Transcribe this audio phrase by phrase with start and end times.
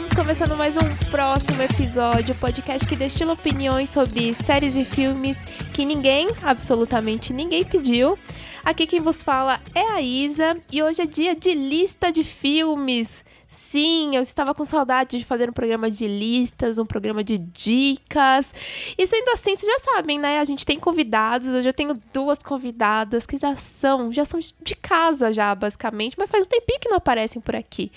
[0.00, 5.44] Estamos começando mais um próximo episódio, podcast que destila opiniões sobre séries e filmes
[5.74, 8.18] que ninguém, absolutamente ninguém pediu.
[8.64, 13.24] Aqui quem vos fala é a Isa e hoje é dia de lista de filmes.
[13.48, 18.54] Sim, eu estava com saudade de fazer um programa de listas, um programa de dicas.
[18.96, 20.38] E sendo assim, vocês já sabem, né?
[20.38, 21.48] A gente tem convidados.
[21.48, 26.30] Hoje eu tenho duas convidadas que já são, já são de casa já, basicamente, mas
[26.30, 27.90] faz um tempinho que não aparecem por aqui.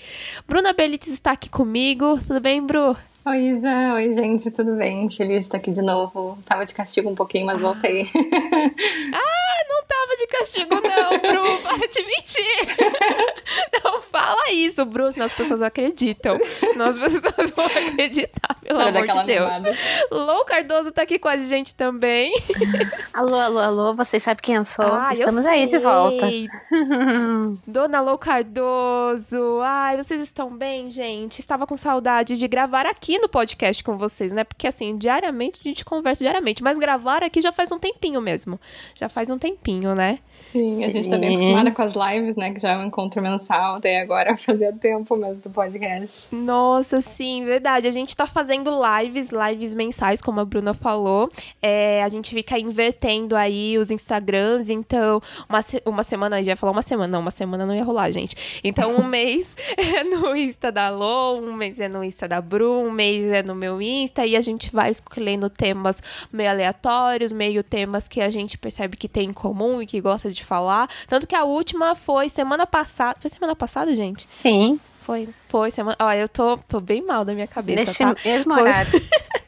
[0.48, 2.18] Bruna Belites está aqui comigo.
[2.26, 2.96] Tudo bem, Bru?
[3.26, 3.94] Oi, Isa.
[3.94, 4.50] Oi, gente.
[4.50, 5.08] Tudo bem?
[5.08, 6.36] Feliz de estar aqui de novo.
[6.44, 8.06] Tava de castigo um pouquinho, mas voltei.
[9.14, 11.62] ah, não tava de castigo não, Bru.
[11.62, 13.34] Para de mentir.
[13.84, 16.38] Não fala isso, Bru, senão as pessoas acreditam.
[16.60, 19.50] Senão as pessoas vão acreditar, pelo Para amor de Deus.
[19.50, 19.78] Animada.
[20.10, 22.32] Lou Cardoso tá aqui com a gente também.
[23.12, 23.94] Alô, alô, alô.
[23.94, 24.84] Vocês sabem quem eu sou?
[24.84, 26.26] Ah, Estamos eu aí de volta.
[27.66, 29.60] Dona Lou Cardoso.
[29.62, 31.38] Ai, vocês estão bem, gente?
[31.38, 34.44] Estava com saudade de gravar aqui aqui no podcast com vocês, né?
[34.44, 38.58] Porque assim, diariamente a gente conversa diariamente, mas gravar aqui já faz um tempinho mesmo.
[38.94, 40.18] Já faz um tempinho, né?
[40.54, 42.54] Sim, Sim, a gente tá bem acostumada com as lives, né?
[42.54, 46.32] Que já é um encontro mensal, daí agora fazia tempo mesmo do podcast.
[46.32, 47.88] Nossa, sim, verdade.
[47.88, 51.28] A gente tá fazendo lives, lives mensais, como a Bruna falou.
[51.60, 56.70] É, a gente fica invertendo aí os Instagrams, então, uma, uma semana, já ia falar
[56.70, 58.60] uma semana, não, uma semana não ia rolar, gente.
[58.62, 62.80] Então, um mês é no Insta da Lô, um mês é no Insta da Bru,
[62.80, 66.00] um mês é no meu Insta, e a gente vai escolhendo temas
[66.32, 70.28] meio aleatórios, meio temas que a gente percebe que tem em comum e que gosta
[70.28, 70.88] de falar.
[71.08, 73.16] Tanto que a última foi semana passada.
[73.20, 74.26] Foi semana passada, gente?
[74.28, 74.78] Sim.
[75.02, 75.96] Foi, foi semana.
[76.00, 77.84] Ó, eu tô, tô bem mal da minha cabeça.
[77.84, 78.16] Neste tá?
[78.24, 78.92] mesmo horário.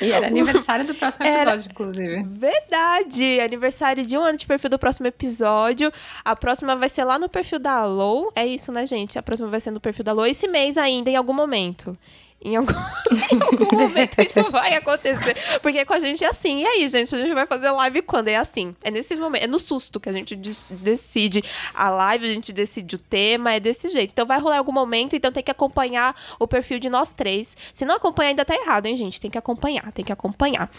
[0.00, 1.70] E era aniversário do próximo episódio, era...
[1.70, 2.22] inclusive.
[2.24, 3.40] Verdade!
[3.40, 5.92] Aniversário de um ano de perfil do próximo episódio.
[6.24, 8.30] A próxima vai ser lá no perfil da Alô.
[8.34, 9.18] É isso, né, gente?
[9.18, 11.96] A próxima vai ser no perfil da Alô esse mês ainda, em algum momento.
[12.40, 12.72] Em algum,
[13.32, 15.36] em algum momento isso vai acontecer.
[15.62, 16.60] Porque com a gente é assim.
[16.60, 18.28] E aí, gente, a gente vai fazer live quando?
[18.28, 18.74] É assim.
[18.82, 19.44] É nesses momentos.
[19.44, 21.42] É no susto que a gente decide
[21.74, 23.54] a live, a gente decide o tema.
[23.54, 24.10] É desse jeito.
[24.10, 25.16] Então vai rolar algum momento.
[25.16, 27.56] Então tem que acompanhar o perfil de nós três.
[27.72, 29.20] Se não acompanhar, ainda tá errado, hein, gente?
[29.20, 30.70] Tem que acompanhar, tem que acompanhar.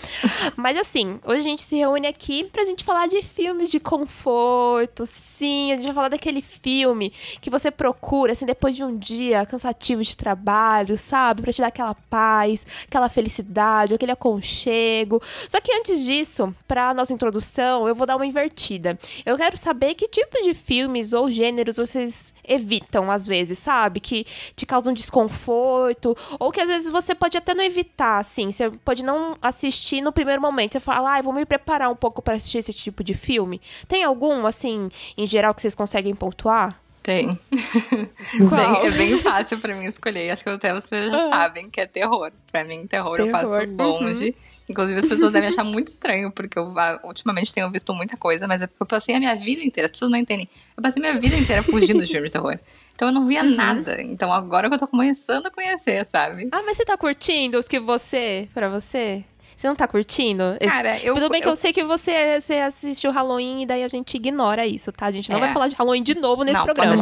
[0.55, 5.05] Mas assim, hoje a gente se reúne aqui pra gente falar de filmes de conforto.
[5.05, 9.45] Sim, a gente vai falar daquele filme que você procura, assim, depois de um dia
[9.45, 11.46] cansativo de trabalho, sabe?
[11.47, 15.21] Para te dar aquela paz, aquela felicidade, aquele aconchego.
[15.47, 18.99] Só que antes disso, para nossa introdução, eu vou dar uma invertida.
[19.25, 24.01] Eu quero saber que tipo de filmes ou gêneros vocês evitam às vezes, sabe?
[24.01, 24.25] Que
[24.55, 29.03] te causam desconforto, ou que às vezes você pode até não evitar, assim, você pode
[29.03, 30.73] não assistir no primeiro momento.
[30.73, 33.61] Você fala, ah, vou me preparar um pouco para assistir esse tipo de filme.
[33.87, 36.77] Tem algum, assim, em geral que vocês conseguem pontuar?
[37.07, 37.29] Tem.
[37.49, 40.29] bem, é bem fácil para mim escolher.
[40.29, 41.29] Acho que até vocês já ah.
[41.29, 42.33] sabem que é terror.
[42.51, 43.77] Para mim, terror, terror, eu passo uhum.
[43.77, 44.25] longe.
[44.25, 44.33] Uhum.
[44.67, 46.69] Inclusive, as pessoas devem achar muito estranho, porque eu
[47.05, 49.85] ultimamente tenho visto muita coisa, mas é porque eu passei a minha vida inteira.
[49.85, 50.49] As pessoas não entendem.
[50.75, 52.59] Eu passei a minha vida inteira fugindo de filmes de terror.
[52.93, 53.55] Então eu não via uhum.
[53.55, 54.01] nada.
[54.01, 56.49] Então agora que eu tô começando a conhecer, sabe?
[56.51, 59.23] Ah, mas você tá curtindo os que você, para você?
[59.57, 60.43] Você não tá curtindo?
[60.61, 61.15] Cara, eu.
[61.15, 64.15] Tudo bem que eu, eu sei que você, você assistiu Halloween e daí a gente
[64.15, 65.07] ignora isso, tá?
[65.07, 65.41] A gente não é.
[65.41, 66.95] vai falar de Halloween de novo nesse não, programa.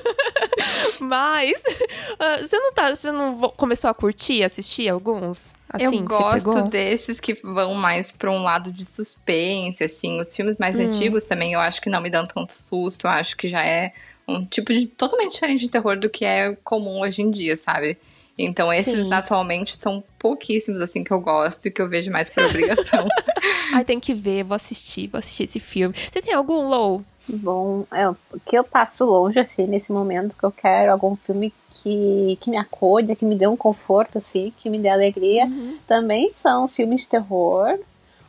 [1.00, 2.88] Mas uh, você não tá.
[2.96, 5.52] Você não começou a curtir, assistir alguns?
[5.68, 10.18] Assim, eu gosto desses que vão mais pra um lado de suspense, assim.
[10.18, 10.86] Os filmes mais hum.
[10.86, 13.06] antigos também eu acho que não me dão tanto susto.
[13.06, 13.92] Eu acho que já é
[14.26, 17.98] um tipo de totalmente diferente de terror do que é comum hoje em dia, sabe?
[18.38, 19.12] Então, esses Sim.
[19.12, 23.06] atualmente são pouquíssimos, assim, que eu gosto e que eu vejo mais por obrigação.
[23.74, 25.94] Ai, tem que ver, vou assistir, vou assistir esse filme.
[25.94, 27.04] Você tem algum, Low?
[27.28, 28.10] Bom, é,
[28.44, 32.56] que eu passo longe, assim, nesse momento, que eu quero algum filme que, que me
[32.56, 35.44] acolha, que me dê um conforto, assim, que me dê alegria.
[35.44, 35.78] Uhum.
[35.86, 37.78] Também são filmes de terror,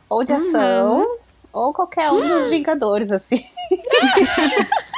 [0.08, 1.16] ou de ação, uhum.
[1.52, 3.42] ou qualquer um dos Vingadores, assim.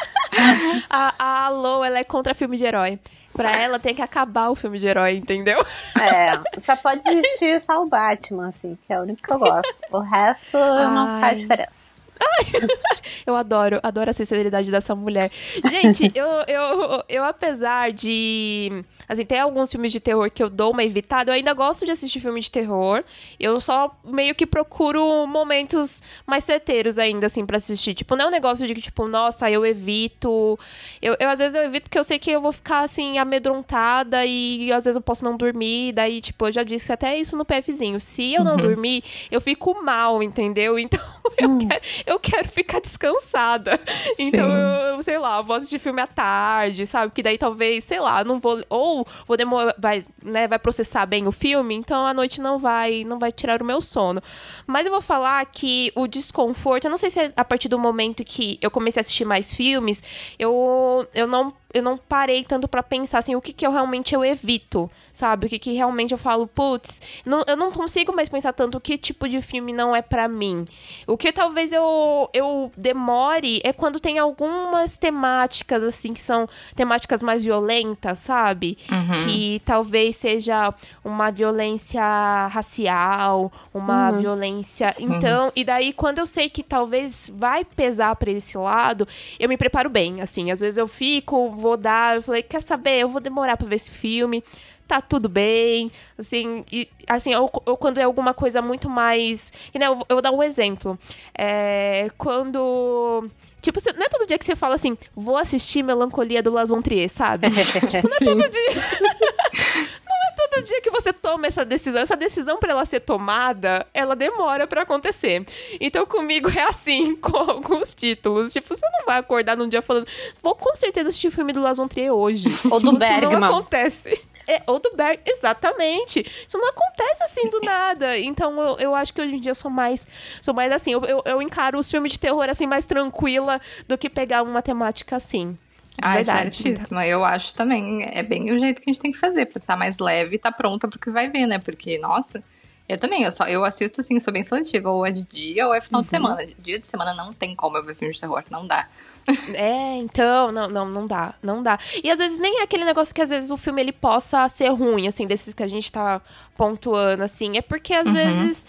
[0.90, 2.98] a, a Alô, ela é contra filme de herói.
[3.34, 5.58] Pra ela tem que acabar o filme de herói, entendeu?
[6.00, 9.80] É, só pode existir só o Batman, assim, que é o único que eu gosto.
[9.90, 10.84] O resto Ai.
[10.86, 11.84] não faz diferença.
[13.26, 15.28] eu adoro, adoro a sinceridade dessa mulher.
[15.68, 18.84] Gente, eu, eu, eu, apesar de.
[19.08, 21.30] Assim, tem alguns filmes de terror que eu dou uma evitada.
[21.30, 23.04] Eu ainda gosto de assistir filme de terror.
[23.38, 27.94] Eu só meio que procuro momentos mais certeiros ainda, assim, para assistir.
[27.94, 30.58] Tipo, não é um negócio de que, tipo, nossa, eu evito.
[31.00, 34.24] Eu, eu, às vezes, eu evito porque eu sei que eu vou ficar, assim, amedrontada
[34.24, 35.92] e às vezes eu posso não dormir.
[35.92, 38.00] Daí, tipo, eu já disse até isso no PFzinho.
[38.00, 38.62] Se eu não uhum.
[38.62, 40.78] dormir, eu fico mal, entendeu?
[40.78, 41.00] Então,
[41.38, 41.58] eu, hum.
[41.58, 43.80] quero, eu quero ficar descansada.
[44.14, 44.28] Sim.
[44.28, 47.12] Então, eu, sei lá, eu vou assistir filme à tarde, sabe?
[47.12, 48.62] Que daí talvez, sei lá, não vou.
[48.68, 52.58] Ou ou vou demorar, vai, né, vai processar bem o filme, então a noite não
[52.58, 54.22] vai, não vai tirar o meu sono.
[54.66, 57.78] Mas eu vou falar que o desconforto, eu não sei se é a partir do
[57.78, 60.02] momento que eu comecei a assistir mais filmes,
[60.38, 64.14] eu, eu não eu não parei tanto para pensar assim, o que, que eu realmente
[64.14, 65.46] eu evito, sabe?
[65.46, 68.96] O que, que realmente eu falo, putz, não, eu não consigo mais pensar tanto que
[68.96, 70.64] tipo de filme não é para mim.
[71.06, 77.22] O que talvez eu, eu demore é quando tem algumas temáticas, assim, que são temáticas
[77.22, 78.78] mais violentas, sabe?
[78.90, 79.26] Uhum.
[79.26, 80.72] Que talvez seja
[81.04, 82.02] uma violência
[82.48, 84.20] racial, uma uhum.
[84.20, 84.92] violência.
[84.92, 85.12] Sim.
[85.16, 89.08] Então, e daí quando eu sei que talvez vai pesar para esse lado,
[89.40, 90.52] eu me preparo bem, assim.
[90.52, 92.16] Às vezes eu fico vou dar.
[92.16, 93.00] Eu falei, quer saber?
[93.00, 94.44] Eu vou demorar pra ver esse filme.
[94.86, 95.90] Tá tudo bem.
[96.18, 99.50] Assim, e, assim ou, ou quando é alguma coisa muito mais.
[99.74, 100.98] Né, eu, eu vou dar um exemplo.
[101.36, 103.28] É, quando.
[103.62, 106.82] Tipo, não é todo dia que você fala assim, vou assistir Melancolia do Las Von
[106.82, 107.48] Trier, sabe?
[107.88, 109.94] tipo, não é todo dia.
[110.34, 114.66] todo dia que você toma essa decisão, essa decisão para ela ser tomada, ela demora
[114.66, 115.44] para acontecer.
[115.80, 118.52] Então comigo é assim, com alguns títulos.
[118.52, 120.06] Tipo, você não vai acordar num dia falando,
[120.42, 122.46] vou com certeza assistir o filme do Las Trier hoje.
[122.70, 123.40] Ou do Bergman.
[123.40, 124.20] não acontece.
[124.46, 126.24] É, ou do Berg, exatamente.
[126.46, 128.18] Isso não acontece assim do nada.
[128.18, 130.06] Então eu, eu acho que hoje em dia eu sou mais.
[130.40, 130.92] Sou mais assim.
[130.92, 134.60] Eu, eu, eu encaro os filmes de terror assim mais tranquila do que pegar uma
[134.60, 135.56] temática assim.
[136.02, 137.06] Ah, é certíssima.
[137.06, 138.02] Eu acho também.
[138.02, 140.34] É bem o jeito que a gente tem que fazer, pra estar tá mais leve
[140.34, 141.58] e estar tá pronta pro que vai ver, né?
[141.58, 142.42] Porque, nossa,
[142.88, 144.90] eu também, eu, só, eu assisto assim, sou bem seletiva.
[144.90, 146.04] Ou é de dia ou é final uhum.
[146.04, 146.46] de semana.
[146.58, 148.86] Dia de semana não tem como eu ver filme de terror, não dá.
[149.54, 151.78] É, então, não, não, não dá, não dá.
[152.02, 154.68] E às vezes nem é aquele negócio que às vezes o filme ele possa ser
[154.68, 156.20] ruim, assim, desses que a gente tá
[156.54, 157.56] pontuando, assim.
[157.56, 158.12] É porque às uhum.
[158.12, 158.66] vezes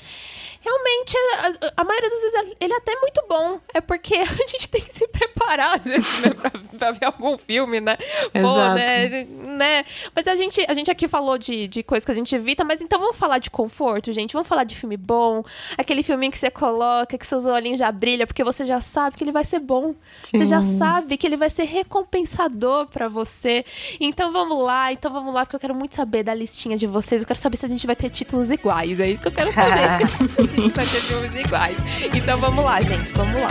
[0.65, 3.59] realmente, a, a, maioria das vezes ele é até muito bom.
[3.73, 5.97] É porque a gente tem que se preparar, né,
[6.41, 7.95] pra, pra, ver algum filme, né?
[8.33, 9.85] Pô, né, né?
[10.15, 12.81] Mas a gente, a gente aqui falou de, de coisas que a gente evita, mas
[12.81, 14.33] então vamos falar de conforto, gente.
[14.33, 15.43] Vamos falar de filme bom.
[15.77, 19.23] Aquele filminho que você coloca, que seus olhinhos já brilham, porque você já sabe que
[19.23, 19.93] ele vai ser bom.
[20.23, 20.39] Sim.
[20.39, 23.63] Você já sabe que ele vai ser recompensador para você.
[23.99, 27.21] Então vamos lá, então vamos lá, porque eu quero muito saber da listinha de vocês.
[27.21, 28.99] Eu quero saber se a gente vai ter títulos iguais.
[28.99, 29.99] É isso que eu quero saber.
[30.55, 31.77] vai ter filmes iguais.
[32.15, 33.47] Então vamos lá, gente, vamos lá.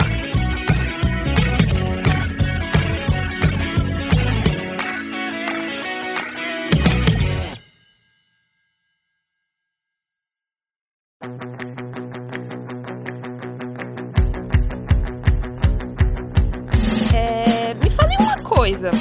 [17.13, 18.91] É, me falem uma coisa.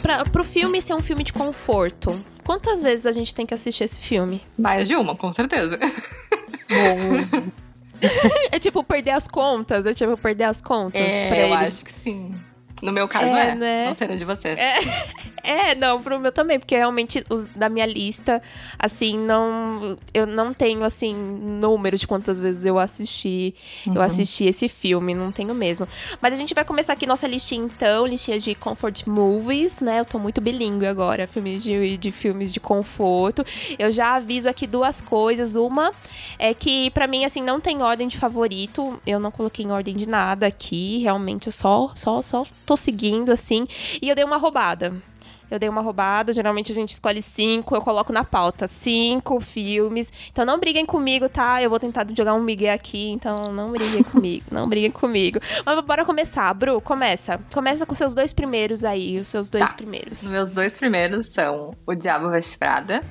[0.00, 3.84] Pra, pro filme ser um filme de conforto, Quantas vezes a gente tem que assistir
[3.84, 4.42] esse filme?
[4.58, 5.78] Mais de uma, com certeza.
[6.68, 7.40] Bom.
[8.50, 11.00] é tipo perder as contas, é tipo perder as contas.
[11.00, 11.54] É, eu ele.
[11.54, 12.34] acho que sim.
[12.82, 13.54] No meu caso é, é.
[13.54, 13.86] Né?
[13.86, 14.48] não sendo de você.
[14.48, 14.80] É,
[15.42, 18.42] é, não, pro meu também, porque realmente os, da minha lista,
[18.78, 19.96] assim, não.
[20.14, 23.54] Eu não tenho, assim, número de quantas vezes eu assisti.
[23.86, 23.94] Uhum.
[23.94, 25.86] Eu assisti esse filme, não tenho mesmo.
[26.20, 30.00] Mas a gente vai começar aqui nossa listinha, então, listinha de comfort movies, né?
[30.00, 33.44] Eu tô muito bilíngue agora, filmes de, de filmes de conforto.
[33.78, 35.56] Eu já aviso aqui duas coisas.
[35.56, 35.92] Uma
[36.38, 39.00] é que, para mim, assim, não tem ordem de favorito.
[39.06, 40.98] Eu não coloquei em ordem de nada aqui.
[40.98, 43.66] Realmente, só, só, só tô seguindo, assim.
[44.00, 44.92] E eu dei uma roubada.
[45.52, 50.10] Eu dei uma roubada, geralmente a gente escolhe cinco, eu coloco na pauta cinco filmes.
[50.30, 51.62] Então não briguem comigo, tá?
[51.62, 55.38] Eu vou tentar jogar um migué aqui, então não briguem comigo, não briguem comigo.
[55.66, 57.38] Mas bora começar, Bru, começa.
[57.52, 59.74] Começa com seus dois primeiros aí, os seus dois tá.
[59.74, 60.24] primeiros.
[60.24, 63.02] Meus dois primeiros são O Diabo Veste Prada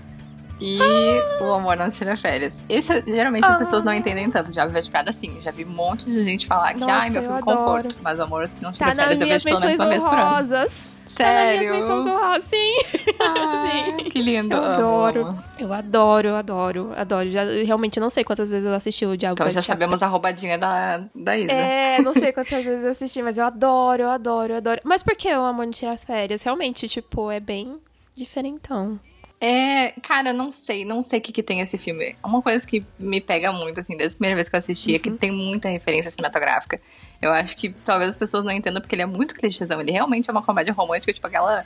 [0.62, 1.44] e ah.
[1.44, 2.64] O Amor Não Tira Férias.
[2.70, 3.54] Esse, geralmente ah.
[3.54, 4.54] as pessoas não entendem tanto.
[4.54, 5.42] Já vi Prada assim.
[5.42, 7.58] Já vi um monte de gente falar que, Nossa, ai, meu filme adoro.
[7.58, 7.98] conforto.
[8.02, 10.70] Mas O Amor Não Tira tá Férias eu vejo pelo menos uma vez por ano.
[11.06, 11.74] Sério?
[11.74, 12.74] Tá nas honrosas, sim.
[13.20, 13.66] Ah,
[13.98, 14.10] sim.
[14.10, 14.56] Que lindo.
[14.56, 15.26] Eu adoro.
[15.26, 15.44] Amo.
[15.60, 17.30] Eu adoro, eu adoro, adoro.
[17.30, 20.58] Já, realmente não sei quantas vezes eu assisti o Diabo Então já sabemos a roubadinha
[20.58, 21.52] da, da Isa.
[21.52, 24.80] É, não sei quantas vezes eu assisti, mas eu adoro, eu adoro, eu adoro.
[24.86, 26.44] Mas por que o Amor Não Tira as Férias?
[26.44, 27.78] Realmente, tipo, é bem
[28.16, 29.00] diferentão.
[29.44, 32.16] É, cara, não sei, não sei o que, que tem esse filme.
[32.24, 34.96] Uma coisa que me pega muito, assim, desde a primeira vez que eu assisti, uhum.
[34.96, 35.18] é que uhum.
[35.18, 36.80] tem muita referência cinematográfica.
[37.20, 39.82] Eu acho que talvez as pessoas não entendam porque ele é muito clichêzão.
[39.82, 41.66] Ele realmente é uma comédia romântica, tipo aquela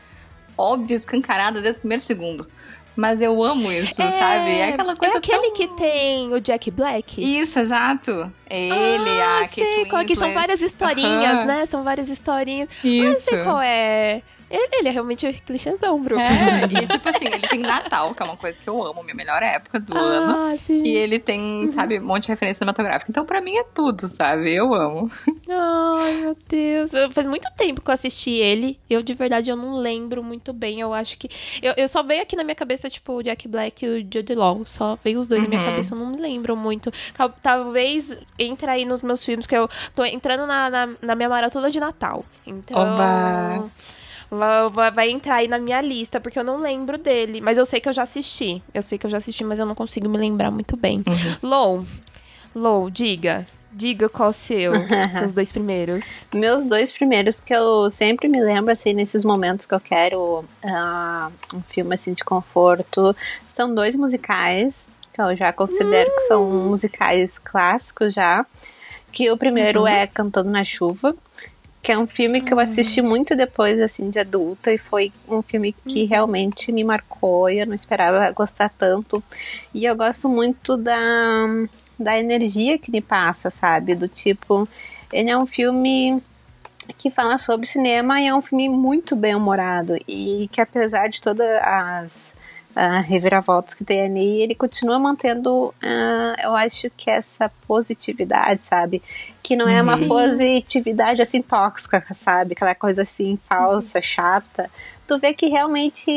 [0.57, 2.47] óbvia, escancarada desde o primeiro segundo.
[2.95, 4.51] Mas eu amo isso, é, sabe?
[4.51, 5.53] É aquela coisa É aquele tão...
[5.53, 7.19] que tem o Jack Black?
[7.19, 8.31] Isso, exato.
[8.49, 9.89] É ele, ah, a Kate sei Winslet.
[9.89, 11.65] Qual, que são várias historinhas, né?
[11.65, 12.69] São várias historinhas.
[12.81, 13.03] Isso.
[13.03, 14.21] Não sei qual é.
[14.49, 16.21] Ele, é realmente clichêzão, Bruno.
[16.21, 19.15] É, e tipo assim, ele tem Natal, que é uma coisa que eu amo, minha
[19.15, 20.57] melhor época do ah, ano.
[20.59, 20.83] Sim.
[20.83, 21.71] E ele tem, uhum.
[21.71, 23.11] sabe, um monte de referência cinematográfica.
[23.11, 24.53] Então, pra mim é tudo, sabe?
[24.53, 25.09] Eu amo.
[25.49, 26.91] Ai, meu Deus.
[27.11, 28.79] Faz muito tempo que eu assisti ele.
[28.89, 30.79] Eu, de verdade, eu não lembro muito bem.
[30.79, 31.29] Eu acho que.
[31.61, 34.35] Eu, eu só veio aqui na minha cabeça, tipo, o Jack Black e o Jude
[34.35, 34.61] Law.
[34.65, 35.47] Só veio os dois uhum.
[35.47, 35.71] na minha uhum.
[35.71, 35.95] cabeça.
[35.95, 36.91] Eu não me lembro muito.
[37.41, 41.69] Talvez entre aí nos meus filmes, que eu tô entrando na, na, na minha maratona
[41.71, 42.23] de Natal.
[42.45, 42.79] Então.
[42.79, 43.69] Oba.
[44.29, 47.41] Vai, vai, entrar aí na minha lista, porque eu não lembro dele.
[47.41, 48.61] Mas eu sei que eu já assisti.
[48.73, 51.03] Eu sei que eu já assisti, mas eu não consigo me lembrar muito bem.
[51.07, 51.49] Uhum.
[51.49, 51.85] Low,
[52.55, 53.45] Low, diga.
[53.69, 54.71] Diga qual seu,
[55.11, 56.25] seus dois primeiros.
[56.33, 61.33] Meus dois primeiros que eu sempre me lembro, assim, nesses momentos que eu quero uh,
[61.53, 63.13] um filme, assim, de conforto,
[63.53, 66.69] são dois musicais, que eu já considero que são hum.
[66.69, 68.45] musicais clássicos já.
[69.11, 69.87] Que o primeiro uhum.
[69.87, 71.13] é Cantando na Chuva,
[71.85, 73.07] que é um filme que eu assisti hum.
[73.07, 76.09] muito depois, assim, de adulta, e foi um filme que uhum.
[76.09, 79.23] realmente me marcou, e eu não esperava gostar tanto.
[79.71, 81.45] E eu gosto muito da,
[81.99, 83.93] da energia que ele passa, sabe?
[83.93, 84.67] Do tipo,
[85.13, 86.19] ele é um filme
[86.97, 91.21] que fala sobre cinema e é um filme muito bem humorado, e que apesar de
[91.21, 92.33] todas as
[92.75, 99.01] uh, reviravoltas que tem ali, ele continua mantendo, uh, eu acho que essa positividade, sabe?
[99.41, 100.07] Que não é uma Sim.
[100.07, 102.53] positividade assim tóxica, sabe?
[102.53, 104.69] Aquela coisa assim falsa, chata.
[105.07, 106.11] Tu vê que realmente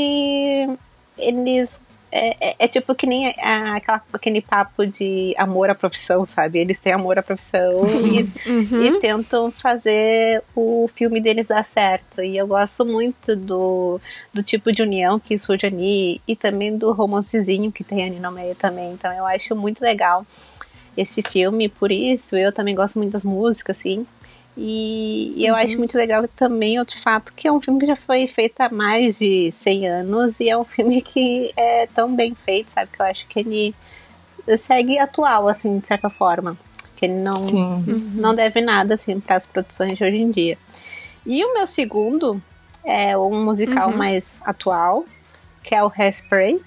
[1.16, 6.24] eles é, é, é, tipo que nem a, aquela, aquele papo de amor à profissão,
[6.24, 6.58] sabe?
[6.58, 8.84] Eles têm amor à profissão e, uhum.
[8.84, 12.22] e, tentam fazer o filme deles dar certo.
[12.22, 14.00] E eu gosto muito do,
[14.32, 18.32] do tipo de união que surge ali e também do romancezinho que tem ali no
[18.32, 18.92] meio também.
[18.92, 20.24] Então eu acho muito legal
[20.96, 24.04] esse filme, por isso eu também gosto muito das músicas, assim.
[24.60, 25.60] E, e eu uhum.
[25.60, 28.68] acho muito legal também outro fato que é um filme que já foi feito há
[28.68, 32.90] mais de 100 anos e é um filme que é tão bem feito, sabe?
[32.92, 33.74] Que eu acho que ele
[34.56, 36.58] segue atual, assim, de certa forma.
[36.96, 38.10] Que ele não, uhum.
[38.14, 40.58] não deve nada, assim, para as produções de hoje em dia.
[41.24, 42.42] E o meu segundo
[42.82, 43.96] é um musical uhum.
[43.96, 45.04] mais atual,
[45.62, 46.60] que é o Hairspray.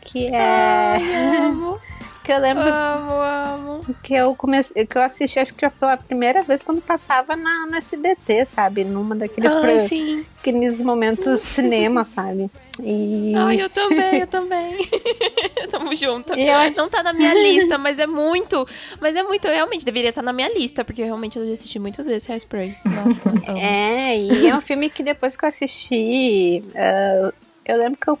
[0.00, 0.96] Que é.
[0.96, 1.78] Ai,
[2.26, 3.96] que eu lembro amo, amo.
[4.02, 7.76] que eu comecei, que eu assisti acho que pela primeira vez quando passava na, no
[7.76, 8.82] SBT, sabe?
[8.82, 10.26] Numa daqueles Ai, pro, sim.
[10.40, 12.50] aqueles momentos cinema, sabe?
[12.82, 13.32] E...
[13.36, 14.76] Ai, eu também, eu também.
[15.70, 16.32] Tamo junto.
[16.32, 16.76] Acho...
[16.76, 18.66] Não tá na minha lista, mas é muito.
[19.00, 22.06] Mas é muito, realmente, deveria estar na minha lista, porque realmente eu já assisti muitas
[22.06, 22.76] vezes Hairspray.
[22.84, 26.64] Nossa, é, e é um filme que depois que eu assisti.
[26.74, 27.32] Uh,
[27.64, 28.18] eu lembro que eu,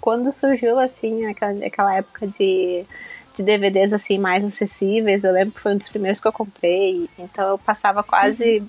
[0.00, 2.86] quando surgiu, assim, aquela, aquela época de
[3.36, 5.24] de DVDs assim mais acessíveis.
[5.24, 7.08] Eu lembro que foi um dos primeiros que eu comprei.
[7.18, 8.66] Então eu passava quase uhum.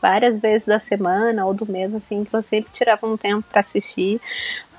[0.00, 3.60] várias vezes da semana ou do mês assim que eu sempre tirava um tempo para
[3.60, 4.20] assistir.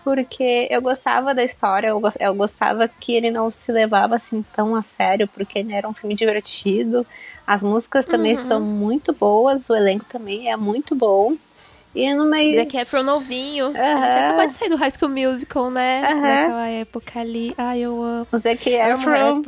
[0.03, 1.89] Porque eu gostava da história,
[2.19, 5.93] eu gostava que ele não se levava assim tão a sério, porque ele era um
[5.93, 7.05] filme divertido.
[7.45, 8.45] As músicas também uhum.
[8.45, 11.35] são muito boas, o elenco também é muito bom.
[11.93, 12.55] E no meio.
[12.55, 13.67] Zac Efron novinho.
[13.67, 13.75] Uhum.
[13.75, 16.01] Ele acabou de sair do High School Musical, né?
[16.01, 16.21] Uhum.
[16.21, 17.53] Naquela época ali.
[17.57, 18.27] Ai, eu amo.
[18.31, 19.41] O Zac Efron.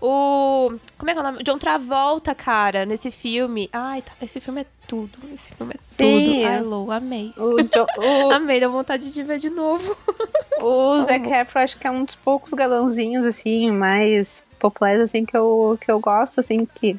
[0.00, 0.72] O.
[0.96, 1.42] Como é que é o nome?
[1.42, 3.68] John Travolta, cara, nesse filme.
[3.72, 5.18] Ai, tá, esse filme é tudo.
[5.34, 6.26] Esse filme é tudo.
[6.26, 6.44] Sim.
[6.44, 7.32] Ai, Lou, amei.
[7.36, 8.30] O jo o...
[8.30, 9.96] amei, deu vontade de ver de novo.
[10.60, 15.36] O Zac Efron, acho que é um dos poucos galãozinhos, assim, mais populares, assim, que
[15.36, 16.98] eu, que eu gosto, assim, que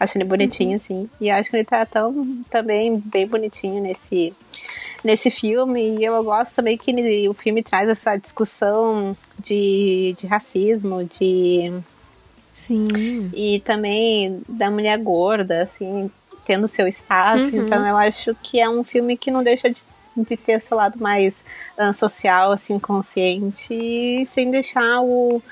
[0.00, 0.76] Acho ele bonitinho, uhum.
[0.76, 1.10] assim.
[1.20, 4.32] E acho que ele tá tão também bem bonitinho nesse,
[5.02, 5.98] nesse filme.
[5.98, 11.72] E eu gosto também que ele, o filme traz essa discussão de, de racismo, de.
[12.52, 12.86] Sim.
[13.34, 16.10] E também da mulher gorda, assim,
[16.44, 17.54] tendo seu espaço.
[17.56, 17.66] Uhum.
[17.66, 19.82] Então eu acho que é um filme que não deixa de,
[20.16, 21.42] de ter seu lado mais
[21.76, 25.42] uh, social, assim, consciente, e sem deixar o,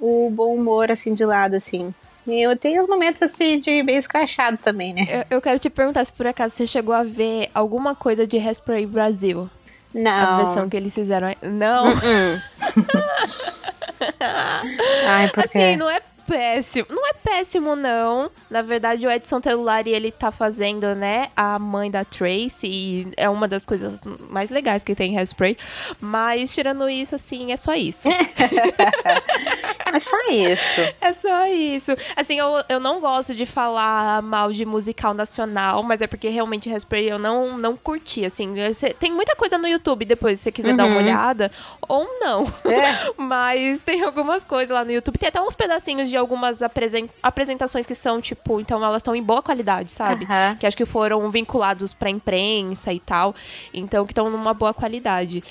[0.00, 1.94] o bom humor, assim, de lado, assim.
[2.26, 5.06] E eu tenho os momentos assim de bem escrachado também, né?
[5.08, 8.38] Eu, eu, quero te perguntar se por acaso você chegou a ver alguma coisa de
[8.38, 9.50] Hairspray Brasil.
[9.92, 10.10] Não.
[10.10, 11.34] A versão que eles fizeram.
[11.42, 11.90] Não.
[11.90, 12.42] Uh -uh.
[15.06, 15.58] Ai, por quê?
[15.58, 16.86] Assim, não é péssimo.
[16.90, 18.30] Não é péssimo, não.
[18.50, 22.66] Na verdade, o Edson Telulari, ele tá fazendo, né, a mãe da Tracy.
[22.66, 25.56] E é uma das coisas mais legais que tem em Hairspray.
[26.00, 28.08] Mas, tirando isso, assim, é só isso.
[29.92, 30.94] é só isso.
[31.00, 31.92] É só isso.
[32.16, 36.68] Assim, eu, eu não gosto de falar mal de musical nacional, mas é porque realmente
[36.68, 38.54] Hairspray eu não, não curti, assim.
[38.98, 40.76] Tem muita coisa no YouTube depois, se você quiser uhum.
[40.76, 41.02] dar uma uhum.
[41.02, 41.50] olhada.
[41.88, 42.44] Ou não.
[42.64, 43.12] É.
[43.16, 45.18] mas tem algumas coisas lá no YouTube.
[45.18, 46.60] Tem até uns pedacinhos de algumas
[47.22, 50.24] apresentações que são, tipo, então elas estão em boa qualidade, sabe?
[50.24, 50.56] Uhum.
[50.56, 53.34] Que acho que foram vinculados pra imprensa e tal.
[53.74, 55.42] Então, que estão numa boa qualidade.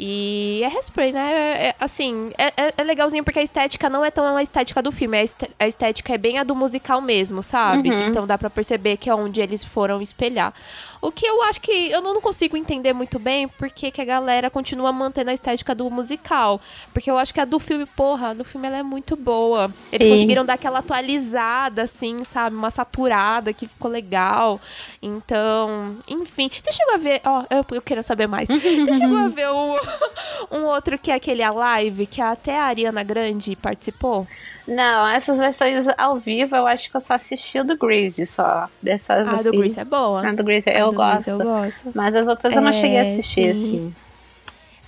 [0.00, 1.32] E é Hairspray, né?
[1.32, 4.80] É, é, assim, é, é, é, legalzinho porque a estética não é tão a estética
[4.80, 5.18] do filme.
[5.58, 7.90] A estética é bem a do musical mesmo, sabe?
[7.90, 8.06] Uhum.
[8.06, 10.54] Então dá para perceber que é onde eles foram espelhar.
[11.00, 14.48] O que eu acho que eu não consigo entender muito bem porque que a galera
[14.48, 16.60] continua mantendo a estética do musical.
[16.92, 19.68] Porque eu acho que a do filme, porra, do filme ela é muito boa.
[19.74, 19.96] Sim.
[19.96, 22.54] Eles conseguiram dar aquela atualizada, assim, sabe?
[22.54, 24.60] Uma saturada que ficou legal.
[25.02, 26.48] Então, enfim.
[26.62, 27.20] Você chegou a ver.
[27.24, 28.48] Ó, eu, eu quero saber mais.
[28.58, 29.76] Você chegou a ver o,
[30.50, 34.26] um outro que é aquele Alive, que até a Ariana Grande participou?
[34.66, 38.68] Não, essas versões ao vivo eu acho que eu só assisti o do Grease só.
[38.82, 39.44] Dessas, ah, assim.
[39.44, 40.26] do Grease é boa.
[40.26, 41.28] A do Grease eu, gosto.
[41.28, 41.90] Eu gosto.
[41.94, 43.62] Mas as outras é, eu não cheguei a é, assistir, sim.
[43.62, 43.94] assim.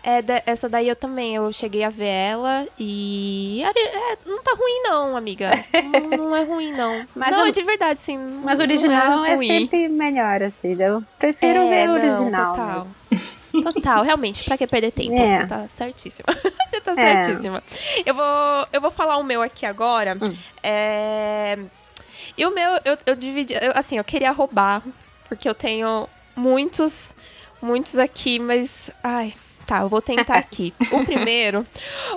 [0.02, 3.62] É, essa daí eu também, eu cheguei a ver ela e.
[3.62, 5.50] É, não tá ruim, não, amiga.
[5.92, 7.06] não, não, é ruim, não.
[7.14, 7.46] Mas não, o...
[7.46, 8.18] é de verdade, sim.
[8.42, 10.76] Mas o original é, é, sempre melhor, assim.
[10.80, 12.54] Eu prefiro ver o original.
[12.54, 12.86] Total.
[13.50, 15.14] Total, realmente, pra que perder tempo?
[15.14, 15.40] É.
[15.40, 16.26] Você tá certíssima.
[16.70, 17.24] Você tá é.
[17.24, 17.62] certíssima.
[18.04, 20.16] Eu, vou, eu vou falar o meu aqui agora.
[20.20, 20.32] Hum.
[20.62, 21.58] É...
[22.36, 23.54] E o meu, eu, eu dividi.
[23.54, 24.82] Eu, assim, eu queria roubar,
[25.28, 27.14] porque eu tenho muitos,
[27.60, 28.90] muitos aqui, mas.
[29.02, 29.34] Ai,
[29.70, 30.74] Tá, eu vou tentar aqui.
[30.90, 31.64] O primeiro,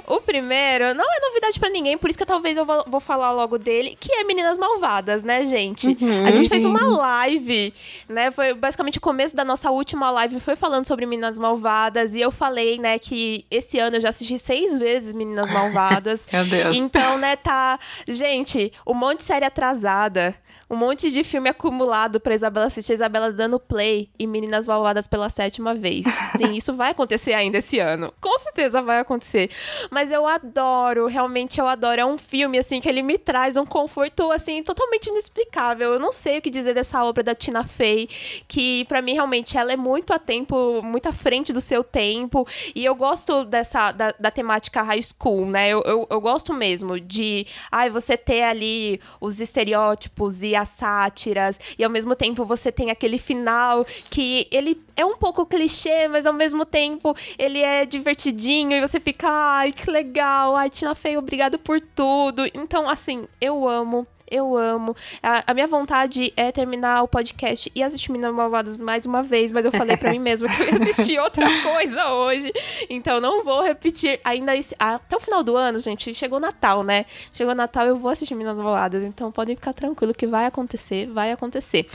[0.07, 3.59] o primeiro não é novidade para ninguém, por isso que talvez eu vou, falar logo
[3.59, 5.89] dele, que é Meninas Malvadas, né, gente?
[5.89, 6.97] Uhum, a gente fez uma uhum.
[6.97, 7.71] live,
[8.09, 8.31] né?
[8.31, 12.31] Foi basicamente o começo da nossa última live, foi falando sobre Meninas Malvadas, e eu
[12.31, 16.27] falei, né, que esse ano eu já assisti seis vezes Meninas Malvadas.
[16.33, 16.75] Meu Deus.
[16.75, 17.77] Então, né, tá.
[18.07, 20.33] Gente, um monte de série atrasada
[20.69, 25.29] um monte de filme acumulado pra Isabela assistir, Isabela dando play e Meninas Malvadas pela
[25.29, 26.05] sétima vez.
[26.37, 28.13] Sim, isso vai acontecer ainda esse ano.
[28.19, 29.49] Com certeza vai acontecer.
[29.91, 32.01] Mas eu adoro, realmente eu adoro.
[32.01, 35.93] É um filme, assim, que ele me traz um conforto, assim, totalmente inexplicável.
[35.93, 38.07] Eu não sei o que dizer dessa obra da Tina Fey,
[38.47, 42.47] que para mim, realmente, ela é muito a tempo, muito à frente do seu tempo.
[42.73, 45.69] E eu gosto dessa, da, da temática high school, né?
[45.69, 51.59] Eu, eu, eu gosto mesmo de, ai, você ter ali os estereótipos e as sátiras,
[51.77, 56.25] e ao mesmo tempo você tem aquele final que ele é um pouco clichê, mas
[56.25, 61.17] ao mesmo tempo ele é divertidinho e você fica, ai, que legal, ai, Tina Fey,
[61.17, 62.45] obrigado por tudo.
[62.53, 64.95] Então, assim, eu amo eu amo.
[65.21, 69.51] A, a, minha vontade é terminar o podcast e assistir Meninas Malvadas mais uma vez,
[69.51, 72.51] mas eu falei para mim mesma que eu ia assistir outra coisa hoje.
[72.89, 74.75] Então não vou repetir ainda esse.
[74.79, 77.05] Até o final do ano, gente, chegou Natal, né?
[77.31, 79.03] Chegou Natal, eu vou assistir Meninas Malvadas.
[79.03, 81.87] Então podem ficar tranquilo que vai acontecer, vai acontecer.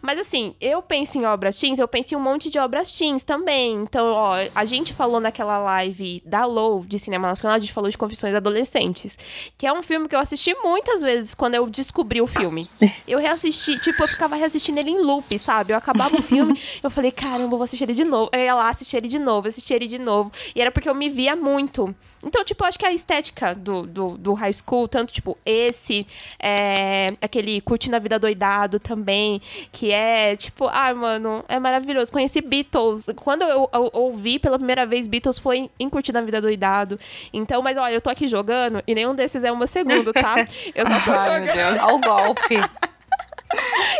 [0.00, 3.22] Mas assim, eu penso em obras teens, eu penso em um monte de obras teens
[3.22, 3.74] também.
[3.74, 7.90] Então, ó, a gente falou naquela live da Low de Cinema Nacional, a gente falou
[7.90, 9.18] de Confissões Adolescentes,
[9.58, 12.66] que é um filme que eu assisti muitas vezes quando eu descobri o filme.
[13.06, 15.72] Eu reassisti, tipo, eu ficava reassistindo ele em loop, sabe?
[15.72, 18.30] Eu acabava o filme, eu falei, caramba, eu vou assistir ele de novo.
[18.32, 20.32] Eu ia lá assistir ele de novo, assistir ele de novo.
[20.54, 21.94] E era porque eu me via muito.
[22.24, 26.06] Então, tipo, acho que a estética do, do, do high school, tanto, tipo, esse,
[26.38, 29.40] é, aquele Curtindo a Vida Doidado também,
[29.72, 32.12] que é, tipo, ai, ah, mano, é maravilhoso.
[32.12, 33.06] Conheci Beatles.
[33.16, 36.98] Quando eu, eu, ouvi pela primeira vez Beatles foi em Curtindo a Vida Doidado.
[37.32, 40.36] Então, mas olha, eu tô aqui jogando e nenhum desses é o meu segundo, tá?
[40.74, 41.80] Eu só tô ai, jogando.
[41.82, 42.56] Olha o golpe.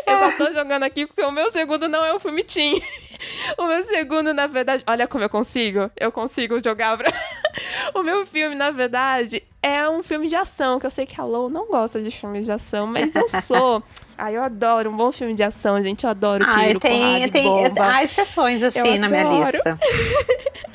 [0.07, 2.83] eu só tô jogando aqui porque o meu segundo não é o filme Teen.
[3.57, 5.91] O meu segundo, na verdade, olha como eu consigo.
[5.97, 7.13] Eu consigo jogar pra...
[7.95, 11.25] O meu filme, na verdade, é um filme de ação, que eu sei que a
[11.25, 13.83] Lou não gosta de filme de ação, mas eu sou.
[14.23, 16.05] Ai, eu adoro um bom filme de ação, gente.
[16.05, 17.93] Eu adoro tiro, ah, tem, porrada tem, bomba.
[17.93, 19.77] Há exceções, assim, na minha lista.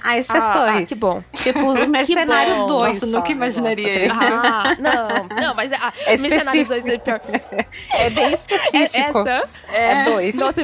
[0.03, 0.37] Há exceções.
[0.57, 1.23] Ah, ah, que bom.
[1.33, 2.67] Tipo, os Mercenários 2.
[2.67, 4.15] Nossa, nunca imaginaria isso.
[4.19, 5.41] Ah, não.
[5.41, 7.21] Não, mas ah, é Mercenários 2 é pior.
[7.91, 8.97] É bem específico.
[8.97, 9.49] É, essa?
[9.71, 10.35] É 2.
[10.35, 10.39] É.
[10.39, 10.61] Nossa,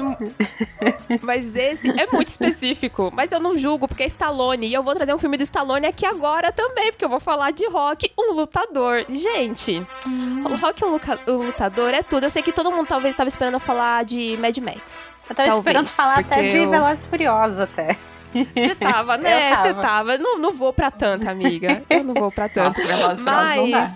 [1.21, 3.11] mas esse é muito específico.
[3.13, 4.67] Mas eu não julgo, porque é Stallone.
[4.67, 7.51] E eu vou trazer um filme do Stallone aqui agora também, porque eu vou falar
[7.51, 9.05] de Rock, um lutador.
[9.09, 10.43] Gente, hum.
[10.45, 12.25] o Rock, um lutador, é tudo.
[12.25, 15.07] Eu sei que todo mundo talvez estava esperando falar de Mad Max.
[15.29, 16.69] Eu tava talvez, esperando falar até de eu...
[16.69, 17.97] Velozes Furiosos até.
[18.33, 19.55] Você tava, né?
[19.55, 20.17] Você tava.
[20.17, 21.83] Não, não vou pra tanto, amiga.
[21.89, 22.79] Eu não vou pra tanto.
[22.79, 23.57] Nossa, Velozes Mas...
[23.57, 23.91] não dá.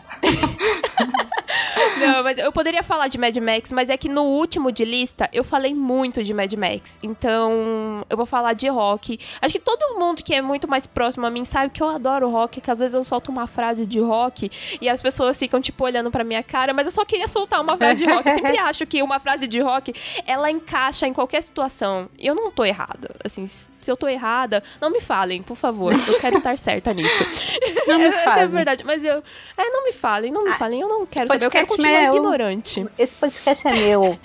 [1.99, 5.29] Não, mas eu poderia falar de Mad Max, mas é que no último de lista
[5.33, 6.99] eu falei muito de Mad Max.
[7.01, 9.19] Então, eu vou falar de rock.
[9.41, 12.29] Acho que todo mundo que é muito mais próximo a mim sabe que eu adoro
[12.29, 14.49] rock, que às vezes eu solto uma frase de rock
[14.81, 17.77] e as pessoas ficam, tipo, olhando pra minha cara, mas eu só queria soltar uma
[17.77, 18.27] frase de rock.
[18.27, 19.93] Eu sempre acho que uma frase de rock,
[20.25, 22.09] ela encaixa em qualquer situação.
[22.17, 23.15] E eu não tô errada.
[23.23, 23.47] Assim,
[23.87, 25.93] se eu tô errada, não me falem, por favor.
[25.93, 27.25] Eu quero estar certa nisso.
[27.87, 28.39] Não me Essa falem.
[28.41, 28.83] é a verdade.
[28.83, 29.23] Mas eu.
[29.57, 30.81] É, não me falem, não me falem.
[30.81, 31.45] Eu não quero saber.
[31.45, 32.15] Eu quero continuar meu.
[32.17, 32.85] ignorante.
[32.99, 34.19] Esse podcast é meu.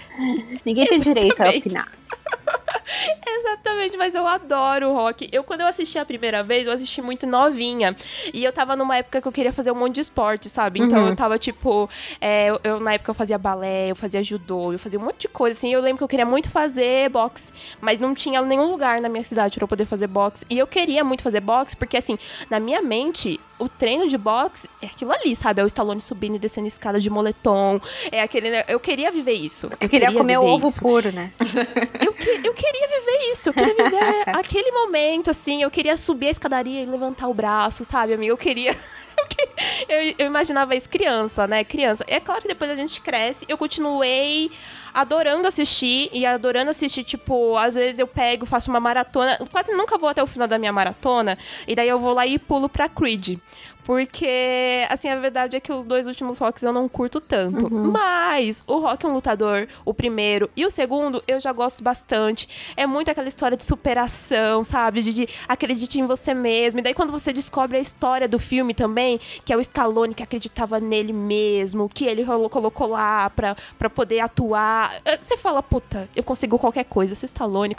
[0.65, 1.93] Ninguém tem direito a opinar.
[3.27, 5.29] Exatamente, mas eu adoro rock.
[5.33, 7.97] Eu, quando eu assisti a primeira vez, eu assisti muito novinha.
[8.33, 10.81] E eu tava numa época que eu queria fazer um monte de esporte, sabe?
[10.81, 11.09] Então Uhum.
[11.09, 11.89] eu tava, tipo,
[12.21, 15.23] é, eu, eu- na época eu fazia balé, eu fazia judô, eu fazia um monte
[15.23, 15.73] de coisa, assim.
[15.73, 19.25] Eu lembro que eu queria muito fazer boxe, mas não tinha nenhum lugar na minha
[19.25, 20.45] cidade pra eu poder fazer boxe.
[20.51, 22.19] E eu queria muito fazer boxe, porque, assim,
[22.51, 25.61] na minha mente, o treino de boxe é aquilo ali, sabe?
[25.61, 27.81] É o Stallone subindo e descendo escada de moletom.
[28.11, 28.51] É aquele.
[28.51, 28.65] né?
[28.69, 29.69] Eu queria viver isso.
[29.81, 30.81] Eu queria comer o ovo isso.
[30.81, 31.33] puro, né?
[32.05, 36.29] Eu, que- eu queria viver isso, eu queria viver aquele momento, assim, eu queria subir
[36.29, 38.33] a escadaria e levantar o braço, sabe, amigo?
[38.33, 38.73] Eu queria.
[39.17, 39.49] eu que-
[39.89, 41.65] Eu, eu imaginava isso criança, né?
[41.65, 42.05] Criança.
[42.07, 44.51] É claro que depois a gente cresce, eu continuei
[44.93, 49.99] adorando assistir e adorando assistir, tipo, às vezes eu pego, faço uma maratona, quase nunca
[49.99, 52.89] vou até o final da minha maratona, e daí eu vou lá e pulo pra
[52.89, 53.39] Creed.
[53.85, 57.69] Porque, assim, a verdade é que os dois últimos rocks eu não curto tanto.
[57.73, 62.49] Mas o Rock é um lutador, o primeiro e o segundo, eu já gosto bastante.
[62.77, 65.03] É muito aquela história de superação, sabe?
[65.03, 66.79] De, de acredite em você mesmo.
[66.79, 70.23] E daí quando você descobre a história do filme também, que é o Stallone que
[70.23, 74.82] acreditava nele mesmo, que ele colocou lá pra, pra poder atuar.
[75.05, 77.15] Eh, Você fala, puta, eu consigo qualquer coisa.
[77.15, 77.75] Se o Stallone...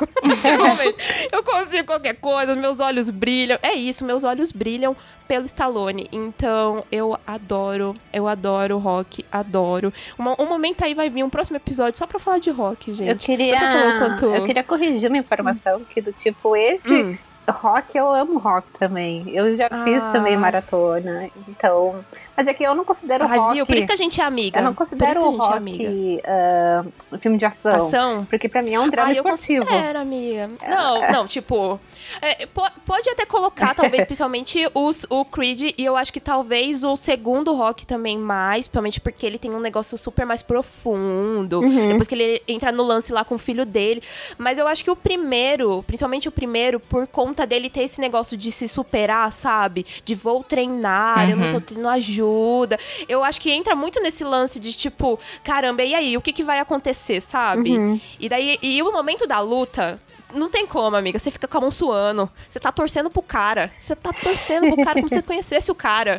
[1.32, 3.58] eu consigo qualquer coisa, meus olhos brilham.
[3.62, 4.96] É isso, meus olhos brilham
[5.28, 6.08] pelo Stallone.
[6.12, 9.94] Então, eu adoro, eu adoro rock, adoro.
[10.20, 13.10] Um, um momento aí vai vir um próximo episódio só pra falar de rock, gente.
[13.10, 14.26] Eu queria, Só pra falar o quanto...
[14.26, 17.18] eu queria corrigir uma informação que do tipo, esse Hum.
[17.50, 19.24] Rock, eu amo rock também.
[19.28, 20.12] Eu já fiz Ah.
[20.12, 22.04] também maratona, então...
[22.36, 23.54] Mas é que eu não considero Ai, rock...
[23.54, 23.66] viu?
[23.66, 24.60] Por isso que a gente é amiga.
[24.60, 25.90] Eu não considero o é amiga.
[25.90, 27.88] rock ah, um filme de ação.
[27.88, 28.26] Ação?
[28.30, 29.66] Porque pra mim é um drama Ai, eu esportivo.
[29.66, 30.50] considero, amiga.
[30.68, 31.80] Não, não, tipo.
[32.22, 36.84] é, po- pode até colocar, talvez, principalmente os, o Creed, e eu acho que talvez
[36.84, 41.60] o segundo rock também mais, principalmente porque ele tem um negócio super mais profundo.
[41.60, 41.90] Uhum.
[41.90, 44.02] Depois que ele entra no lance lá com o filho dele.
[44.38, 48.38] Mas eu acho que o primeiro, principalmente o primeiro, por conta dele ter esse negócio
[48.38, 49.86] de se superar, sabe?
[50.06, 52.78] De vou treinar, eu não tô tendo ajuda.
[53.08, 56.16] Eu acho que entra muito nesse lance de tipo, caramba, e aí?
[56.16, 57.78] O que, que vai acontecer, sabe?
[57.78, 58.00] Uhum.
[58.20, 60.00] E daí, e o momento da luta.
[60.34, 61.20] Não tem como, amiga.
[61.20, 62.28] Você fica com a mão suando.
[62.50, 63.70] Você tá torcendo pro cara.
[63.72, 66.18] Você tá torcendo pro cara como se você conhecesse o cara.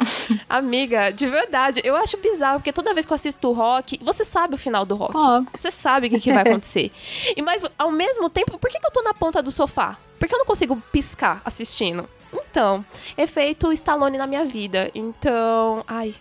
[0.48, 1.80] Amiga, de verdade.
[1.82, 4.84] Eu acho bizarro, porque toda vez que eu assisto o rock, você sabe o final
[4.84, 5.16] do rock.
[5.16, 5.52] Óbvio.
[5.58, 6.92] Você sabe o que, que vai acontecer.
[7.36, 9.98] E mas, ao mesmo tempo, por que, que eu tô na ponta do sofá?
[10.18, 12.08] Por que eu não consigo piscar assistindo?
[12.32, 12.84] Então,
[13.16, 14.90] efeito Stallone na minha vida.
[14.94, 16.14] Então, ai.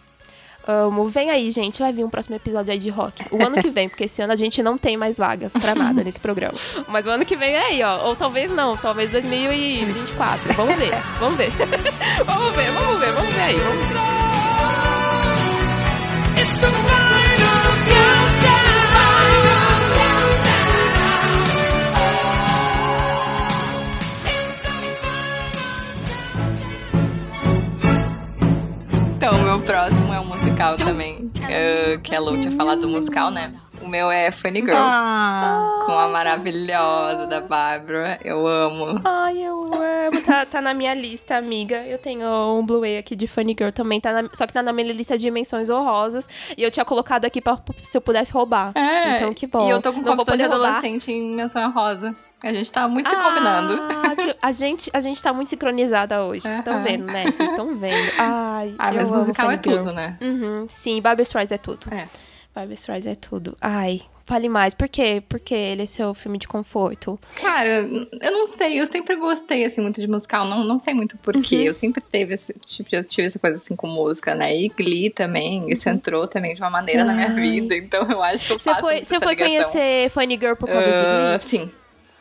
[0.65, 1.09] Amo.
[1.09, 1.79] Vem aí, gente.
[1.79, 3.25] Vai vir um próximo episódio aí de rock.
[3.31, 6.03] O ano que vem, porque esse ano a gente não tem mais vagas pra nada
[6.03, 6.53] nesse programa.
[6.87, 8.07] Mas o ano que vem é aí, ó.
[8.07, 10.53] Ou talvez não, talvez 2024.
[10.53, 11.51] Vamos ver, vamos ver.
[12.25, 13.59] vamos ver, vamos ver, vamos ver aí.
[13.59, 13.97] Vamos ver.
[29.25, 31.31] Então, o meu próximo é um musical também.
[31.49, 33.53] eh, que a Lu tinha falado do musical, né?
[33.81, 34.75] O meu é Funny Girl.
[34.75, 38.19] Ah, Com a maravilhosa da Bárbara.
[38.21, 38.99] Eu amo.
[39.05, 40.21] Ai, eu amo.
[40.25, 41.77] Tá, tá na minha lista, amiga.
[41.85, 44.01] Eu tenho um Blu-ray aqui de Funny Girl também.
[44.01, 46.27] Tá na- só que tá na minha lista de dimensões honrosas.
[46.57, 48.71] E eu tinha colocado aqui pra, se eu pudesse roubar.
[48.75, 49.65] É, Então, que bom.
[49.67, 50.67] E eu tô com Não vou confissão de roubar.
[50.67, 52.13] adolescente em menção rosa.
[52.43, 53.73] A gente tá muito se Ah, combinando.
[54.17, 54.35] viu?
[54.41, 56.41] A gente, a gente tá muito sincronizada hoje.
[56.41, 57.31] Vocês estão vendo, né?
[57.31, 58.11] Vocês estão vendo.
[58.19, 59.77] Ai, Ah, mas musical é Girl.
[59.83, 60.17] tudo, né?
[60.21, 61.87] Uhum, sim, Barbra Streisand é tudo.
[61.93, 62.07] É.
[62.53, 63.57] Barbra Streisand é tudo.
[63.61, 64.73] Ai, fale mais.
[64.73, 65.23] Por quê?
[65.27, 67.17] Porque ele é seu filme de conforto.
[67.41, 67.69] Cara,
[68.21, 71.55] eu não sei, eu sempre gostei, assim, muito de musical, não, não sei muito porquê.
[71.59, 71.63] Uhum.
[71.63, 74.53] Eu sempre teve esse, tipo, eu tive essa coisa, assim, com música, né?
[74.55, 77.37] E Glee também, isso entrou também de uma maneira na minha Uhum.
[77.37, 77.41] Ai.
[77.51, 79.71] vida, então eu acho que eu Você faço foi, você foi ligação.
[79.71, 81.41] conhecer Funny Girl por causa de Ah, Glee?
[81.41, 81.71] Sim.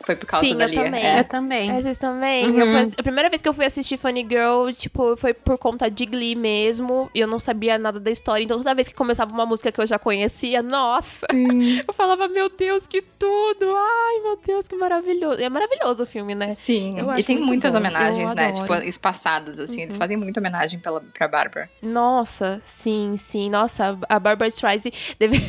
[0.04, 0.84] Foi por causa Sim, da eu Lia.
[0.84, 1.04] também.
[1.06, 1.20] É.
[1.20, 1.70] Eu também.
[1.70, 2.46] É, vocês também?
[2.50, 2.58] Uhum.
[2.58, 5.90] Eu fui- a primeira vez que eu fui assistir Funny Girl, tipo, foi por conta
[5.90, 7.10] de Glee mesmo.
[7.14, 8.42] E eu não sabia nada da história.
[8.44, 11.26] Então, toda vez que começava uma música que eu já conhecia, nossa!
[11.86, 13.74] Eu falava, meu Deus, que tudo!
[13.76, 15.40] Ai, meu Deus, que maravilhoso.
[15.40, 16.50] E é maravilhoso o filme, né?
[16.52, 17.78] Sim, Eu e tem muitas bom.
[17.78, 18.48] homenagens, Eu né?
[18.48, 18.60] adoro.
[18.62, 19.82] Tipo, espaçadas, assim.
[19.82, 21.70] Eles fazem muita homenagem pela, pra Bárbara.
[21.82, 23.50] Nossa, sim, sim.
[23.50, 25.40] Nossa, a Barbara Streisand deve-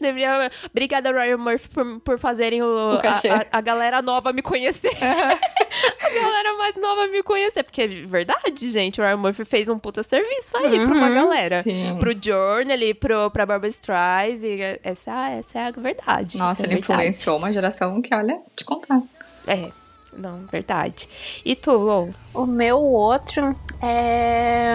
[0.00, 0.50] deveria...
[0.70, 3.00] Obrigada, Ryan Murphy, por, por fazerem o, O a,
[3.40, 4.92] a- a galera nova me conhecer.
[5.00, 7.62] a galera mais nova me conhecer.
[7.62, 9.00] Porque é verdade, gente.
[9.00, 11.62] O Ryan Murphy fez um puta serviço aí pra uma Uhum, galera.
[11.62, 11.96] Sim.
[11.98, 14.78] Pro Journal, pro, pra Barbara Streisand.
[14.82, 16.36] Essa, essa é a verdade.
[16.38, 16.92] Nossa, é ele verdade.
[17.00, 19.00] influenciou uma geração que, olha, te contar.
[19.46, 19.70] É,
[20.12, 21.08] não, verdade.
[21.44, 22.10] E tu, Lou?
[22.34, 24.72] O meu outro é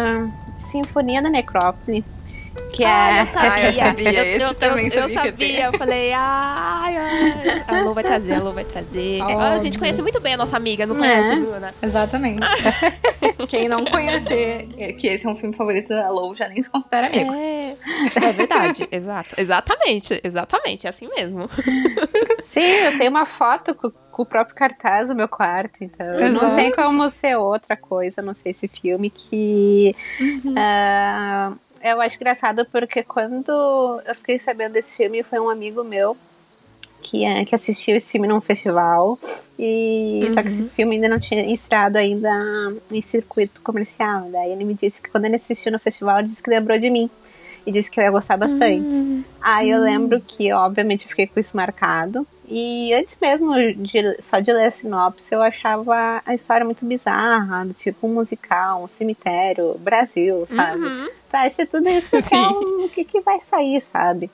[0.71, 2.03] Sinfonia da Necrópole.
[2.71, 3.21] Que Ah, é.
[3.21, 3.51] eu sabia.
[3.51, 4.13] Ah, eu sabia.
[4.13, 5.65] Eu, Esse eu, também eu, sabia eu sabia.
[5.65, 7.63] Eu falei, ai, ai.
[7.67, 9.19] A Lu vai trazer, a Lu vai trazer.
[9.21, 10.99] Ah, a gente conhece muito bem a nossa amiga, não É.
[10.99, 11.73] conhece, Bruna?
[11.81, 12.47] Exatamente.
[13.47, 17.07] Quem não conhecer que esse é um filme favorito da Lou já nem se considera
[17.07, 17.31] amigo.
[17.33, 17.75] É,
[18.23, 19.29] é verdade, exato.
[19.37, 21.47] Exatamente, exatamente, é assim mesmo.
[22.45, 26.27] Sim, eu tenho uma foto com, com o próprio cartaz no meu quarto, então não
[26.27, 26.55] Exato.
[26.55, 29.95] tem como ser outra coisa, não sei esse filme que
[30.57, 36.15] ah, eu acho engraçado porque quando eu fiquei sabendo desse filme foi um amigo meu
[37.01, 39.19] que, é, que assistiu esse filme num festival
[39.59, 42.29] e só que esse filme ainda não tinha estreado ainda
[42.89, 44.29] em circuito comercial.
[44.31, 46.89] Daí ele me disse que quando ele assistiu no festival, ele disse que lembrou de
[46.89, 47.09] mim
[47.65, 49.25] e disse que eu ia gostar bastante.
[49.41, 52.25] Aí eu lembro que, obviamente, eu fiquei com isso marcado.
[52.47, 57.65] E antes mesmo de, só de ler a sinopse, eu achava a história muito bizarra,
[57.65, 60.83] do tipo um musical, um cemitério, Brasil, sabe?
[60.83, 61.09] Uhum.
[61.29, 64.29] Tu acha tudo isso que é um, o que, que vai sair, sabe?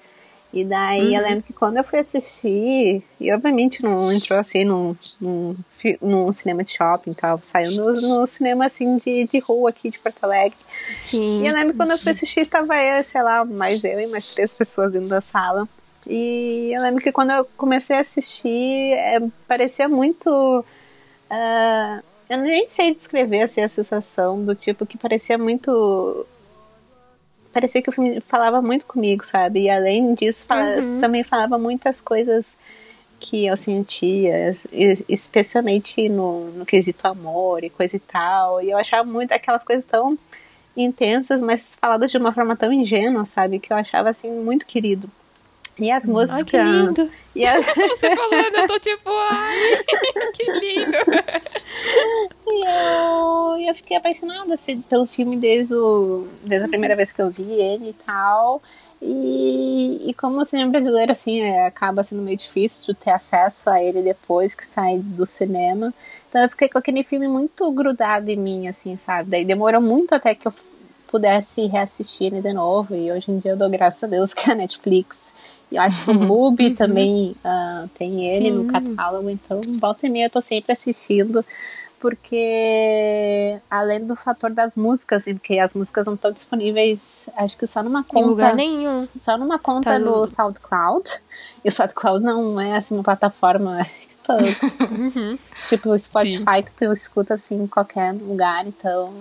[0.52, 4.96] E daí eu lembro que quando eu fui assistir, e obviamente não entrou assim num,
[5.22, 5.56] num,
[6.02, 9.92] num cinema de shopping e tal, saiu no, no cinema assim de, de rua aqui
[9.92, 10.58] de Porto Alegre.
[10.96, 11.44] Sim.
[11.44, 14.08] E eu lembro que quando eu fui assistir, estava eu, sei lá, mais eu e
[14.08, 15.70] mais três pessoas dentro da sala.
[16.08, 20.66] E eu lembro que quando eu comecei a assistir, é, parecia muito.
[21.30, 26.26] ah, eu nem sei descrever assim, a sensação do tipo que parecia muito.
[27.52, 29.62] Parecia que o filme falava muito comigo, sabe?
[29.64, 32.54] E além disso, fala- também falava muitas coisas
[33.20, 34.56] que eu sentia,
[35.10, 38.62] especialmente no, no quesito amor e coisa e tal.
[38.62, 40.18] E eu achava muito aquelas coisas tão
[40.78, 43.60] intensas, mas faladas de uma forma tão ingênua, sabe?
[43.60, 45.10] Que eu achava assim muito querido.
[45.80, 46.38] E as músicas.
[46.38, 47.10] Ai, que lindo.
[47.36, 49.84] E as, Você falando, eu tô tipo, ai,
[50.34, 50.98] que lindo.
[52.48, 57.22] E eu, eu fiquei apaixonada assim, pelo filme desde, o, desde a primeira vez que
[57.22, 58.62] eu vi ele e tal.
[59.02, 63.70] E, e como o cinema brasileiro, assim, é, acaba sendo meio difícil de ter acesso
[63.70, 65.94] a ele depois que sai do cinema.
[66.28, 69.30] Então eu fiquei com aquele filme muito grudado em mim, assim, sabe?
[69.30, 70.54] Daí demorou muito até que eu
[71.08, 72.94] pudesse reassistir ele de novo.
[72.94, 75.34] E hoje em dia eu dou graças a Deus que é a Netflix.
[75.72, 78.68] Eu acho que o Mubi também ah, tem ele no Sim.
[78.68, 79.30] catálogo.
[79.30, 81.46] Então, volta e meia eu tô sempre assistindo
[82.00, 87.84] porque além do fator das músicas, porque as músicas não estão disponíveis, acho que só
[87.84, 89.08] numa Em lugar conta, nenhum.
[89.22, 91.10] só numa conta Tá no no- SoundCloud.
[91.64, 93.86] E o SoundCloud não é assim uma plataforma
[94.92, 95.38] Uhum.
[95.68, 99.12] tipo o Spotify que tu escuta assim em qualquer lugar, então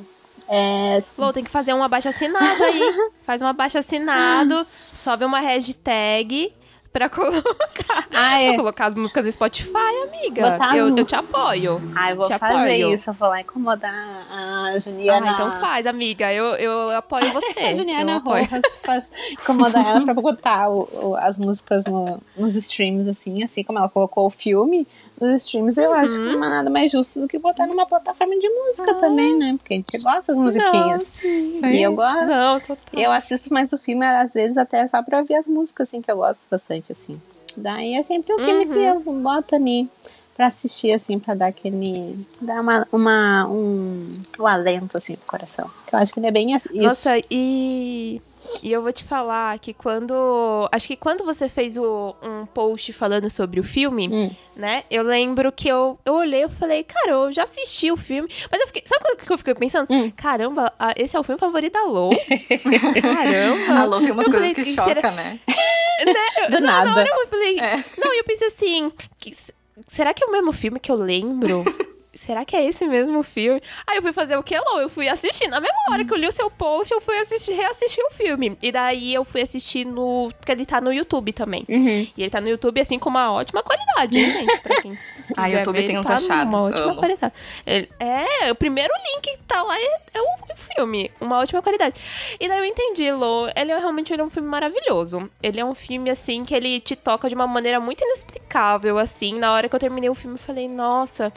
[0.49, 2.81] é, Lô, tem que fazer um abaixo assinado aí.
[3.25, 6.53] Faz um abaixo assinado, sobe uma hashtag
[6.93, 8.49] pra colocar, Ah, é.
[8.49, 9.77] pra colocar as músicas do Spotify,
[10.09, 10.51] amiga.
[10.53, 11.81] Botar Eu, no- eu te apoio.
[11.95, 12.95] Ah, eu vou Te fazer apoio.
[12.95, 15.33] isso, eu vou lá incomodar a Ah, Juliana.
[15.33, 16.33] então faz, amiga.
[16.33, 17.61] Eu, eu apoio você.
[17.61, 18.19] A Juliana.
[18.25, 23.63] Rojas faz, incomodar ela pra botar o- o- as músicas no- nos streams, assim, assim
[23.63, 24.89] como ela colocou o filme
[25.21, 28.39] nos streams, eu acho que não é nada mais justo do que botar numa plataforma
[28.39, 29.57] de música também, né?
[29.59, 31.01] Porque a gente gosta das musiquinhas.
[31.01, 31.67] Não, sim.
[31.67, 32.27] E eu gosto.
[32.27, 32.61] Não.
[32.93, 36.11] Eu assisto mais o filme, às vezes, até só pra ouvir as músicas, assim, que
[36.11, 37.21] eu gosto bastante, assim.
[37.57, 39.89] Daí é sempre um filme que eu boto ali
[40.39, 42.17] pra assistir, assim, pra dar aquele.
[42.41, 44.07] dar uma, uma, um,
[44.39, 45.69] um alento, assim, pro coração.
[45.85, 46.69] Que eu acho que ele é bem isso.
[46.73, 48.23] Nossa, e,
[48.63, 50.15] e eu vou te falar que quando.
[50.71, 54.31] Acho que quando você fez o, um post falando sobre o filme, Hum.
[54.55, 54.85] né?
[54.89, 58.29] Eu lembro que eu, eu olhei e falei, cara, eu já assisti o filme.
[58.49, 58.83] Mas eu fiquei.
[58.87, 59.89] Sabe o que eu fiquei pensando?
[59.91, 60.09] Hum.
[60.17, 62.11] Caramba, a- esse é o filme favorito da Lou.
[63.03, 63.81] Caramba.
[63.81, 65.41] A Lou tem umas Eu coisas falei, que será- chocam, né?
[66.51, 67.01] Do Na nada.
[67.01, 67.59] hora eu falei.
[67.59, 67.85] É.
[67.99, 68.93] Não, e eu pensei assim.
[69.19, 69.35] que-
[69.89, 71.65] será que é o mesmo filme que eu lembro?
[72.19, 73.63] será que é esse mesmo filme?
[73.87, 74.81] Aí eu fui fazer o que, Lô?
[74.81, 75.49] Eu fui assistir.
[75.49, 78.57] Na mesma hora que eu li o seu post, eu fui assistir, reassistir o filme.
[78.63, 80.31] E daí eu fui assistir no.
[80.39, 81.65] Porque ele tá no YouTube também.
[81.69, 82.07] Uhum.
[82.17, 84.61] E ele tá no YouTube, assim, com uma ótima qualidade, hein, gente?
[84.61, 84.99] Pra quem.
[85.37, 86.55] ah, YouTube tem uns tá achados.
[86.55, 86.97] Uma ótima amo.
[86.97, 87.35] qualidade.
[87.67, 91.11] Ele, é, o primeiro link que tá lá é, é o filme.
[91.21, 92.01] Uma ótima qualidade.
[92.39, 93.49] E daí eu entendi, Lô.
[93.55, 95.31] Ele é realmente ele é um filme maravilhoso.
[95.43, 99.39] Ele é um filme, assim, que ele te toca de uma maneira muito inexplicável, assim.
[99.39, 101.33] Na hora que eu terminei o filme, eu falei, nossa,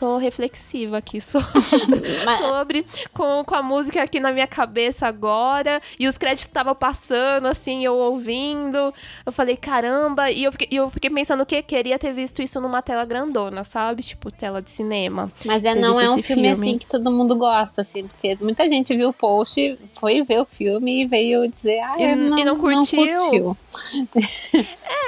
[0.00, 1.46] tô reflexiva aqui sobre,
[2.38, 5.82] sobre com, com a música aqui na minha cabeça agora.
[5.98, 8.94] E os créditos estavam passando, assim, eu ouvindo.
[9.26, 10.30] Eu falei, caramba.
[10.30, 14.02] E eu fiquei, eu fiquei pensando que queria ter visto isso numa tela grandona, sabe?
[14.02, 15.30] Tipo, tela de cinema.
[15.44, 18.08] Mas é, não é um filme, filme, assim que todo mundo gosta, assim.
[18.08, 22.14] Porque muita gente viu o post, foi ver o filme e veio dizer, ah, e,
[22.14, 23.04] não, e não curtiu.
[23.04, 23.56] Não curtiu.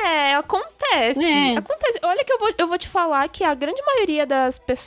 [0.05, 1.25] é, acontece.
[1.25, 1.57] É.
[1.57, 1.99] Acontece.
[2.03, 4.82] Olha que eu vou, eu vou te falar que a grande maioria das pessoas,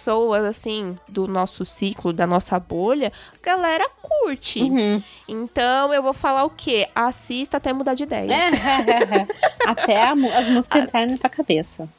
[0.50, 4.62] assim, do nosso ciclo, da nossa bolha, galera curte.
[4.64, 5.02] Uhum.
[5.28, 6.88] Então eu vou falar o quê?
[6.94, 8.32] Assista até mudar de ideia.
[8.32, 9.28] É.
[9.66, 11.90] até a, as músicas entrarem na tua cabeça.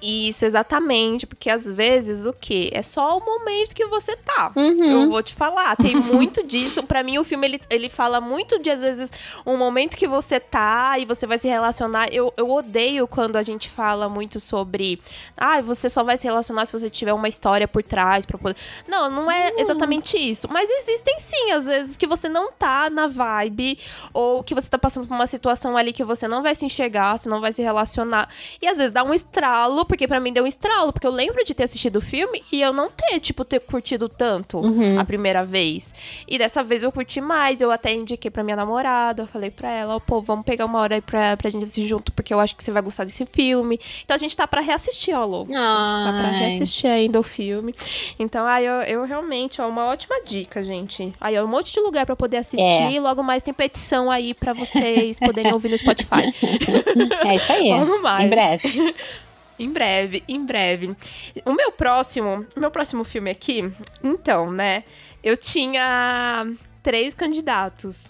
[0.00, 1.26] Isso, exatamente.
[1.26, 2.70] Porque às vezes o quê?
[2.72, 4.52] É só o momento que você tá.
[4.54, 4.84] Uhum.
[4.84, 5.76] Eu vou te falar.
[5.76, 6.82] Tem muito disso.
[6.84, 9.12] para mim, o filme ele, ele fala muito de, às vezes,
[9.44, 12.08] um momento que você tá e você vai se relacionar.
[12.12, 15.00] Eu, eu odeio quando a gente fala muito sobre.
[15.36, 18.56] Ah, você só vai se relacionar se você tiver uma história por trás pra poder.
[18.86, 20.48] Não, não é exatamente isso.
[20.50, 23.78] Mas existem sim, às vezes, que você não tá na vibe.
[24.12, 27.18] Ou que você tá passando por uma situação ali que você não vai se enxergar,
[27.18, 28.28] você não vai se relacionar.
[28.62, 31.44] E às vezes dá um estralo porque para mim deu um estralo, porque eu lembro
[31.44, 34.98] de ter assistido o filme e eu não ter, tipo, ter curtido tanto uhum.
[35.00, 35.94] a primeira vez.
[36.26, 39.70] E dessa vez eu curti mais, eu até indiquei pra minha namorada, eu falei pra
[39.70, 42.38] ela, oh, pô, vamos pegar uma hora aí pra, pra gente assistir junto, porque eu
[42.38, 43.80] acho que você vai gostar desse filme.
[44.04, 45.44] Então a gente tá pra reassistir, ó, Lô.
[45.44, 47.74] Tá pra reassistir ainda o filme.
[48.18, 51.12] Então, aí eu, eu realmente, ó, uma ótima dica, gente.
[51.20, 53.00] Aí, ó, um monte de lugar pra poder assistir, é.
[53.00, 56.32] logo mais tem petição aí pra vocês poderem ouvir no Spotify.
[57.24, 57.70] É isso aí.
[57.78, 58.24] Logo mais.
[58.24, 58.94] Em breve.
[59.58, 60.96] Em breve, em breve.
[61.44, 63.70] O meu próximo, meu próximo filme aqui,
[64.02, 64.84] então, né?
[65.22, 66.46] Eu tinha
[66.82, 68.06] três candidatos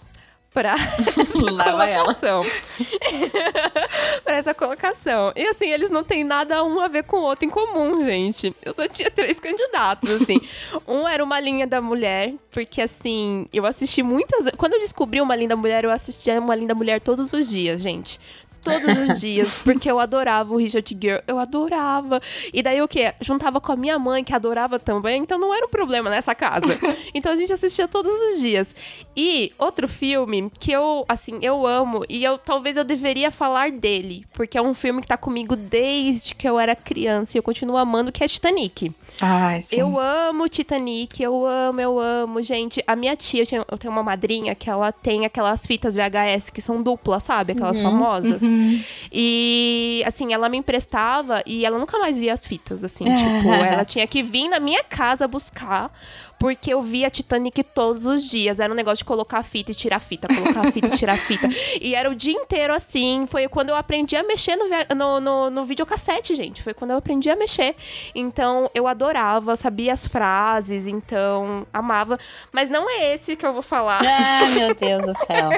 [0.53, 2.43] para essa colocação.
[4.23, 5.31] para essa colocação.
[5.35, 8.53] E assim, eles não têm nada um a ver com o outro em comum, gente.
[8.63, 10.41] Eu só tinha três candidatos, assim.
[10.87, 15.35] um era uma linha da mulher, porque assim, eu assisti muitas Quando eu descobri uma
[15.35, 18.19] linda mulher, eu assistia uma linda mulher todos os dias, gente
[18.63, 22.21] todos os dias, porque eu adorava o Richard Gere, eu adorava.
[22.53, 23.13] E daí o que?
[23.21, 26.67] Juntava com a minha mãe, que adorava também, então não era um problema nessa casa.
[27.13, 28.75] Então a gente assistia todos os dias.
[29.15, 34.25] E outro filme que eu, assim, eu amo, e eu talvez eu deveria falar dele,
[34.33, 37.77] porque é um filme que tá comigo desde que eu era criança e eu continuo
[37.77, 38.91] amando, que é Titanic.
[39.21, 39.79] Ai, sim.
[39.79, 42.41] Eu amo Titanic, eu amo, eu amo.
[42.41, 46.61] Gente, a minha tia, eu tenho uma madrinha que ela tem aquelas fitas VHS que
[46.61, 47.53] são duplas, sabe?
[47.53, 48.41] Aquelas uhum, famosas.
[48.41, 48.48] Uhum.
[48.49, 48.83] Uhum.
[49.11, 53.05] E, assim, ela me emprestava e ela nunca mais via as fitas, assim.
[53.05, 55.91] tipo, ela tinha que vir na minha casa buscar
[56.39, 58.61] porque eu via Titanic todos os dias.
[58.61, 61.49] Era um negócio de colocar fita e tirar fita, colocar fita e tirar fita.
[61.81, 63.25] E era o dia inteiro assim.
[63.27, 66.63] Foi quando eu aprendi a mexer no, no, no, no videocassete, gente.
[66.63, 67.75] Foi quando eu aprendi a mexer.
[68.15, 72.17] Então, eu adorava, sabia as frases, então, amava.
[72.51, 74.01] Mas não é esse que eu vou falar.
[74.01, 75.49] Ah, meu Deus do céu.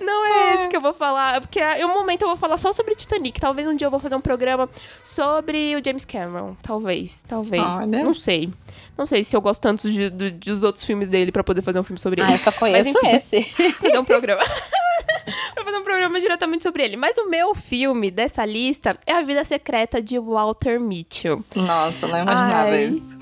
[0.00, 1.40] não é esse que eu vou falar.
[1.40, 3.40] Porque em um momento eu vou falar só sobre Titanic.
[3.40, 4.68] Talvez um dia eu vou fazer um programa
[5.02, 6.56] sobre o James Cameron.
[6.62, 7.62] Talvez, talvez.
[7.62, 8.02] Olha.
[8.02, 8.50] Não sei.
[8.96, 11.78] Não sei se eu gosto tanto de, de, dos outros filmes dele para poder fazer
[11.78, 12.32] um filme sobre ah, ele.
[12.32, 13.72] Ah, eu só conheço Mas, enfim, esse.
[13.74, 14.42] Fazer um programa.
[15.54, 16.96] pra fazer um programa diretamente sobre ele.
[16.96, 21.44] Mas o meu filme dessa lista é A Vida Secreta de Walter Mitchell.
[21.54, 22.84] Nossa, não imaginava Ai.
[22.86, 23.18] isso.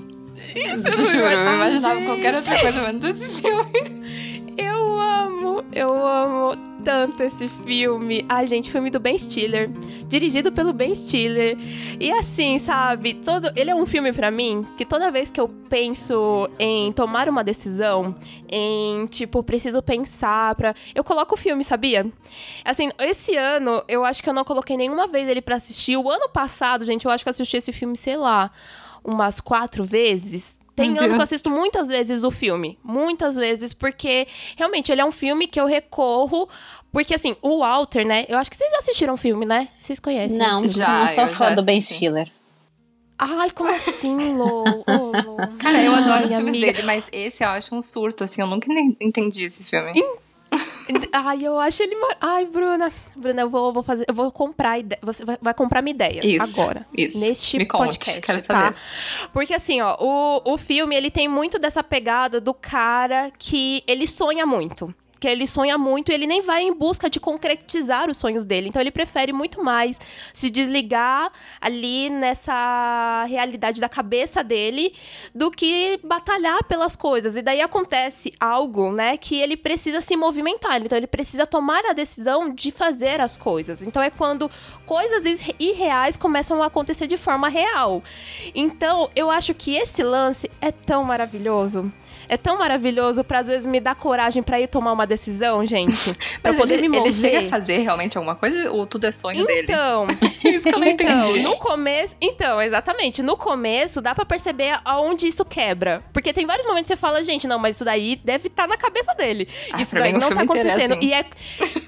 [0.55, 4.34] Isso, Te juro, eu imaginava qualquer outra coisa menos esse filme.
[4.57, 8.25] Eu amo, eu amo tanto esse filme.
[8.29, 9.69] Ai, gente, filme do Ben Stiller,
[10.07, 11.57] dirigido pelo Ben Stiller.
[11.99, 15.49] E assim, sabe, todo ele é um filme para mim que toda vez que eu
[15.67, 18.15] penso em tomar uma decisão,
[18.47, 22.05] em tipo, preciso pensar para, eu coloco o filme, sabia?
[22.63, 25.97] Assim, esse ano eu acho que eu não coloquei nenhuma vez ele para assistir.
[25.97, 28.51] O ano passado, gente, eu acho que eu assisti esse filme, sei lá,
[29.03, 30.59] umas quatro vezes.
[30.75, 32.77] Tem ano que eu assisto muitas vezes o filme.
[32.83, 36.49] Muitas vezes, porque realmente ele é um filme que eu recorro.
[36.91, 38.25] Porque, assim, o Walter, né?
[38.27, 39.69] Eu acho que vocês já assistiram o filme, né?
[39.79, 40.37] Vocês conhecem?
[40.37, 41.01] Não, já.
[41.01, 42.29] Não sou fã do Ben Stiller.
[43.17, 44.63] Ai, como assim, Lô?
[44.87, 45.57] Oh.
[45.57, 46.73] Cara, eu adoro Ai, os filmes amiga.
[46.73, 48.41] dele, mas esse eu acho um surto, assim.
[48.41, 48.67] Eu nunca
[48.99, 49.93] entendi esse filme.
[51.11, 51.95] Ai, eu acho ele.
[52.21, 52.91] Ai, Bruna.
[53.15, 54.05] Bruna, eu vou, vou fazer.
[54.07, 54.99] Eu vou comprar ideia.
[55.01, 56.85] Você vai, vai comprar minha ideia isso, agora.
[56.95, 57.19] Isso.
[57.19, 58.21] Neste Me podcast.
[58.21, 58.61] Conte, quero tá?
[58.61, 58.77] saber.
[59.33, 64.05] Porque assim, ó, o, o filme ele tem muito dessa pegada do cara que ele
[64.05, 64.93] sonha muito
[65.25, 68.69] que ele sonha muito e ele nem vai em busca de concretizar os sonhos dele.
[68.69, 69.99] Então ele prefere muito mais
[70.31, 74.93] se desligar ali nessa realidade da cabeça dele
[75.33, 77.35] do que batalhar pelas coisas.
[77.35, 80.79] E daí acontece algo, né, que ele precisa se movimentar.
[80.79, 83.81] Então ele precisa tomar a decisão de fazer as coisas.
[83.81, 84.51] Então é quando
[84.85, 85.23] coisas
[85.59, 88.03] irreais começam a acontecer de forma real.
[88.53, 91.91] Então eu acho que esse lance é tão maravilhoso
[92.27, 96.13] é tão maravilhoso pra às vezes me dar coragem para ir tomar uma decisão, gente.
[96.41, 97.11] Pra Mas poder ele, me mover.
[97.11, 99.63] ele chega a fazer realmente alguma coisa ou tudo é sonho então, dele?
[99.63, 100.07] Então.
[100.51, 101.43] isso que eu não então, entendi.
[101.43, 102.15] no começo.
[102.21, 103.23] Então, exatamente.
[103.23, 106.03] No começo, dá para perceber aonde isso quebra.
[106.13, 108.67] Porque tem vários momentos que você fala, gente, não, mas isso daí deve estar tá
[108.67, 109.47] na cabeça dele.
[109.71, 111.01] Ah, isso daí não tá acontecendo.
[111.01, 111.25] E é.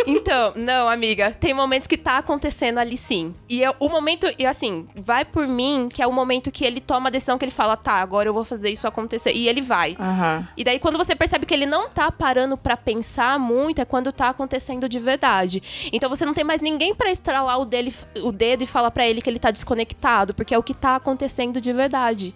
[0.08, 1.32] Então, não, amiga.
[1.32, 3.36] Tem momentos que tá acontecendo ali sim.
[3.50, 4.26] E é o momento.
[4.40, 7.44] E assim, vai por mim, que é o momento que ele toma a decisão que
[7.44, 9.34] ele fala, tá, agora eu vou fazer isso acontecer.
[9.34, 9.98] E ele vai.
[10.00, 10.27] Aham.
[10.58, 14.12] E daí, quando você percebe que ele não tá parando pra pensar muito, é quando
[14.12, 15.62] tá acontecendo de verdade.
[15.92, 19.08] Então você não tem mais ninguém pra estralar o, dele, o dedo e falar pra
[19.08, 22.34] ele que ele tá desconectado, porque é o que tá acontecendo de verdade.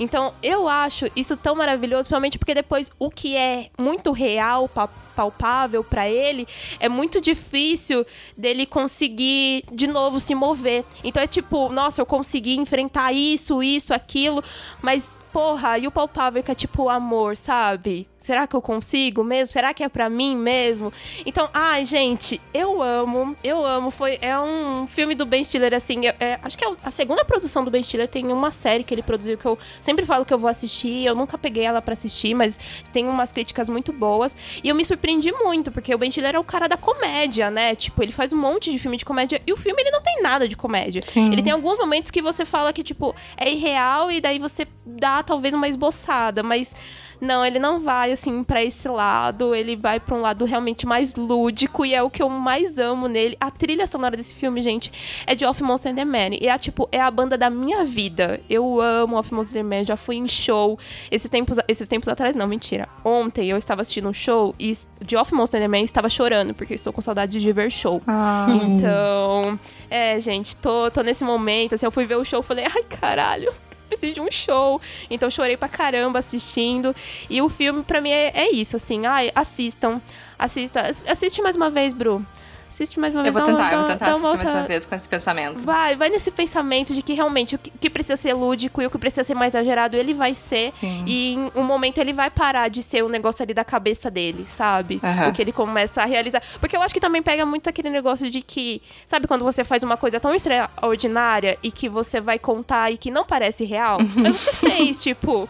[0.00, 4.86] Então, eu acho isso tão maravilhoso, principalmente porque depois o que é muito real, pa-
[4.86, 6.46] palpável pra ele,
[6.78, 8.06] é muito difícil
[8.36, 10.84] dele conseguir de novo se mover.
[11.02, 14.40] Então é tipo, nossa, eu consegui enfrentar isso, isso, aquilo,
[14.80, 18.08] mas porra, e o palpável que é tipo amor, sabe?
[18.28, 19.50] Será que eu consigo mesmo?
[19.50, 20.92] Será que é pra mim mesmo?
[21.24, 23.90] Então, ai, gente, eu amo, eu amo.
[23.90, 27.24] Foi, é um filme do Ben Stiller, assim, é- é- acho que é a segunda
[27.24, 28.06] produção do Ben Stiller.
[28.06, 31.06] Tem uma série que ele produziu que eu sempre falo que eu vou assistir.
[31.06, 32.60] Eu nunca peguei ela pra assistir, mas
[32.92, 34.36] tem umas críticas muito boas.
[34.62, 37.74] E eu me surpreendi muito, porque o Ben Stiller é o cara da comédia, né?
[37.74, 40.20] Tipo, ele faz um monte de filme de comédia e o filme ele não tem
[40.20, 41.00] nada de comédia.
[41.00, 41.32] Sim.
[41.32, 45.22] Ele tem alguns momentos que você fala que, tipo, é irreal e daí você dá
[45.22, 46.74] talvez uma esboçada, mas
[47.20, 51.14] não, ele não vai assim pra esse lado, ele vai pra um lado realmente mais
[51.14, 53.36] lúdico e é o que eu mais amo nele.
[53.40, 56.36] A trilha sonora desse filme, gente, é de Off Monster and the Man.
[56.40, 58.40] E é tipo, é a banda da minha vida.
[58.48, 60.78] Eu amo Off Monster and the Man, já fui em show
[61.10, 62.88] esses tempos, esses tempos atrás, não, mentira.
[63.04, 66.54] Ontem eu estava assistindo um show e de Off Monster and the Man estava chorando
[66.54, 68.00] porque eu estou com saudade de ver show.
[68.06, 68.46] Ah.
[68.48, 69.58] Então,
[69.90, 71.74] é, gente, tô, tô nesse momento.
[71.74, 73.52] Assim, eu fui ver o show, falei, ai, caralho,
[73.88, 74.80] preciso de um show.
[75.10, 76.94] Então, chorei pra caramba assistindo.
[77.28, 79.06] E o filme, pra mim, é, é isso, assim.
[79.06, 80.00] Ai, assistam.
[80.38, 80.82] Assista.
[81.08, 82.24] Assiste mais uma vez, Bru.
[82.68, 83.34] Assiste mais uma Eu vez.
[83.34, 85.08] vou dá uma- tentar, eu vou tentar uma assistir mais volta- uma vez com esse
[85.08, 85.64] pensamento.
[85.64, 88.98] Vai, vai nesse pensamento de que realmente o que, precisa ser lúdico e o que
[88.98, 90.70] precisa ser mais exagerado, ele vai ser.
[90.72, 91.02] Sim.
[91.06, 94.44] E em um momento ele vai parar de ser o negócio ali da cabeça dele,
[94.48, 95.00] sabe?
[95.02, 95.30] Aham.
[95.30, 96.42] O que ele começa a realizar.
[96.60, 99.82] Porque eu acho que também pega muito aquele negócio de que, sabe, quando você faz
[99.82, 104.36] uma coisa tão extraordinária e que você vai contar e que não parece real, mas
[104.36, 105.48] você fez, tipo.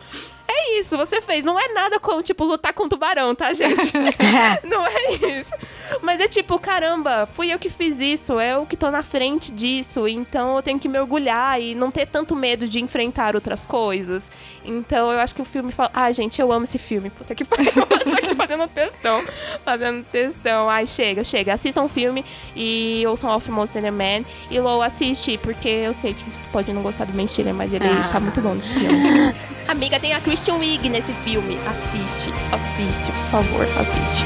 [0.51, 1.44] É isso, você fez.
[1.44, 3.92] Não é nada como, tipo, lutar com um tubarão, tá, gente?
[4.64, 5.53] Não é isso.
[6.03, 9.51] Mas é tipo, caramba, fui eu que fiz isso, é eu que tô na frente
[9.53, 13.64] disso, então eu tenho que me orgulhar e não ter tanto medo de enfrentar outras
[13.66, 14.30] coisas.
[14.64, 15.90] Então eu acho que o filme fala.
[15.94, 17.11] Ai, gente, eu amo esse filme.
[17.11, 17.72] Puta que pariu.
[17.74, 19.24] Eu tô aqui fazendo textão.
[19.64, 20.68] Fazendo textão.
[20.70, 21.55] Ai, chega, chega.
[21.55, 22.24] Assistam o filme
[22.55, 24.24] e ouçam Off Monster Man.
[24.51, 27.86] E Lou, assiste, porque eu sei que pode não gostar do Ben Stiller, mas ele
[27.88, 28.09] Ah.
[28.12, 29.34] tá muito bom nesse filme.
[29.66, 31.59] Amiga, tem a Christian Wiig nesse filme.
[31.66, 34.24] Assiste, assiste, por favor, assiste.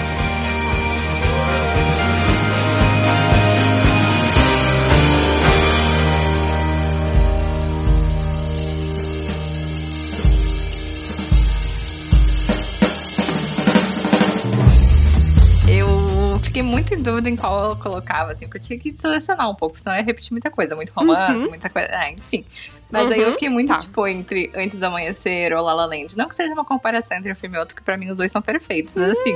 [15.68, 19.48] Eu fiquei muito em dúvida em qual eu colocava, assim, porque eu tinha que selecionar
[19.48, 21.50] um pouco, senão eu ia repetir muita coisa, muito romance, Uhum.
[21.50, 21.88] muita coisa.
[21.92, 22.44] Ah, enfim.
[22.92, 23.78] Mas aí eu Uhum, fiquei muito, tá.
[23.78, 26.14] tipo, entre Antes do Amanhecer ou La La Land.
[26.16, 28.30] Não que seja uma comparação entre um filme e outro, que pra mim os dois
[28.30, 29.34] são perfeitos, mas assim,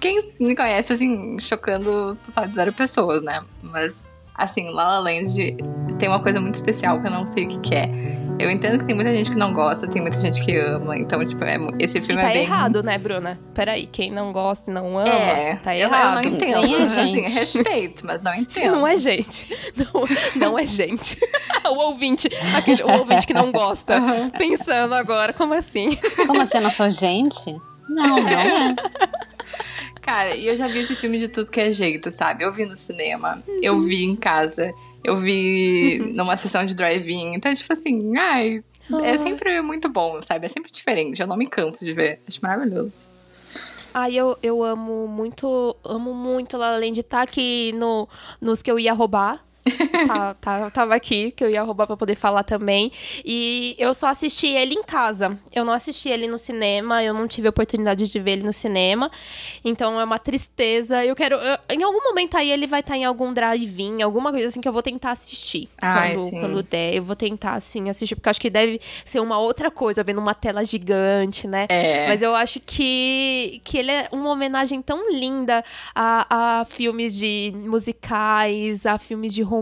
[0.00, 3.44] quem me conhece, assim, chocando total de zero pessoas, né?
[3.62, 4.02] Mas,
[4.36, 5.56] assim, La La Land
[5.98, 8.16] tem uma coisa muito especial que eu não sei o que, que é.
[8.38, 11.24] Eu entendo que tem muita gente que não gosta, tem muita gente que ama, então,
[11.24, 12.42] tipo, é esse E filme tá é bem.
[12.42, 13.38] errado, né, Bruna?
[13.54, 16.22] Peraí, quem não gosta e não ama, É, tá eu, errado.
[16.22, 16.60] eu não entendo.
[16.60, 17.32] Nem a assim, gente.
[17.32, 18.72] respeito, mas não entendo.
[18.76, 19.48] Não é gente.
[19.74, 20.04] Não,
[20.50, 21.18] não é gente.
[21.64, 22.28] o ouvinte,
[22.58, 23.98] aquele, o ouvinte que não gosta.
[24.36, 25.96] Pensando agora, como assim?
[26.26, 27.56] Como assim, eu não sou gente?
[27.88, 28.76] Não, não é.
[30.06, 32.44] Cara, e eu já vi esse filme de tudo que é jeito, sabe?
[32.44, 34.72] Eu vi no cinema, eu vi em casa,
[35.04, 37.34] eu vi numa sessão de drive-in.
[37.34, 38.62] Então, tipo assim, ai,
[39.02, 39.18] é Ah.
[39.18, 40.46] sempre muito bom, sabe?
[40.46, 41.20] É sempre diferente.
[41.20, 42.20] Eu não me canso de ver.
[42.26, 43.08] Acho maravilhoso.
[43.92, 47.02] Ai, eu, eu amo muito, amo muito La La Land.
[47.02, 48.08] Tá aqui no,
[48.40, 49.44] nos que eu ia roubar
[50.06, 52.92] tá, tá, tava aqui, que eu ia roubar pra poder falar também.
[53.24, 55.38] E eu só assisti ele em casa.
[55.52, 58.52] Eu não assisti ele no cinema, eu não tive a oportunidade de ver ele no
[58.52, 59.10] cinema.
[59.64, 61.04] Então é uma tristeza.
[61.04, 61.36] Eu quero.
[61.36, 64.60] Eu, em algum momento aí ele vai estar tá em algum drive-in, alguma coisa assim
[64.60, 65.68] que eu vou tentar assistir.
[65.80, 66.40] Ai, quando, sim.
[66.40, 69.70] quando der, eu vou tentar, assim, assistir, porque eu acho que deve ser uma outra
[69.70, 71.66] coisa, vendo uma tela gigante, né?
[71.68, 72.06] É.
[72.08, 75.64] Mas eu acho que, que ele é uma homenagem tão linda
[75.94, 79.55] a, a filmes de musicais, a filmes de romance,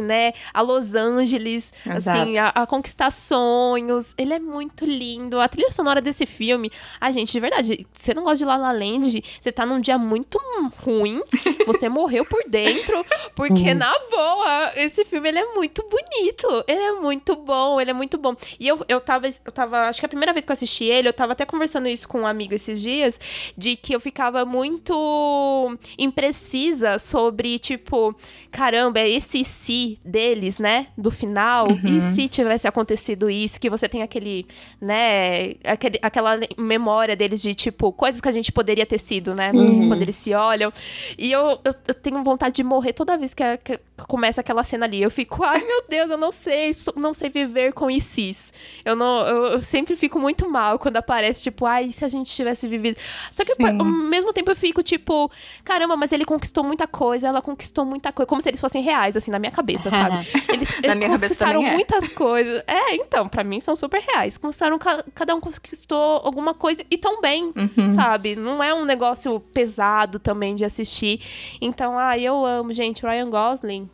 [0.00, 0.32] né?
[0.52, 2.20] A Los Angeles, Exato.
[2.20, 4.14] assim, a, a, conquistar sonhos.
[4.16, 5.40] Ele é muito lindo.
[5.40, 6.70] A trilha sonora desse filme,
[7.00, 9.98] a gente, de verdade, você não gosta de La La Land, você tá num dia
[9.98, 10.38] muito
[10.84, 11.22] ruim,
[11.66, 13.04] você morreu por dentro,
[13.34, 16.64] porque na boa, esse filme ele é muito bonito.
[16.66, 18.34] Ele é muito bom, ele é muito bom.
[18.58, 21.08] E eu, eu tava, eu tava, acho que a primeira vez que eu assisti ele,
[21.08, 23.18] eu tava até conversando isso com um amigo esses dias,
[23.56, 28.14] de que eu ficava muito imprecisa sobre, tipo,
[28.50, 30.86] caramba, é esse si deles, né?
[30.96, 31.68] Do final.
[31.68, 31.96] Uhum.
[31.96, 34.46] E se tivesse acontecido isso, que você tem aquele,
[34.80, 35.54] né?
[35.64, 39.50] Aquele, aquela memória deles de, tipo, coisas que a gente poderia ter sido, né?
[39.52, 39.88] Uhum.
[39.88, 40.72] Quando eles se olham.
[41.16, 44.86] E eu, eu, eu, tenho vontade de morrer toda vez que, que, começa aquela cena
[44.86, 45.02] ali.
[45.02, 48.52] Eu fico, ai meu Deus, eu não sei, não sei viver com ICs.
[48.84, 52.32] Eu, não, eu, eu sempre fico muito mal quando aparece, tipo, ai, se a gente
[52.32, 52.98] tivesse vivido.
[53.32, 53.78] Só que Sim.
[53.78, 55.30] ao mesmo tempo eu fico, tipo,
[55.64, 58.26] caramba, mas ele conquistou muita coisa, ela conquistou muita coisa.
[58.26, 60.26] Como se eles fossem reais, assim, na minha cabeça, sabe?
[60.52, 61.72] Eles, na minha conquistaram é.
[61.72, 62.62] muitas coisas.
[62.66, 64.38] É, então, para mim são super reais.
[64.38, 64.78] Conquistaram,
[65.14, 67.92] cada um conquistou alguma coisa e tão bem, uhum.
[67.92, 68.34] sabe?
[68.36, 71.20] Não é um negócio pesado também de assistir.
[71.60, 73.02] Então, ah, eu amo, gente.
[73.02, 73.87] Ryan Gosling,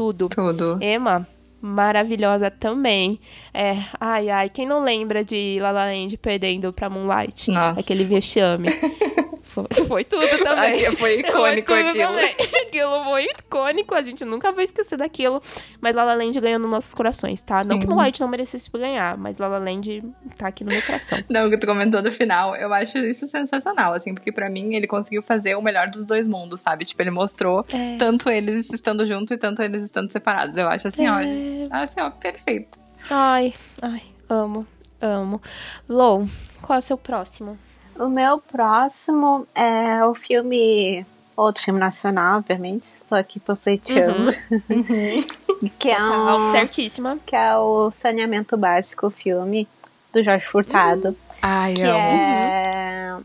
[0.00, 0.30] tudo.
[0.30, 0.78] Tudo.
[0.80, 1.28] Emma,
[1.60, 3.20] maravilhosa também.
[3.52, 7.50] É, ai, ai, quem não lembra de La La Land perdendo pra Moonlight?
[7.50, 7.80] Nossa.
[7.80, 8.68] Aquele vexame.
[9.50, 10.86] Foi, foi tudo também.
[10.86, 12.12] Aqui foi icônico foi aquilo.
[12.12, 12.34] Também.
[12.70, 15.42] Aquilo foi icônico, a gente nunca vai esquecer daquilo.
[15.80, 17.62] Mas Lala Land ganhou nos nossos corações, tá?
[17.62, 17.68] Sim.
[17.68, 20.04] Não que Moonlight não merecesse ganhar, mas Lala Land
[20.38, 21.18] tá aqui no meu coração.
[21.28, 24.74] Não, o que tu comentou no final, eu acho isso sensacional, assim, porque para mim
[24.74, 26.84] ele conseguiu fazer o melhor dos dois mundos, sabe?
[26.84, 27.96] Tipo, ele mostrou é.
[27.96, 30.56] tanto eles estando junto e tanto eles estando separados.
[30.56, 31.10] Eu acho assim, é.
[31.10, 32.78] olha, assim, ó, perfeito.
[33.10, 34.64] Ai, ai, amo,
[35.00, 35.42] amo.
[35.88, 36.28] Lou,
[36.62, 37.58] qual é o seu próximo?
[38.00, 41.04] O meu próximo é o filme.
[41.36, 42.84] Outro filme nacional, obviamente.
[42.96, 44.30] Estou aqui panfleteando.
[44.50, 45.70] Uhum.
[45.78, 47.18] que é um, certíssima.
[47.26, 49.68] Que é o Saneamento Básico, o filme
[50.14, 51.08] do Jorge Furtado.
[51.08, 51.16] Uhum.
[51.42, 53.10] Ai, que eu é...
[53.10, 53.24] amo.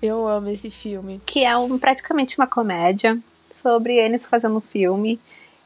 [0.00, 1.20] Eu amo esse filme.
[1.26, 3.18] Que é um, praticamente uma comédia
[3.62, 5.20] sobre eles fazendo filme.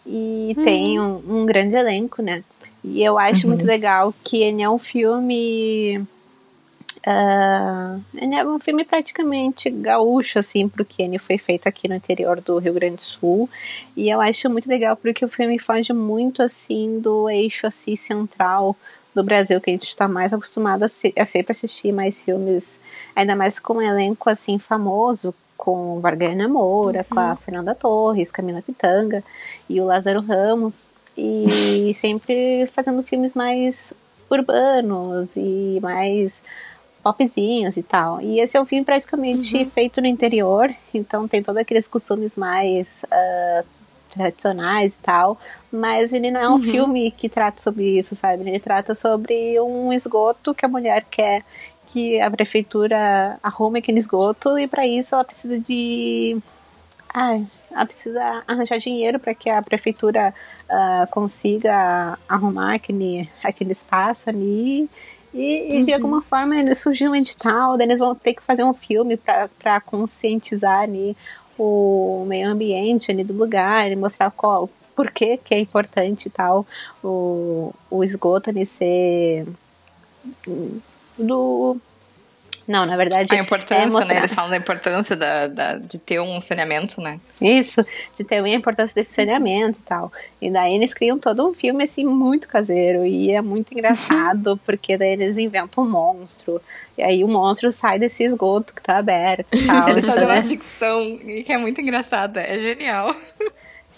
[0.04, 0.64] E uhum.
[0.64, 2.42] tem um, um, grande elenco, né?
[2.82, 3.68] E eu acho muito uhum.
[3.68, 6.04] legal que ele é um filme
[7.08, 12.58] Uh, é um filme praticamente gaúcho, assim, porque ele foi feito aqui no interior do
[12.58, 13.48] Rio Grande do Sul.
[13.96, 18.76] E eu acho muito legal porque o filme foge muito, assim, do eixo, assim, central
[19.14, 22.78] do Brasil, que a gente está mais acostumado a, se, a sempre assistir mais filmes,
[23.16, 27.14] ainda mais com um elenco, assim, famoso, com Vargana Moura, uhum.
[27.14, 27.36] com a uhum.
[27.36, 29.24] Fernanda Torres, Camila Pitanga
[29.66, 30.74] e o Lázaro Ramos.
[31.16, 33.94] E sempre fazendo filmes mais
[34.30, 36.42] urbanos e mais
[37.02, 38.20] popzinhos e tal.
[38.20, 39.70] E esse é um filme praticamente uhum.
[39.70, 43.66] feito no interior, então tem todos aqueles costumes mais uh,
[44.10, 45.38] tradicionais e tal,
[45.70, 46.62] mas ele não é um uhum.
[46.62, 48.48] filme que trata sobre isso, sabe?
[48.48, 51.42] Ele trata sobre um esgoto que a mulher quer
[51.92, 56.36] que a prefeitura arrume aquele esgoto e para isso ela precisa de
[57.14, 57.40] ah,
[57.70, 60.34] ela precisa arranjar dinheiro para que a prefeitura
[60.64, 64.88] uh, consiga arrumar aquele, aquele espaço ali
[65.32, 65.84] e, e uhum.
[65.84, 69.80] de alguma forma surgiu um edital, daí eles vão ter que fazer um filme para
[69.80, 71.16] conscientizar ali
[71.58, 76.66] o meio ambiente ali do lugar, e mostrar qual, por que, que é importante tal
[77.02, 79.46] o, o esgoto ali ser
[81.18, 81.76] do
[82.68, 83.34] não, na verdade.
[83.34, 84.18] A importância, é né?
[84.18, 87.18] Eles falam da importância da, da, de ter um saneamento, né?
[87.40, 87.82] Isso,
[88.14, 90.12] de ter a importância desse saneamento e tal.
[90.40, 93.06] E daí eles criam todo um filme, assim, muito caseiro.
[93.06, 96.60] E é muito engraçado, porque daí eles inventam um monstro.
[96.98, 99.88] E aí o monstro sai desse esgoto que tá aberto e tal.
[99.88, 103.16] eles fazem uma ficção que é muito engraçada, é genial.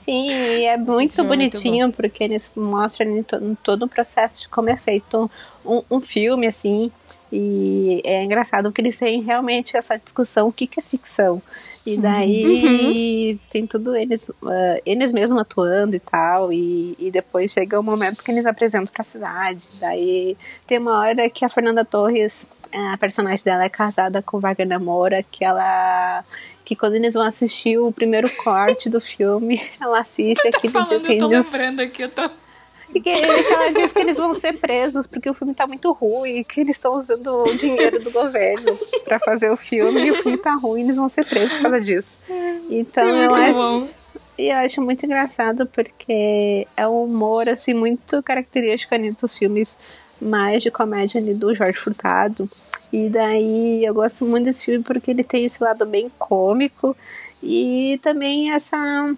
[0.05, 3.25] Sim, e é muito é bonitinho, muito porque eles mostram
[3.63, 5.31] todo o processo de como é feito
[5.65, 6.91] um, um filme, assim.
[7.33, 11.41] E é engraçado porque eles têm realmente essa discussão o que, que é ficção.
[11.87, 13.39] E daí uhum.
[13.51, 16.53] tem tudo eles, uh, eles mesmos atuando e tal.
[16.53, 19.63] E, e depois chega o momento que eles apresentam pra cidade.
[19.81, 24.81] Daí tem uma hora que a Fernanda Torres a personagem dela é casada com Wagner
[24.81, 26.25] Moura, que ela.
[26.65, 31.07] que quando eles vão assistir o primeiro corte do filme, ela assiste aqui tá falando,
[31.07, 32.31] eu tô lembrando aqui, eu tô.
[32.95, 36.43] E que, ela diz que eles vão ser presos porque o filme tá muito ruim,
[36.43, 38.73] que eles estão usando o dinheiro do governo
[39.05, 41.81] para fazer o filme e o filme tá ruim, eles vão ser presos por causa
[41.81, 42.09] disso.
[42.71, 43.93] Então é eu acho,
[44.37, 49.69] eu acho muito engraçado porque é um humor assim muito característico ali dos filmes
[50.21, 52.49] mais de comédia ali do Jorge Furtado.
[52.93, 56.97] E daí eu gosto muito desse filme porque ele tem esse lado bem cômico
[57.43, 59.15] e também essa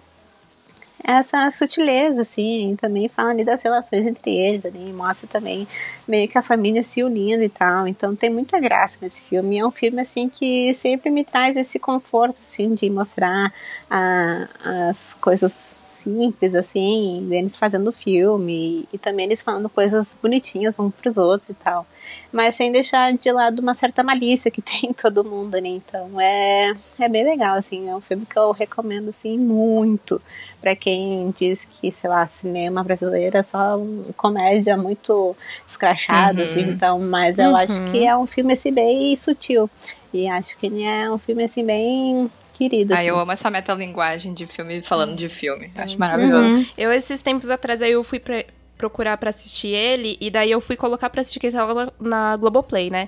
[1.05, 5.67] essa sutileza, assim, também fala ali das relações entre eles, ali, mostra também
[6.07, 9.65] meio que a família se unindo e tal, então tem muita graça nesse filme, é
[9.65, 13.53] um filme, assim, que sempre me traz esse conforto, assim, de mostrar
[13.89, 14.47] a,
[14.89, 21.17] as coisas simples, assim, deles fazendo filme, e também eles falando coisas bonitinhas uns pros
[21.17, 21.85] outros e tal.
[22.33, 25.69] Mas sem deixar de lado uma certa malícia que tem em todo mundo, né?
[25.69, 30.19] Então é, é bem legal, assim, é um filme que eu recomendo, assim, muito
[30.59, 33.77] para quem diz que, sei lá, cinema brasileiro é só
[34.15, 35.35] comédia muito
[35.67, 36.43] escrachada, uhum.
[36.45, 37.55] assim, então, mas eu uhum.
[37.57, 39.69] acho que é um filme, assim, bem sutil.
[40.13, 42.93] E acho que ele é um filme, assim, bem querido.
[42.93, 43.07] Ah, assim.
[43.07, 45.69] eu amo essa metalinguagem de filme falando de filme.
[45.75, 46.55] Acho maravilhoso.
[46.55, 46.65] Uhum.
[46.77, 48.45] Eu, esses tempos atrás, aí eu fui pra,
[48.83, 51.91] procurar para assistir ele, e daí eu fui colocar pra assistir que ele tava na,
[52.01, 53.07] na Globoplay, né?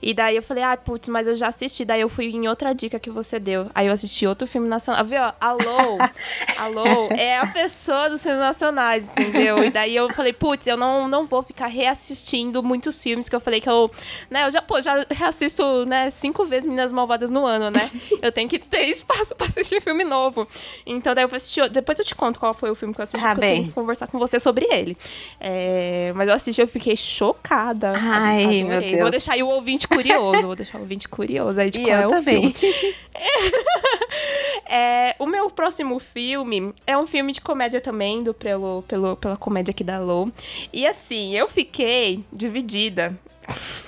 [0.00, 2.72] E daí eu falei, ah, putz, mas eu já assisti, daí eu fui em outra
[2.72, 3.68] dica que você deu.
[3.74, 5.04] Aí eu assisti outro filme nacional.
[5.04, 5.20] Viu?
[5.40, 5.98] Alô,
[6.58, 9.64] alô, é a pessoa dos filmes nacionais, entendeu?
[9.64, 13.40] E daí eu falei, putz, eu não, não vou ficar reassistindo muitos filmes que eu
[13.40, 13.90] falei que eu,
[14.30, 17.90] né, eu já, pô, já reassisto, né, cinco vezes Minas Malvadas no ano, né?
[18.22, 20.46] Eu tenho que ter espaço pra assistir filme novo.
[20.86, 23.02] Então daí eu vou assistir, depois eu te conto qual foi o filme que eu
[23.02, 24.96] assisti, tá eu tenho que conversar com você sobre ele.
[25.40, 27.92] É, mas eu assisti eu fiquei chocada.
[27.96, 28.64] Ai, Adorei.
[28.64, 29.00] meu Deus.
[29.00, 30.42] Vou deixar aí o ouvinte curioso.
[30.42, 32.54] vou deixar o ouvinte curioso aí de e qual eu é também.
[34.66, 39.36] é, o meu próximo filme é um filme de comédia também, do pelo, pelo, pela
[39.36, 40.30] comédia aqui da Low.
[40.72, 43.18] E assim, eu fiquei dividida.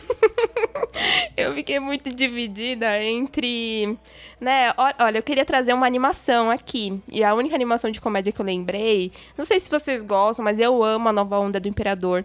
[1.36, 3.98] eu fiquei muito dividida entre
[4.40, 4.72] né?
[4.98, 7.00] Olha, eu queria trazer uma animação aqui.
[7.11, 9.12] E a única animação de comédia que eu lembrei.
[9.36, 12.24] Não sei se vocês gostam, mas eu amo a nova onda do Imperador.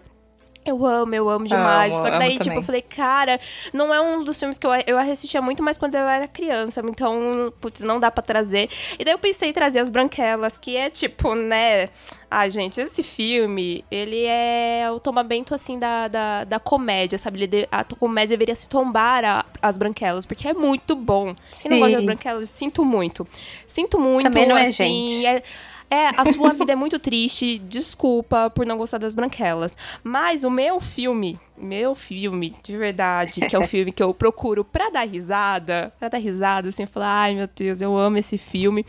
[0.64, 1.92] Eu amo, eu amo demais.
[1.92, 2.58] Amo, Só que daí, tipo, também.
[2.58, 3.38] eu falei, cara,
[3.72, 6.80] não é um dos filmes que eu, eu assistia muito mais quando eu era criança.
[6.88, 8.70] Então, putz, não dá para trazer.
[8.98, 11.90] E daí eu pensei em trazer as branquelas, que é tipo, né?
[12.30, 17.42] Ah, gente, esse filme, ele é o tombamento, assim, da, da, da comédia, sabe?
[17.42, 21.34] Ele, a comédia deveria se tombar a, as branquelas, porque é muito bom.
[21.52, 21.68] Sim.
[21.68, 23.26] Quem não gosta das branquelas, sinto muito.
[23.66, 25.26] Sinto muito, Também não é assim, gente.
[25.26, 25.42] É,
[25.90, 29.76] é, a sua vida é muito triste, desculpa por não gostar das branquelas.
[30.02, 34.64] Mas o meu filme, meu filme, de verdade, que é o filme que eu procuro
[34.64, 38.84] pra dar risada, pra dar risada, assim, falar, ai meu Deus, eu amo esse filme,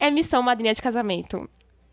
[0.00, 1.48] é Missão Madrinha de Casamento.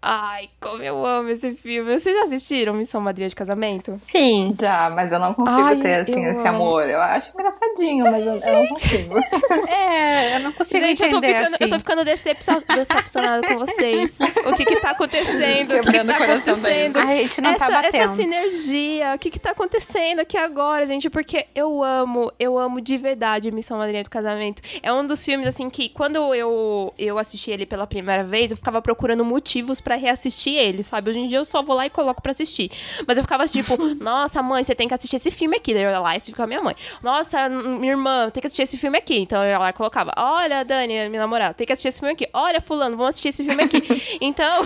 [0.07, 1.99] Ai, como eu amo esse filme.
[1.99, 3.95] Vocês já assistiram Missão Madrinha de Casamento?
[3.97, 4.55] Sim.
[4.61, 6.57] Já, mas eu não consigo Ai, ter, assim, esse amo.
[6.57, 6.87] amor.
[6.87, 9.17] Eu acho engraçadinho, mas eu, eu, não consigo.
[9.67, 11.63] é, eu não consigo Gente, entender, eu tô ficando, assim.
[11.63, 14.19] eu tô ficando decepcionada com vocês.
[14.45, 15.69] O que que tá acontecendo?
[15.69, 16.97] Quebrando o que, que tá acontecendo?
[16.99, 17.95] A gente não essa, tá batendo.
[17.95, 21.09] Essa sinergia, o que que tá acontecendo aqui agora, gente?
[21.09, 24.61] Porque eu amo, eu amo de verdade Missão Madrinha do Casamento.
[24.83, 28.57] É um dos filmes, assim, que quando eu, eu assisti ele pela primeira vez, eu
[28.57, 31.09] ficava procurando motivos pra para reassistir ele, sabe?
[31.09, 32.69] Hoje em dia eu só vou lá e coloco para assistir.
[33.07, 35.73] Mas eu ficava tipo, nossa, mãe, você tem que assistir esse filme aqui.
[35.73, 36.75] Daí eu ia lá e assistia com a minha mãe.
[37.01, 39.17] Nossa, minha irmã, tem que assistir esse filme aqui.
[39.17, 42.13] Então eu ia lá e colocava, olha, Dani, minha namorada, tem que assistir esse filme
[42.13, 42.27] aqui.
[42.33, 43.81] Olha, fulano, vamos assistir esse filme aqui.
[44.19, 44.65] então,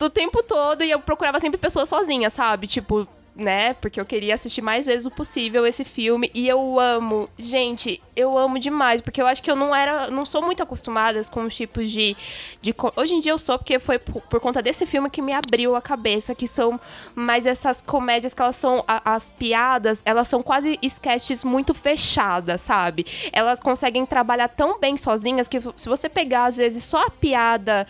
[0.00, 2.66] o tempo todo, e eu procurava sempre pessoas sozinhas, sabe?
[2.66, 3.08] Tipo,
[3.38, 3.72] né?
[3.74, 6.28] Porque eu queria assistir mais vezes o possível esse filme.
[6.34, 7.30] E eu amo.
[7.38, 9.00] Gente, eu amo demais.
[9.00, 10.10] Porque eu acho que eu não era.
[10.10, 12.16] Não sou muito acostumada com os tipos de.
[12.60, 15.32] de hoje em dia eu sou, porque foi por, por, conta desse filme que me
[15.32, 16.34] abriu a cabeça.
[16.34, 16.80] Que são
[17.14, 18.84] mais essas comédias que elas são.
[18.88, 23.06] A, as piadas, elas são quase sketches muito fechadas, sabe?
[23.32, 27.86] Elas conseguem trabalhar tão bem sozinhas que se você pegar, às vezes, só a piada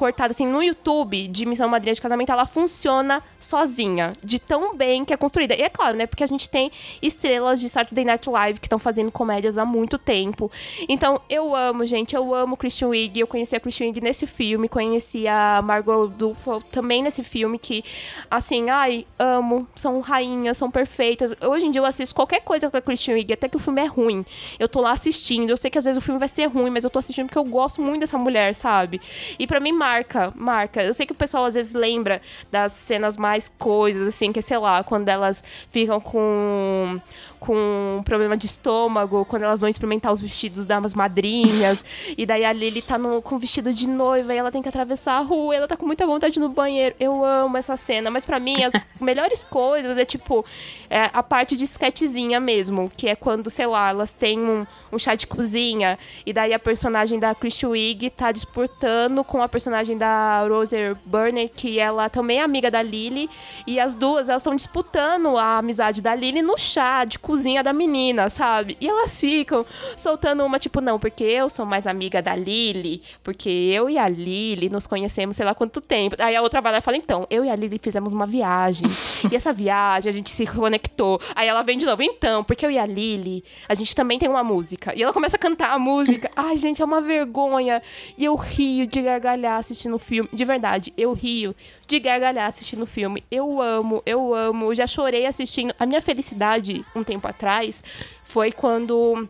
[0.00, 5.04] cortada assim no YouTube de Missão Madrinha de Casamento, ela funciona sozinha, de tão bem
[5.04, 5.54] que é construída.
[5.54, 6.06] E é claro, né?
[6.06, 6.72] Porque a gente tem
[7.02, 10.50] estrelas de Saturday Night Live que estão fazendo comédias há muito tempo.
[10.88, 13.20] Então, eu amo, gente, eu amo Christian Wiig.
[13.20, 17.84] Eu conheci a Christian Wiig nesse filme, conheci a Margot Duffel também nesse filme, que,
[18.30, 19.68] assim, ai, amo.
[19.76, 21.36] São rainhas, são perfeitas.
[21.42, 23.82] Hoje em dia eu assisto qualquer coisa com a Christian Wiig, até que o filme
[23.82, 24.24] é ruim.
[24.58, 25.50] Eu tô lá assistindo.
[25.50, 27.38] Eu sei que às vezes o filme vai ser ruim, mas eu tô assistindo porque
[27.38, 28.98] eu gosto muito dessa mulher, sabe?
[29.38, 30.82] E para mim, marca, marca.
[30.82, 32.20] Eu sei que o pessoal às vezes lembra
[32.50, 37.00] das cenas mais coisas, assim, que sei lá, quando elas ficam com
[37.40, 41.82] com problema de estômago, quando elas vão experimentar os vestidos das madrinhas,
[42.16, 45.14] e daí a Lily tá no, com vestido de noiva e ela tem que atravessar
[45.14, 46.94] a rua, ela tá com muita vontade no banheiro.
[47.00, 50.44] Eu amo essa cena, mas para mim as melhores coisas é tipo
[50.90, 54.98] é, a parte de sketchzinha mesmo, que é quando, sei lá, elas têm um, um
[54.98, 59.96] chá de cozinha, e daí a personagem da Christy Wig tá disputando com a personagem
[59.96, 63.30] da Roser Burner, que ela também é amiga da Lily,
[63.66, 67.29] e as duas elas estão disputando a amizade da Lily no chá de cozinha
[67.62, 68.76] da menina, sabe?
[68.80, 69.64] E elas ficam
[69.96, 74.08] soltando uma, tipo, não, porque eu sou mais amiga da Lily, porque eu e a
[74.08, 76.16] Lily nos conhecemos sei lá quanto tempo.
[76.18, 78.86] Aí a outra vai lá e fala, então, eu e a Lily fizemos uma viagem.
[79.30, 81.20] e essa viagem a gente se conectou.
[81.34, 84.28] Aí ela vem de novo, então, porque eu e a Lily, a gente também tem
[84.28, 84.92] uma música.
[84.96, 86.30] E ela começa a cantar a música.
[86.36, 87.82] Ai, gente, é uma vergonha.
[88.18, 90.28] E eu rio de gargalhar assistindo o filme.
[90.32, 91.54] De verdade, eu rio
[91.86, 93.24] de gargalhar assistindo o filme.
[93.30, 94.66] Eu amo, eu amo.
[94.66, 95.74] Eu já chorei assistindo.
[95.78, 97.82] A minha felicidade, um tempo atrás,
[98.24, 99.28] foi quando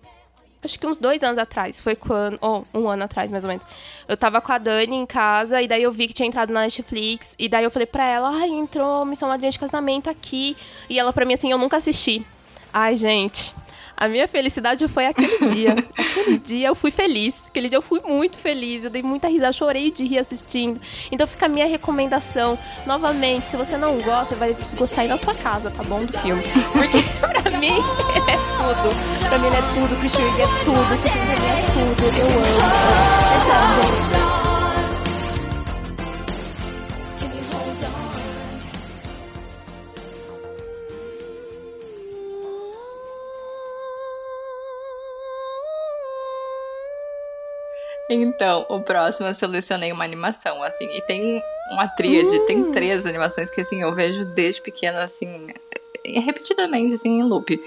[0.63, 3.49] acho que uns dois anos atrás, foi quando, ou oh, um ano atrás, mais ou
[3.49, 3.65] menos.
[4.07, 6.63] Eu tava com a Dani em casa, e daí eu vi que tinha entrado na
[6.63, 10.57] Netflix, e daí eu falei pra ela, ai, entrou Missão Madrinha de Casamento aqui.
[10.89, 12.27] E ela pra mim assim, eu nunca assisti.
[12.73, 13.55] Ai, gente,
[14.01, 15.77] a minha felicidade foi aquele dia.
[15.93, 17.47] aquele dia eu fui feliz.
[17.49, 18.83] Aquele dia eu fui muito feliz.
[18.83, 20.81] Eu dei muita risada, chorei de rir assistindo.
[21.13, 22.59] Então fica a minha recomendação.
[22.87, 26.03] Novamente, se você não gosta, vai desgostar aí na sua casa, tá bom?
[26.03, 26.43] Do filme.
[26.73, 27.77] Porque pra mim,
[28.17, 29.29] ele é tudo.
[29.29, 29.97] Pra mim, ele é tudo.
[29.97, 30.95] Christian é tudo.
[30.95, 32.19] Esse filme pra mim é tudo.
[32.19, 32.57] Eu amo.
[33.35, 34.20] É sério, gente.
[48.13, 51.41] Então, o próximo eu selecionei uma animação, assim, e tem
[51.71, 52.47] uma tríade, uh.
[52.47, 55.47] tem três animações que, assim, eu vejo desde pequena, assim,
[56.05, 57.59] repetidamente, assim, em loop.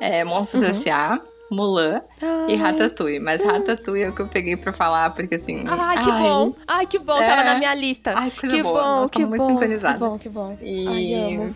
[0.00, 0.70] É Monstros uhum.
[0.70, 1.20] S.A.,
[1.50, 2.54] Mulan ai.
[2.54, 3.20] e Ratatouille.
[3.20, 5.64] Mas Ratatouille é o que eu peguei pra falar, porque assim.
[5.66, 6.54] Ai, que ai, bom!
[6.66, 7.20] Ai, que bom!
[7.20, 7.26] É...
[7.26, 8.12] Tava na minha lista.
[8.16, 8.82] Ai, coisa que boa.
[8.82, 9.94] bom, Nossa, que muito bom, sintonizada.
[9.94, 10.58] Que bom, que bom.
[10.60, 11.54] E ai,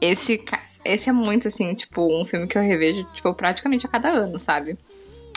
[0.00, 0.42] esse,
[0.84, 4.38] esse é muito, assim, tipo, um filme que eu revejo, tipo, praticamente a cada ano,
[4.38, 4.76] sabe?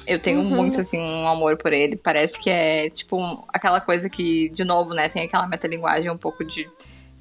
[0.09, 0.49] Eu tenho uhum.
[0.49, 1.95] muito, assim, um amor por ele.
[1.95, 6.43] Parece que é, tipo, aquela coisa que, de novo, né, tem aquela metalinguagem um pouco
[6.43, 6.69] de.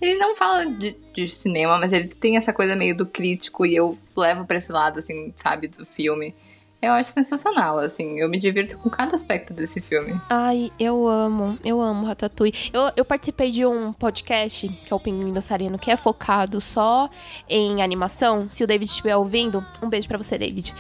[0.01, 3.77] Ele não fala de, de cinema, mas ele tem essa coisa meio do crítico e
[3.77, 6.35] eu levo pra esse lado, assim, sabe, do filme.
[6.81, 8.21] Eu acho sensacional, assim.
[8.21, 10.15] Eu me divirto com cada aspecto desse filme.
[10.31, 11.59] Ai, eu amo.
[11.65, 12.55] Eu amo Ratatouille.
[12.73, 17.11] Eu, eu participei de um podcast, que é o Pinguim Dançarino, que é focado só
[17.49, 18.47] em animação.
[18.49, 20.73] Se o David estiver ouvindo, um beijo para você, David.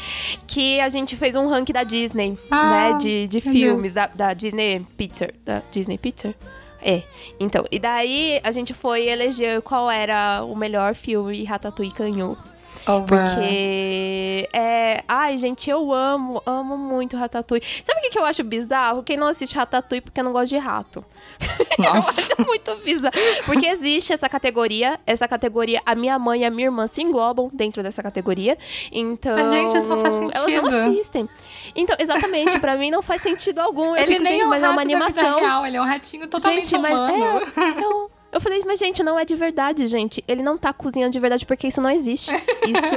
[0.46, 2.99] Que a gente fez um ranking da Disney, ah, né?
[2.99, 5.34] De, de filmes, da, da, Disney Picture.
[5.44, 6.36] Da Disney Picture?
[6.80, 7.03] É.
[7.40, 12.38] Então, e daí a gente foi eleger qual era o melhor filme e Ratatouille ganhou.
[12.87, 15.03] Oh, porque é.
[15.07, 17.64] Ai, gente, eu amo, amo muito Ratatouille.
[17.85, 19.03] Sabe o que, que eu acho bizarro?
[19.03, 21.05] Quem não assiste Ratatouille porque não gosta de rato.
[21.79, 22.20] Nossa.
[22.20, 23.14] eu acho muito bizarro.
[23.47, 27.51] Porque existe essa categoria, essa categoria, a minha mãe e a minha irmã se englobam
[27.53, 28.57] dentro dessa categoria.
[28.91, 29.37] Então.
[29.37, 30.49] Mas, gente, isso não faz sentido.
[30.51, 31.29] Elas não assistem.
[31.74, 33.97] Então, exatamente, pra mim não faz sentido algum.
[33.97, 35.39] Eu ele fico, nem gente, é um mas é uma animação.
[35.39, 37.43] Real, ele é um ratinho totalmente gente, humano.
[37.55, 40.22] Mas é, eu, eu falei, mas gente, não é de verdade, gente.
[40.29, 42.31] Ele não tá cozinhando de verdade porque isso não existe.
[42.68, 42.97] Isso.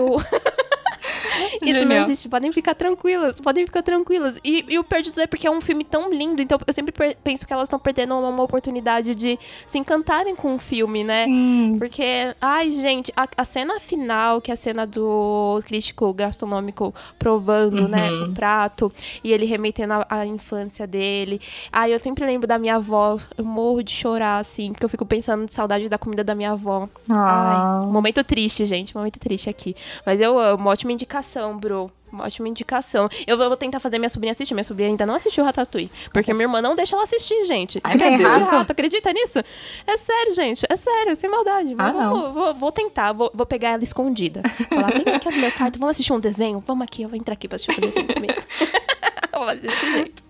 [1.66, 2.30] Isso não existe.
[2.30, 3.40] Podem ficar tranquilas.
[3.40, 4.40] Podem ficar tranquilas.
[4.44, 6.42] E, e o Perdido é porque é um filme tão lindo.
[6.42, 6.94] Então eu sempre
[7.24, 11.26] penso que elas estão perdendo uma, uma, oportunidade de se encantarem com o filme, né?
[11.26, 11.76] Sim.
[11.78, 17.88] Porque, ai, gente, a, a, cena final, que é a cena do crítico gastronômico provando,
[17.88, 18.20] né, uhum.
[18.20, 18.92] né, o prato,
[19.24, 21.40] e ele remetendo a, infância dele.
[21.72, 23.18] Ai, eu sempre lembro da minha avó.
[23.38, 26.52] Eu morro de chorar, assim, porque eu fico pensando de saudade da comida da minha
[26.52, 26.88] avó.
[27.10, 27.82] Ah.
[27.82, 28.96] Ai, momento triste, gente.
[28.96, 29.76] Momento triste aqui.
[30.06, 30.70] Mas eu amo.
[30.70, 31.92] Ótima indicação, bro.
[32.12, 33.08] Uma ótima indicação.
[33.26, 34.54] Eu vou tentar fazer minha sobrinha assistir.
[34.54, 35.90] Minha sobrinha ainda não assistiu Ratatouille.
[36.12, 37.80] Porque minha irmã não deixa ela assistir, gente.
[37.84, 38.54] Ai, tem rato?
[38.54, 38.72] rato?
[38.72, 39.40] Acredita nisso?
[39.88, 40.66] É sério, gente.
[40.70, 41.74] É sério, sem maldade.
[41.78, 43.14] Ah, vou, vou, vou, tentar.
[43.14, 44.42] Vou, vou pegar ela escondida.
[44.68, 46.62] Falar, vem aqui no meu quarto, vamos assistir um desenho?
[46.68, 48.34] Vamos aqui, eu vou entrar aqui pra assistir um desenho comigo.
[49.34, 50.24] vou fazer desse jeito.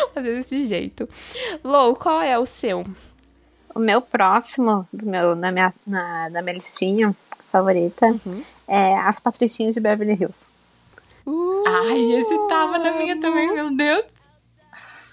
[0.00, 1.08] vou fazer desse jeito.
[1.62, 2.84] Lou, qual é o seu?
[3.72, 7.14] O meu próximo, do meu, na, minha, na, na minha listinha
[7.50, 8.42] favorita, uhum.
[8.68, 10.50] é As Patricinhas de Beverly Hills.
[11.26, 14.04] Uh, Ai, esse tava na minha também, meu Deus.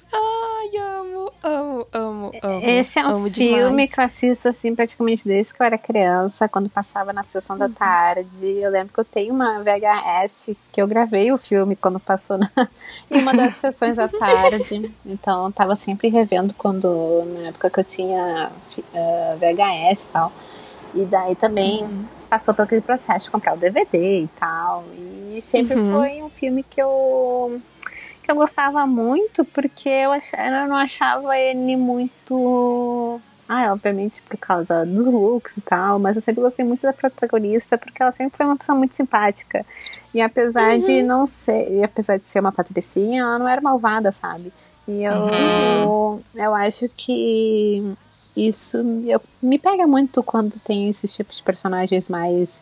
[0.09, 2.61] Ai, amo, amo, amo, amo.
[2.63, 3.93] Esse é um amo filme demais.
[3.93, 7.59] que eu assisto assim praticamente desde que eu era criança, quando passava na sessão Uhum.
[7.59, 8.47] da tarde.
[8.47, 12.49] Eu lembro que eu tenho uma VHS que eu gravei o filme quando passou na,
[13.11, 14.89] em uma das sessões da tarde.
[15.05, 18.49] Então eu tava sempre revendo quando na época que eu tinha
[18.93, 20.31] eh, VHS e tal.
[20.95, 22.05] E daí também Uhum.
[22.30, 24.86] Passou por aquele processo de comprar o DVD e tal.
[24.93, 25.91] E sempre Uhum.
[25.91, 27.61] foi um filme que eu
[28.23, 33.21] que eu gostava muito porque eu, ach, eu não achava ele muito.
[33.49, 37.78] Ah, obviamente por causa dos looks e tal, mas eu sempre gostei muito da protagonista
[37.78, 39.65] porque ela sempre foi uma pessoa muito simpática.
[40.13, 44.11] E apesar de não ser, e apesar de ser uma patricinha, ela não era malvada,
[44.11, 44.51] sabe?
[44.86, 46.21] E eu, Uhum.
[46.36, 47.95] eu acho que
[48.38, 52.61] isso eu, me pega muito quando tem esses tipos de personagens mais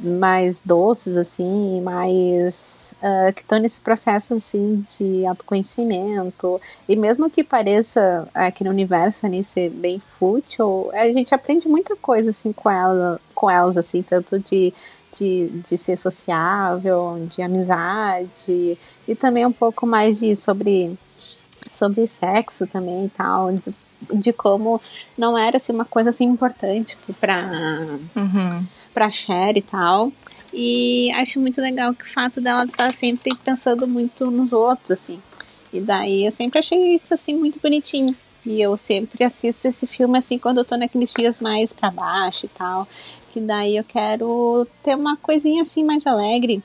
[0.00, 6.60] mais doces assim mais ah, que estão nesse processo assim de autoconhecimento.
[6.88, 11.94] E mesmo que pareça aqui no universo ali ser bem fútil a gente aprende muita
[11.96, 14.74] coisa assim com ela com elas assim tanto de
[15.18, 18.78] de, de ser sociável de amizade
[19.08, 20.96] e também um pouco mais de sobre
[21.70, 23.50] sobre sexo também e tal
[24.14, 24.80] de, como
[25.16, 28.66] não era assim, uma coisa assim importante para Uhum.
[28.94, 30.12] pra Cher e tal.
[30.52, 35.20] E acho muito legal que o fato dela estar sempre pensando muito nos outros, assim.
[35.72, 38.14] E daí eu sempre achei isso assim muito bonitinho.
[38.44, 42.46] E eu sempre assisto esse filme assim quando eu tô naqueles dias mais pra baixo
[42.46, 42.88] e tal.
[43.32, 46.60] Que daí eu quero ter uma coisinha assim mais alegre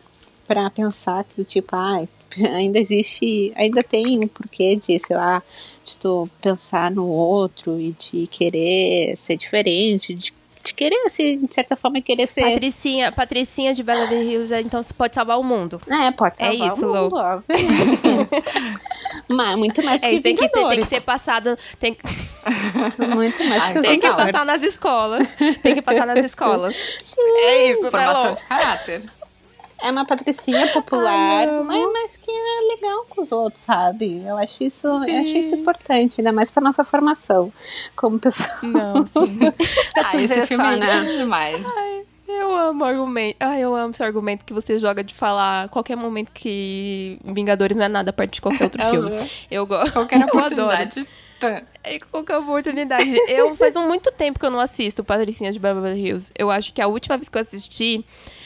[0.48, 2.08] pra pensar que do tipo, ai,
[2.56, 5.42] ainda existe, ainda tem um porquê de, sei lá,
[5.84, 10.34] de tu pensar no outro e de querer ser diferente, de,
[10.64, 12.42] de querer, assim, de certa forma, querer ser.
[12.42, 15.80] Patricinha, Patricinha de Beverly Hills, então você pode salvar o mundo.
[15.88, 18.02] É, pode É salvar isso, o mundo, obviamente.
[19.30, 21.58] Mas muito mais É, que isso tem que, ter, tem que ser passado.
[21.80, 21.96] Tem,
[23.16, 25.36] Muito mais Ai, que tem que passar nas escolas.
[25.64, 26.76] Tem que passar nas escolas.
[27.04, 28.36] Sim, É isso, tá Formação bom.
[28.36, 29.04] de caráter.
[29.82, 34.24] É uma patricinha popular, Ai, mas, mas que é legal com os outros, sabe?
[34.26, 37.52] Eu acho isso, eu acho isso importante, ainda mais pra nossa formação
[37.96, 38.56] como pessoa.
[38.64, 39.40] Não, sim.
[39.98, 41.00] Ah, esse filme só, é né?
[41.00, 41.64] lindo demais.
[42.28, 43.38] Eu amo o argumento.
[43.40, 47.86] Ai, eu amo esse argumento que você joga de falar qualquer momento que Vingadores não
[47.86, 49.32] é nada perto de qualquer outro filme.
[49.50, 49.94] Eu gosto.
[49.94, 50.38] Qualquer eu adoro.
[50.38, 51.08] oportunidade.
[51.40, 51.62] Pã.
[51.84, 53.16] É, qualquer oportunidade.
[53.28, 56.32] Eu faz muito tempo que eu não assisto Patricinha de Beverly Hills.
[56.38, 58.06] Eu acho que a última vez que eu assisti,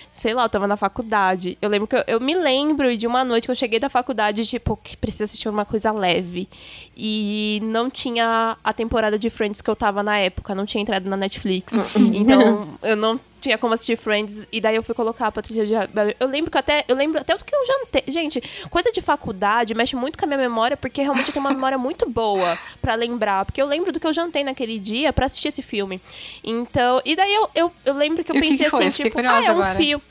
[0.10, 1.58] sei lá, eu tava na faculdade.
[1.62, 4.46] Eu lembro que eu, eu me lembro de uma noite que eu cheguei da faculdade,
[4.46, 6.50] tipo, que precisa assistir uma coisa leve.
[6.98, 11.10] E não tinha a temporada de Friends que eu tava na época, não tinha entrado
[11.10, 11.74] na Netflix.
[12.20, 15.74] Então, eu não tinha como assistir Friends e daí eu fui colocar a Patrícia de
[15.88, 16.16] Beverly.
[16.20, 18.04] Eu lembro que até eu lembro até do que eu jantei.
[18.08, 21.54] Gente, coisa de faculdade mexe muito com a minha memória porque realmente eu tenho uma
[21.54, 25.26] memória muito boa pra lembrar, porque eu lembro do que eu jantei naquele dia pra
[25.26, 26.02] assistir esse filme.
[26.44, 29.44] Então, e daí eu, eu, eu lembro que eu E pensei que assim, tipo, ah,
[29.44, 30.04] é um filme.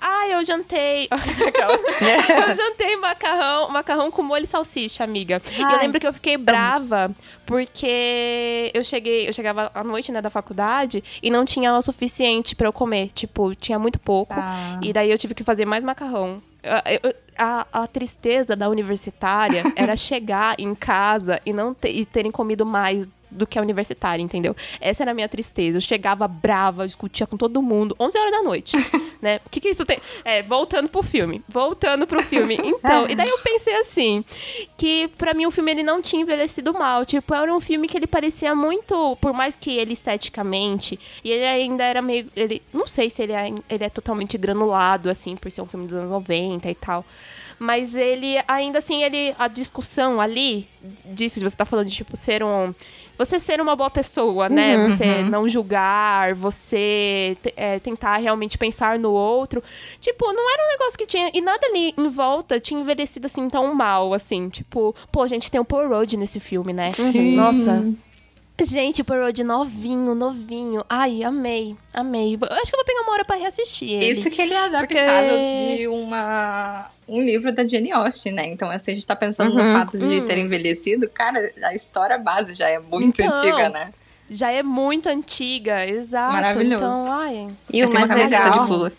[0.00, 1.08] Ah, eu jantei.
[1.10, 5.42] eu jantei macarrão, macarrão com molho e salsicha, amiga.
[5.56, 5.78] E eu Ai.
[5.80, 7.10] lembro que eu fiquei brava
[7.46, 12.54] porque eu cheguei, eu chegava à noite, né, da faculdade e não tinha o suficiente
[12.54, 13.10] pra eu comer.
[13.12, 14.34] Tipo, tinha muito pouco.
[14.34, 14.78] Tá.
[14.82, 16.42] E daí eu tive que fazer mais macarrão.
[16.62, 22.04] Eu- eu- A, a tristeza da universitária era chegar em casa e não ter, e
[22.04, 24.54] terem comido mais do que a universitária, entendeu?
[24.80, 25.78] Essa era a minha tristeza.
[25.78, 28.76] Eu chegava brava, discutia com todo mundo, 11 horas da noite,
[29.20, 29.40] né?
[29.46, 29.98] O que que isso tem?
[30.24, 31.42] É, voltando pro filme.
[31.48, 32.58] Voltando pro filme.
[32.62, 34.24] Então, e daí eu pensei assim,
[34.76, 37.04] que pra mim o filme ele não tinha envelhecido mal.
[37.04, 41.44] Tipo, era um filme que ele parecia muito, por mais que ele esteticamente, e ele
[41.44, 45.50] ainda era meio, ele, não sei se ele é, ele é totalmente granulado assim, por
[45.50, 47.04] ser um filme dos anos 90 e tal.
[47.58, 50.68] Mas ele, ainda assim, ele a discussão ali
[51.04, 52.72] disso de você tá falando de tipo ser um
[53.18, 54.76] você ser uma boa pessoa, né?
[54.76, 54.88] Uhum.
[54.88, 59.62] Você não julgar, você é, tentar realmente pensar no outro.
[60.00, 61.30] Tipo, não era um negócio que tinha.
[61.34, 64.48] E nada ali em volta tinha envelhecido assim tão mal, assim.
[64.48, 66.92] Tipo, pô, a gente tem o Paul Rudd nesse filme, né?
[66.92, 67.34] Sim.
[67.34, 67.84] Nossa.
[68.60, 70.84] Gente, Rudd novinho, novinho.
[70.88, 72.34] Ai, amei, amei.
[72.34, 74.18] Eu acho que eu vou pegar uma hora pra reassistir ele.
[74.18, 78.46] Isso que ele é adaptado de uma, um livro da Jane Austen, né?
[78.48, 79.72] Então, assim, a gente tá pensando no Uhum.
[79.72, 80.24] fato de Hum.
[80.24, 83.92] ter envelhecido, cara, a história base já é muito Então, antiga, né?
[84.28, 86.32] Já é muito antiga, exato.
[86.32, 86.84] Maravilhoso.
[86.84, 87.48] Então, ai.
[87.72, 88.98] E Eu o tenho uma mais camiseta legal, de Clueless.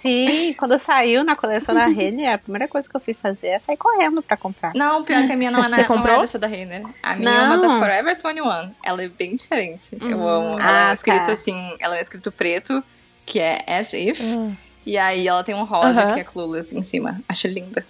[0.00, 3.58] Sim, quando saiu na coleção da Renner, a primeira coisa que eu fui fazer é
[3.58, 4.72] sair correndo pra comprar.
[4.74, 6.84] Não, pior que a minha não é, Você não é dessa da Renner.
[7.02, 7.78] A minha é uma da Não.
[7.78, 8.72] Forever 21.
[8.82, 9.96] Ela é bem diferente.
[10.00, 10.28] Eu Hum.
[10.28, 10.58] amo.
[10.60, 11.32] Ela Ah, é escrito tá.
[11.32, 12.82] assim, ela é escrito preto,
[13.26, 14.20] que é as if.
[14.20, 14.54] Hum.
[14.86, 17.20] E aí ela tem um rosa que é Clueless em cima.
[17.28, 17.84] Acho linda.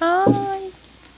[0.00, 0.70] Ai.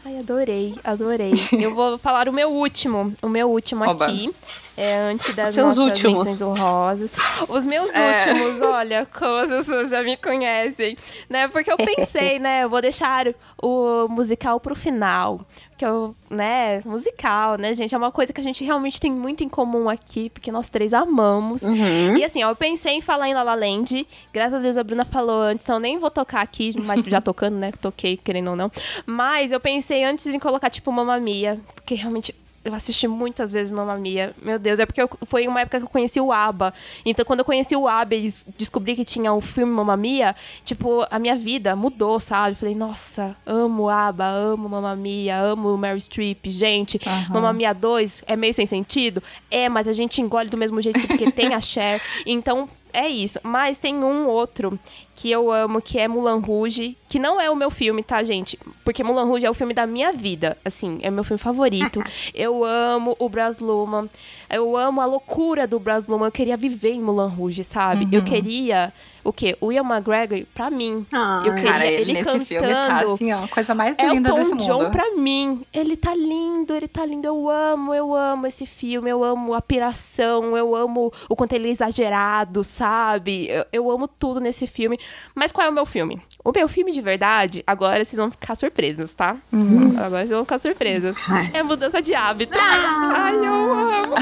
[0.06, 1.32] Ai, adorei, adorei.
[1.58, 4.04] Eu vou falar o meu último, o meu último Oba.
[4.04, 4.30] aqui.
[4.76, 6.42] É antes das Seus nossas últimos.
[6.42, 7.12] honrosas.
[7.48, 8.12] Os meus é.
[8.12, 10.98] últimos, olha, como as pessoas já me conhecem,
[11.30, 11.48] né?
[11.48, 13.28] Porque eu pensei, né, eu vou deixar
[13.62, 15.40] o musical pro final
[15.76, 17.94] que é o, né, musical, né, gente?
[17.94, 20.94] É uma coisa que a gente realmente tem muito em comum aqui, porque nós três
[20.94, 21.62] amamos.
[21.62, 22.16] Uhum.
[22.16, 24.06] E assim, ó, eu pensei em falar em La La Land.
[24.32, 27.56] Graças a Deus a Bruna falou antes, eu nem vou tocar aqui, mas já tocando,
[27.56, 27.72] né?
[27.80, 28.70] Toquei, querendo ou não.
[29.04, 32.34] Mas eu pensei antes em colocar, tipo, Mamma Mia, porque realmente
[32.64, 34.34] eu assisti muitas vezes Mamma Mia.
[34.40, 36.72] Meu Deus, é porque eu, foi uma época que eu conheci o ABBA.
[37.04, 40.34] Então, quando eu conheci o ABBA e descobri que tinha o filme Mamma Mia,
[40.64, 42.54] tipo, a minha vida mudou, sabe?
[42.54, 46.48] Falei, nossa, amo ABBA, amo Mamma Mia, amo Mary Streep.
[46.48, 47.34] Gente, uhum.
[47.34, 49.22] Mamma Mia 2 é meio sem sentido?
[49.50, 52.00] É, mas a gente engole do mesmo jeito porque tem a Cher.
[52.26, 53.38] Então, é isso.
[53.42, 54.78] Mas tem um outro
[55.14, 58.58] que eu amo, que é Mulan Rouge, que não é o meu filme, tá, gente?
[58.84, 62.02] Porque Mulan Rouge é o filme da minha vida, assim, é meu filme favorito.
[62.34, 64.10] eu amo o Bras Luhrmann,
[64.50, 68.04] eu amo a loucura do Bras Luhrmann, eu queria viver em Mulan Rouge, sabe?
[68.04, 68.10] Uhum.
[68.12, 68.92] Eu queria
[69.24, 69.56] o quê?
[69.60, 71.06] O Ian McGregor, pra mim.
[71.10, 72.44] Ah, eu queria cara, ele, ele nesse cantando.
[72.44, 74.64] filme tá assim, ó, coisa mais linda é o Tom desse mundo.
[74.64, 75.64] John pra mim.
[75.72, 77.26] Ele tá lindo, ele tá lindo.
[77.26, 81.68] Eu amo, eu amo esse filme, eu amo a piração, eu amo o quanto ele
[81.68, 83.48] é exagerado, sabe?
[83.48, 84.98] Eu, eu amo tudo nesse filme.
[85.34, 86.20] Mas qual é o meu filme?
[86.44, 89.36] O meu filme de verdade, agora vocês vão ficar surpresos, tá?
[89.52, 89.94] Uhum.
[89.98, 91.16] Agora vocês vão ficar surpresos.
[91.28, 91.50] Ai.
[91.52, 92.58] É mudança de hábito.
[92.60, 93.12] Ah.
[93.16, 94.14] Ai, eu amo.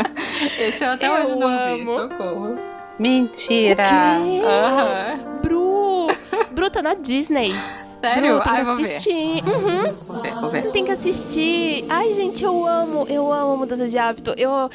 [0.58, 2.58] Esse eu até eu hoje não vi, socorro.
[2.98, 4.18] Mentira!
[4.18, 5.40] Uhum.
[5.42, 6.06] Bru!
[6.52, 7.52] Bru tá na Disney.
[7.96, 8.40] Sério?
[8.44, 9.42] Ai, vou assistir.
[9.42, 9.50] ver.
[9.50, 9.94] Uhum.
[10.06, 10.70] Vou ver, vou ver.
[10.70, 11.84] Tem que assistir.
[11.88, 14.34] Ai, gente, eu amo, eu amo mudança de hábito.
[14.36, 14.70] Eu,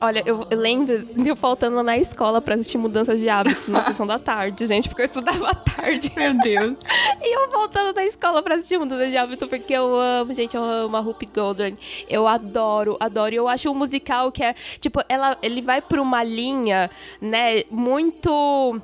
[0.00, 3.82] olha, eu, eu lembro de eu faltando na escola pra assistir mudança de hábito na
[3.82, 6.12] sessão da tarde, gente, porque eu estudava à tarde.
[6.16, 6.78] Meu Deus.
[7.20, 10.64] e eu voltando na escola pra assistir mudança de hábito, porque eu amo, gente, eu
[10.64, 11.76] amo a Rupi Golden.
[12.08, 13.34] Eu adoro, adoro.
[13.34, 16.90] E eu acho um musical que é, tipo, ela, ele vai pra uma linha,
[17.20, 18.80] né, muito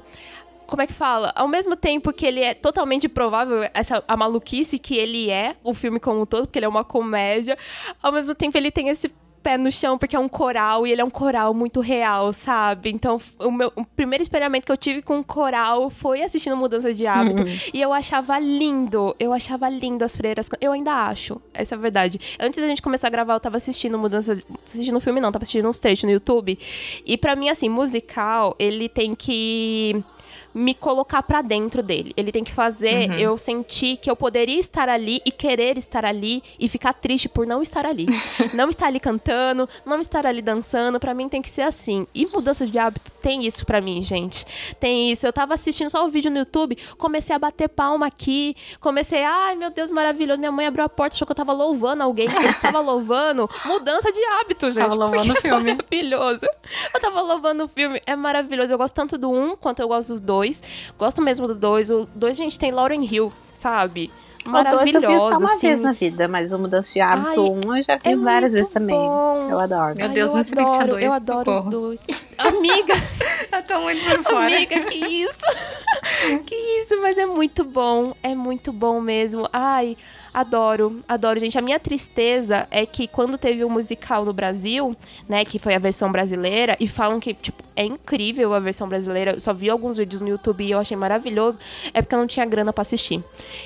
[0.71, 1.33] como é que fala?
[1.35, 5.75] Ao mesmo tempo que ele é totalmente provável, essa, a maluquice que ele é, o
[5.75, 7.59] filme como um todo, porque ele é uma comédia,
[8.03, 9.13] ao mesmo tempo ele tem esse
[9.43, 12.91] pé no chão porque é um coral e ele é um coral muito real, sabe?
[12.91, 17.07] Então, o meu o primeiro experimento que eu tive com coral foi assistindo Mudança de
[17.07, 17.43] Hábito.
[17.43, 17.49] Uhum.
[17.73, 20.49] E eu achava lindo, eu achava lindo as freiras.
[20.61, 22.37] Eu ainda acho, essa é a verdade.
[22.39, 24.33] Antes da gente começar a gravar, eu tava assistindo Mudança.
[24.65, 26.59] Assistindo o filme, não, tava assistindo uns trechos no YouTube.
[27.07, 30.05] E para mim, assim, musical, ele tem que
[30.53, 32.13] me colocar para dentro dele.
[32.17, 33.17] Ele tem que fazer uhum.
[33.17, 37.47] eu sentir que eu poderia estar ali e querer estar ali e ficar triste por
[37.47, 38.07] não estar ali.
[38.55, 42.07] não estar ali cantando, não estar ali dançando, para mim tem que ser assim.
[42.15, 44.47] E mudança de hábito tem isso para mim, gente.
[44.79, 45.27] Tem isso.
[45.27, 49.55] Eu tava assistindo só o vídeo no YouTube, comecei a bater palma aqui, comecei, ai
[49.57, 50.39] meu Deus, maravilhoso.
[50.39, 52.29] Minha mãe abriu a porta, achou que eu tava louvando alguém.
[52.31, 54.83] Eu estava louvando mudança de hábito, gente.
[54.83, 55.71] Tava louvando o filme.
[55.71, 56.47] É maravilhoso.
[56.95, 58.73] Eu tava louvando o filme, é maravilhoso.
[58.73, 60.40] Eu gosto tanto do um quanto eu gosto dos dois.
[60.41, 60.63] 2.
[60.99, 61.91] Gosto mesmo do 2.
[61.91, 64.11] O 2, gente, tem Lauren Hill, sabe?
[64.45, 64.99] Maravilhosa.
[64.99, 65.67] O 2 eu vi só uma assim.
[65.67, 68.55] vez na vida, mas o Mudança de Hábito 1 um eu já vi é várias
[68.55, 68.97] vezes também.
[68.97, 69.49] Bom.
[69.51, 69.95] Eu adoro.
[69.97, 72.01] Meu Deus, Ai, eu adoro, eu adoro os dois.
[72.39, 72.95] Amiga!
[73.53, 74.47] eu tô muito por fora.
[74.47, 75.45] Amiga, que isso?
[76.47, 78.15] que isso, mas é muito bom.
[78.23, 79.47] É muito bom mesmo.
[79.53, 79.95] Ai,
[80.33, 81.59] Adoro, adoro, gente.
[81.59, 84.91] A minha tristeza é que quando teve o um musical no Brasil,
[85.29, 89.33] né, que foi a versão brasileira, e falam que, tipo, é incrível a versão brasileira.
[89.33, 91.59] Eu só vi alguns vídeos no YouTube e eu achei maravilhoso.
[91.95, 93.25] É porque eu não tinha grana para assistir.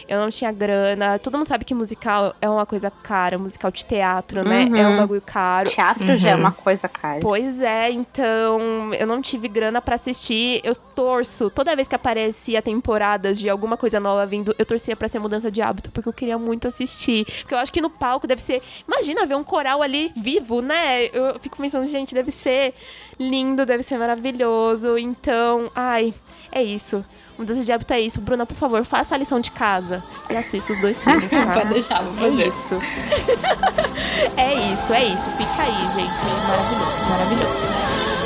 [0.08, 1.18] Eu não tinha grana.
[1.18, 4.66] Todo mundo sabe que musical é uma coisa cara, musical de teatro, né?
[4.66, 4.76] Uhum.
[4.76, 5.68] É um bagulho caro.
[5.68, 6.16] Teatro uhum.
[6.16, 6.40] já é uhum.
[6.40, 7.18] uma coisa cara.
[7.20, 10.60] Pois é, então eu não tive grana para assistir.
[10.62, 11.50] Eu torço.
[11.50, 15.50] Toda vez que aparecia temporadas de alguma coisa nova vindo, eu torcia para ser mudança
[15.50, 17.24] de hábito, porque eu queria muito muito assistir.
[17.24, 18.62] Porque eu acho que no palco deve ser.
[18.86, 21.07] Imagina ver um coral ali vivo, né?
[21.07, 22.74] Eu fico pensando, gente, deve ser
[23.18, 24.96] lindo, deve ser maravilhoso.
[24.96, 26.14] Então, ai,
[26.50, 27.05] é isso.
[27.36, 28.20] Mudança de hábito é isso.
[28.20, 31.46] Bruna, por favor, faça a lição de casa e assista os dois filmes, tá?
[31.52, 32.42] Pode deixar, vou fazer.
[32.42, 32.78] É isso.
[34.36, 35.30] é isso, é isso.
[35.32, 36.22] Fica aí, gente.
[36.22, 38.23] É maravilhoso, maravilhoso.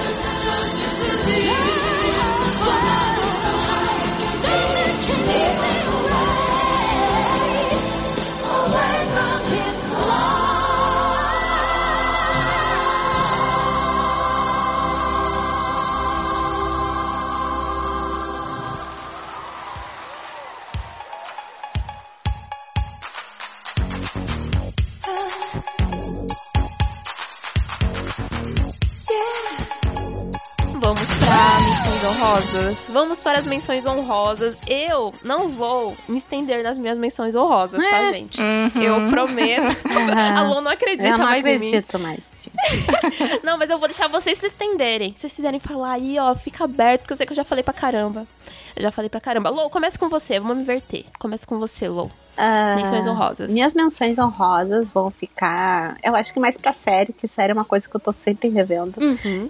[32.08, 32.86] Honrosas?
[32.88, 34.56] Vamos para as menções honrosas.
[34.66, 38.12] Eu não vou me estender nas minhas menções honrosas, tá, é.
[38.14, 38.40] gente?
[38.40, 38.82] Uhum.
[38.82, 39.76] Eu prometo.
[40.36, 42.04] A Lu não acredita eu não mais acredito em mim.
[42.04, 42.28] mais.
[43.44, 45.12] não, mas eu vou deixar vocês se estenderem.
[45.14, 47.62] Se vocês quiserem falar aí, ó, fica aberto, porque eu sei que eu já falei
[47.62, 48.26] pra caramba.
[48.74, 49.50] Eu já falei pra caramba.
[49.50, 51.04] Lou, começa com você, vamos me inverter.
[51.18, 52.10] Começa com você, Lou.
[52.38, 53.52] Uh, menções honrosas.
[53.52, 55.96] Minhas menções honrosas vão ficar.
[56.04, 58.48] Eu acho que mais pra série, que série é uma coisa que eu tô sempre
[58.48, 58.94] revendo.
[59.00, 59.48] Uhum.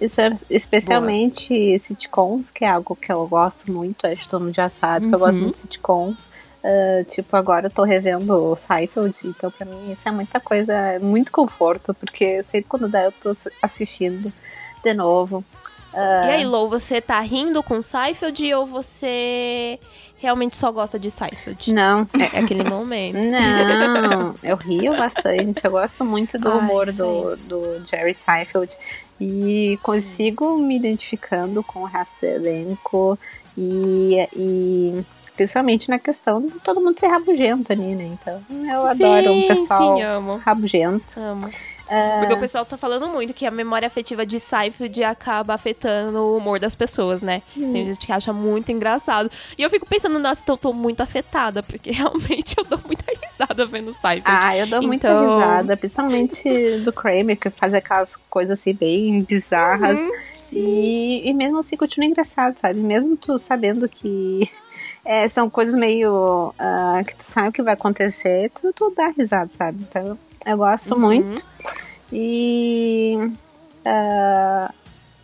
[0.49, 1.79] especialmente Boa.
[1.79, 4.07] sitcoms, que é algo que eu gosto muito.
[4.07, 5.11] Acho que todo mundo já sabe uhum.
[5.11, 5.41] que eu gosto uhum.
[5.41, 6.17] muito de sitcoms.
[6.63, 10.73] Uh, tipo, agora eu tô revendo o Seinfeld, então pra mim isso é muita coisa,
[10.73, 13.31] é muito conforto, porque sempre quando dá eu tô
[13.61, 14.33] assistindo
[14.83, 15.45] de novo.
[15.93, 16.25] Uh...
[16.25, 19.79] E aí, Lou, você tá rindo com Seinfeld ou você
[20.19, 21.73] realmente só gosta de Seinfeld?
[21.73, 22.07] Não.
[22.13, 23.17] É, é aquele momento.
[23.17, 25.63] Não, eu rio bastante.
[25.63, 28.75] Eu gosto muito do humor do, do Jerry Seinfeld.
[29.19, 33.17] E consigo me identificando com o resto do elenco.
[33.57, 35.05] E, e
[35.35, 38.05] principalmente na questão de todo mundo ser rabugento ali, né?
[38.13, 40.35] Então eu adoro sim, um pessoal sim, amo.
[40.37, 41.19] rabugento.
[41.19, 41.49] Amo.
[42.19, 42.39] Porque o é.
[42.39, 46.75] pessoal tá falando muito que a memória afetiva de Seinfeld acaba afetando o humor das
[46.75, 47.41] pessoas, né?
[47.57, 47.73] Hum.
[47.73, 49.29] Tem gente que acha muito engraçado.
[49.57, 53.05] E eu fico pensando, nossa, então eu tô muito afetada, porque realmente eu dou muita
[53.23, 54.23] risada vendo Seinfeld.
[54.25, 54.87] Ah, eu dou então...
[54.87, 59.99] muita risada, principalmente do Kramer, que faz aquelas coisas assim bem bizarras.
[59.99, 60.11] Uhum,
[60.53, 62.79] e, e mesmo assim continua engraçado, sabe?
[62.79, 64.49] Mesmo tu sabendo que
[65.03, 69.09] é, são coisas meio uh, que tu sabe o que vai acontecer, tu, tu dá
[69.09, 69.83] risada, sabe?
[69.87, 70.99] Então eu gosto uhum.
[70.99, 71.45] muito.
[72.11, 73.17] E
[73.85, 74.73] uh,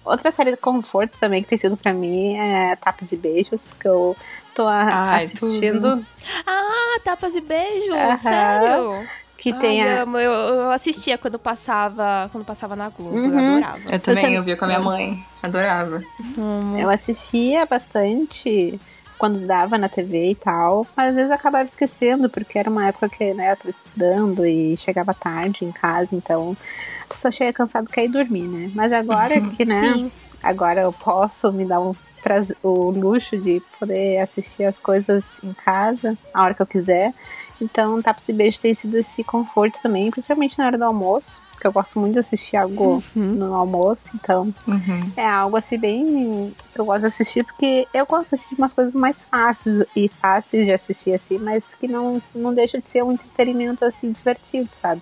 [0.03, 3.88] outra série de conforto também que tem sido pra mim é Tapas e Beijos, que
[3.88, 4.16] eu
[4.53, 5.97] tô Ai, assistindo.
[5.97, 6.05] Tudo.
[6.45, 7.95] Ah, Tapas e Beijos?
[7.95, 8.18] Uhum.
[8.18, 9.07] Sério?
[9.38, 9.99] Que Ai, tem a...
[10.01, 13.39] eu, eu, assistia quando passava, quando passava na Globo, uhum.
[13.39, 13.80] eu adorava.
[13.91, 16.03] Eu também, eu, eu via com a minha mãe, adorava.
[16.38, 16.80] Uhum.
[16.80, 18.80] Eu assistia bastante
[19.18, 23.09] quando dava na TV e tal, mas às vezes acabava esquecendo, porque era uma época
[23.09, 26.55] que né, eu tava estudando e chegava tarde em casa, então
[27.03, 28.72] a pessoa chega cansada quer ir dormir, né?
[28.74, 30.11] Mas agora que, né, Sim.
[30.43, 35.53] agora eu posso me dar um prazer, o luxo de poder assistir as coisas em
[35.53, 37.13] casa, a hora que eu quiser.
[37.62, 41.68] Então, Taps e Beijo tem sido esse conforto também, principalmente na hora do almoço porque
[41.68, 43.24] eu gosto muito de assistir algo uhum.
[43.24, 45.12] no almoço, então uhum.
[45.16, 48.74] é algo assim bem que eu gosto de assistir, porque eu gosto de assistir umas
[48.74, 53.03] coisas mais fáceis e fáceis de assistir assim, mas que não, não deixa de ser
[53.03, 55.01] um entretenimento assim divertido, sabe?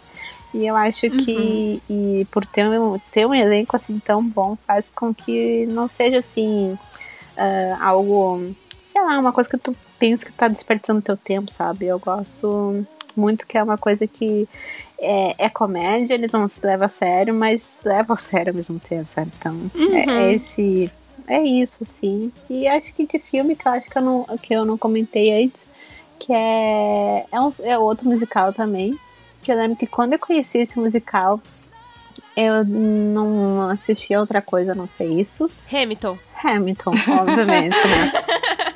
[0.54, 2.20] E eu acho que uhum.
[2.20, 6.20] e por ter um, ter um elenco assim tão bom faz com que não seja
[6.20, 6.78] assim
[7.36, 8.54] uh, algo,
[8.86, 11.86] sei lá, uma coisa que tu pensa que tá desperdiçando teu tempo, sabe?
[11.86, 12.86] Eu gosto
[13.16, 14.50] muito que é uma coisa que
[15.00, 18.82] é, é, comédia, eles não se levam a sério, mas levam a sério ao mesmo
[18.82, 19.32] tempo, sabe?
[19.40, 20.10] Então, é, uhum.
[20.10, 20.92] é, esse.
[21.26, 22.34] É isso, assim.
[22.50, 25.46] E acho que de filme que eu acho que eu não, que eu não comentei
[25.46, 25.62] antes,
[26.20, 27.26] que é.
[27.32, 29.00] É, um, é outro musical também.
[29.42, 31.40] Que eu lembro que quando eu conheci esse musical,
[32.36, 35.50] eu não assisti a outra coisa, a não sei isso.
[35.72, 36.18] Hamilton.
[36.44, 36.92] Hamilton,
[37.22, 38.12] obviamente, né?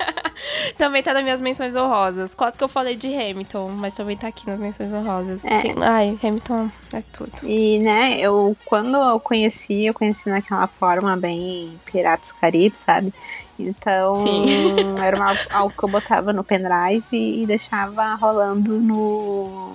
[0.78, 2.36] também tá nas minhas menções honrosas.
[2.36, 5.44] Quase que eu falei de Hamilton, mas também tá aqui nas menções honrosas.
[5.46, 5.62] É.
[5.62, 5.74] Tem...
[5.82, 7.32] Ai, Hamilton é tudo.
[7.44, 13.14] E, né, eu quando eu conheci, eu conheci naquela forma bem Piratas Caribe, sabe?
[13.60, 15.00] Então, Sim.
[15.04, 19.74] era uma, algo que eu botava no pendrive e deixava rolando no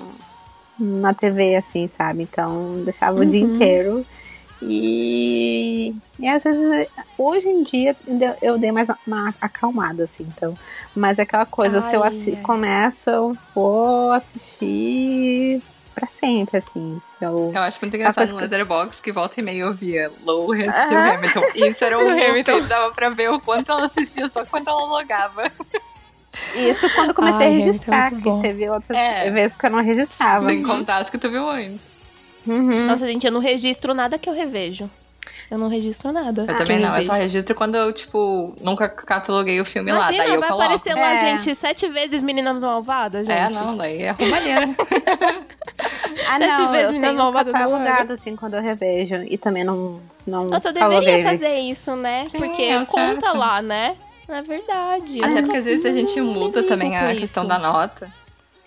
[0.79, 2.23] na TV, assim, sabe?
[2.23, 3.23] Então, deixava uhum.
[3.23, 3.55] o dia uhum.
[3.55, 4.07] inteiro
[4.69, 6.89] e, e às vezes,
[7.19, 7.97] hoje em dia,
[8.41, 10.57] eu dei mais uma acalmada, assim, então.
[10.95, 15.61] Mas é aquela coisa, Ai, se eu assi- começo, eu vou assistir
[15.95, 17.01] pra sempre, assim.
[17.21, 20.99] Eu, eu acho muito engraçado no Letterboxd que volta e meia eu via Low assistiu
[20.99, 21.15] ah.
[21.15, 21.43] Hamilton.
[21.55, 22.63] Isso era o Hamilton.
[22.63, 25.51] Dava pra ver o quanto ela assistia só quando ela logava.
[26.57, 29.31] Isso quando comecei Ai, a registrar, que teve outras é.
[29.31, 30.47] vezes que eu não registrava.
[30.47, 31.92] Sem contar as que tu viu antes.
[32.47, 32.87] Uhum.
[32.87, 34.91] Nossa, gente, eu não registro nada que eu revejo.
[35.51, 36.47] Eu não registro nada.
[36.49, 40.25] Eu também não, eu só registro quando eu, tipo, nunca cataloguei o filme Imagina, lá,
[40.25, 40.65] daí eu vai coloco.
[40.65, 41.17] aparecer lá, é.
[41.17, 43.59] gente, sete vezes Meninas Malvadas, é, gente.
[43.59, 44.67] É, não, daí é roubalheira.
[46.29, 49.17] ah, não, sete vezes Meninas Malvadas catalogado, assim, quando eu revejo.
[49.29, 52.27] E também não, não Nossa, eu deveria fazer isso, né?
[52.29, 53.97] Sim, porque é conta lá, né?
[54.29, 55.23] É verdade.
[55.23, 58.11] Até porque às vezes a gente muda também a questão da nota.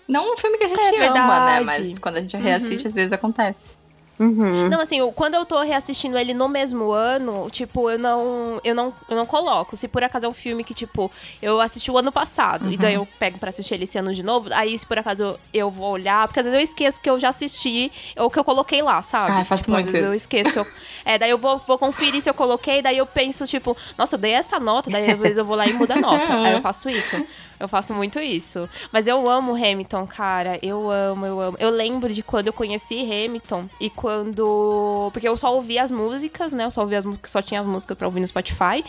[0.08, 1.60] Não um filme que a gente é ama, né?
[1.60, 2.88] Mas quando a gente reassiste, uhum.
[2.88, 3.76] às vezes acontece.
[4.18, 4.68] Uhum.
[4.68, 8.92] Não, assim, quando eu tô reassistindo ele no mesmo ano, tipo, eu não, eu não,
[9.08, 9.76] eu não coloco.
[9.76, 11.10] Se por acaso é um filme que, tipo,
[11.42, 12.72] eu assisti o ano passado, uhum.
[12.72, 15.22] e daí eu pego pra assistir ele esse ano de novo, aí se por acaso
[15.22, 18.38] eu, eu vou olhar, porque às vezes eu esqueço que eu já assisti ou que
[18.38, 19.32] eu coloquei lá, sabe?
[19.32, 20.14] Ah, faço tipo, muito às vezes isso.
[20.14, 20.66] eu esqueço que eu...
[21.06, 24.18] É, daí eu vou, vou conferir se eu coloquei, daí eu penso, tipo, nossa, eu
[24.18, 26.34] dei essa nota, daí às vezes eu vou lá e mudo a nota.
[26.42, 27.24] aí eu faço isso.
[27.58, 28.68] Eu faço muito isso.
[28.92, 30.58] Mas eu amo Hamilton, cara.
[30.62, 31.56] Eu amo, eu amo.
[31.58, 35.10] Eu lembro de quando eu conheci Hamilton e quando.
[35.12, 36.64] Porque eu só ouvia as músicas, né?
[36.64, 38.84] Eu só ouvia as músicas, só tinha as músicas pra ouvir no Spotify.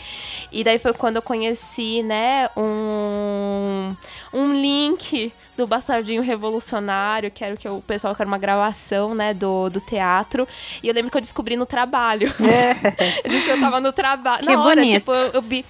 [0.52, 3.96] E daí foi quando eu conheci, né, um.
[4.34, 9.34] Um link do Bastardinho Revolucionário, que era o que o pessoal quer uma gravação, né,
[9.34, 10.48] do, do teatro.
[10.84, 12.32] E eu lembro que eu descobri no trabalho.
[12.40, 13.22] É.
[13.26, 14.46] eu disse que eu tava no trabalho.
[14.46, 15.00] Na hora, bonito.
[15.00, 15.66] tipo, eu, eu vi.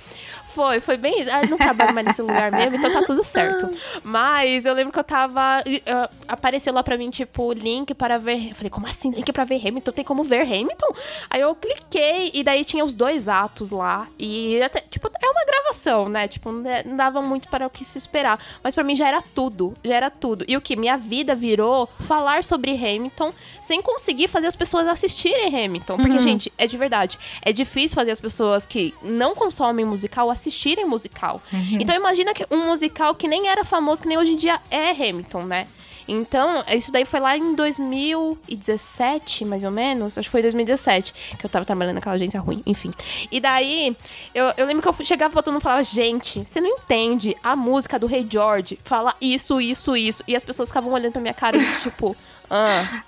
[0.57, 1.23] Foi, foi bem.
[1.29, 3.69] Ah, não trabalho mais nesse lugar mesmo, então tá tudo certo.
[4.03, 5.61] Mas eu lembro que eu tava.
[5.61, 8.49] Uh, apareceu lá pra mim, tipo, link para ver.
[8.49, 9.11] Eu falei, como assim?
[9.11, 9.91] Link pra ver Hamilton?
[9.91, 10.95] Tem como ver Hamilton?
[11.29, 14.07] Aí eu cliquei e daí tinha os dois atos lá.
[14.17, 16.27] E até, tipo, é uma gravação, né?
[16.27, 18.43] Tipo, não dava muito para o que se esperar.
[18.63, 19.75] Mas para mim já era tudo.
[19.83, 20.43] Já era tudo.
[20.47, 20.75] E o que?
[20.75, 23.31] Minha vida virou falar sobre Hamilton
[23.61, 25.97] sem conseguir fazer as pessoas assistirem Hamilton.
[25.97, 26.23] Porque, uhum.
[26.23, 27.19] gente, é de verdade.
[27.43, 31.41] É difícil fazer as pessoas que não consomem musical assistirem assistirem musical.
[31.51, 31.77] Uhum.
[31.79, 34.91] Então imagina que um musical que nem era famoso, que nem hoje em dia é
[34.91, 35.67] Hamilton, né?
[36.07, 40.17] Então, isso daí foi lá em 2017, mais ou menos.
[40.17, 42.91] Acho que foi 2017, que eu tava trabalhando naquela agência ruim, enfim.
[43.29, 43.95] E daí,
[44.33, 47.35] eu, eu lembro que eu chegava pra todo mundo e falava, gente, você não entende
[47.43, 50.23] a música do Rei George fala isso, isso, isso.
[50.25, 52.15] E as pessoas ficavam olhando pra minha cara, tipo,
[52.49, 53.03] ah.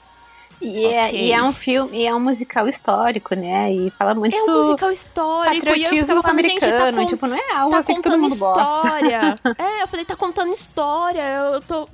[0.61, 0.94] E, okay.
[0.94, 3.72] é, e é um filme, e é um musical histórico, né?
[3.72, 5.56] E fala muito É um musical histórico.
[5.56, 8.02] Patriotismo e eu falando, americano, gente, tá com, tipo, não é algo tá assim que
[8.02, 9.36] todo mundo história.
[9.36, 9.56] gosta.
[9.64, 11.22] é, eu falei, tá contando história.
[11.22, 11.88] Eu tô.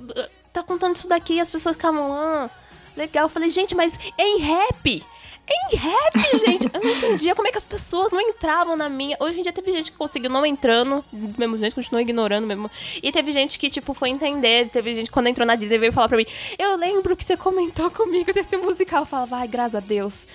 [0.52, 2.50] Tá contando isso daqui e as pessoas ficavam, ah,
[2.96, 3.26] legal.
[3.26, 5.04] Eu falei, gente, mas é em rap.
[5.48, 6.68] Em rap, gente!
[6.72, 9.16] Eu não entendia como é que as pessoas não entravam na minha.
[9.20, 12.70] Hoje em dia teve gente que conseguiu não entrando, mesmo gente continuou ignorando mesmo.
[13.00, 14.68] E teve gente que, tipo, foi entender.
[14.70, 16.26] Teve gente que quando entrou na Disney veio falar pra mim:
[16.58, 19.02] Eu lembro que você comentou comigo desse musical.
[19.02, 20.26] Eu falava, ai, graças a Deus.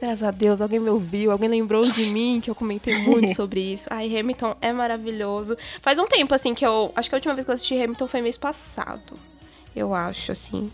[0.00, 3.60] Graças a Deus, alguém me ouviu, alguém lembrou de mim, que eu comentei muito sobre
[3.60, 3.88] isso.
[3.90, 5.56] Ai, Hamilton é maravilhoso.
[5.80, 6.92] Faz um tempo, assim, que eu.
[6.96, 9.14] Acho que a última vez que eu assisti Hamilton foi mês passado.
[9.74, 10.70] Eu acho, assim.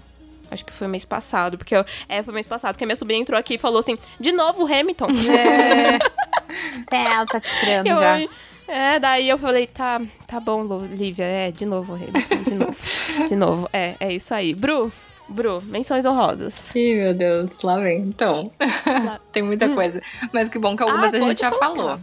[0.50, 3.20] Acho que foi mês passado, porque eu, é, foi mês passado, porque a minha sobrinha
[3.20, 5.08] entrou aqui e falou assim: de novo Hamilton.
[5.30, 5.98] É.
[6.90, 8.28] é ela tá tirando eu, já.
[8.66, 12.76] É, daí eu falei, tá, tá bom, Lívia, é, de novo Hamilton, de novo.
[13.28, 14.54] de novo, é, é isso aí.
[14.54, 14.92] Bru,
[15.28, 16.74] Bru, menções honrosas.
[16.74, 17.98] Ih, meu Deus, lá vem.
[17.98, 18.50] Então,
[18.86, 19.20] lá.
[19.32, 19.74] tem muita hum.
[19.74, 20.02] coisa.
[20.32, 21.66] Mas que bom que algumas ah, a gente já colocar.
[21.66, 22.00] falou,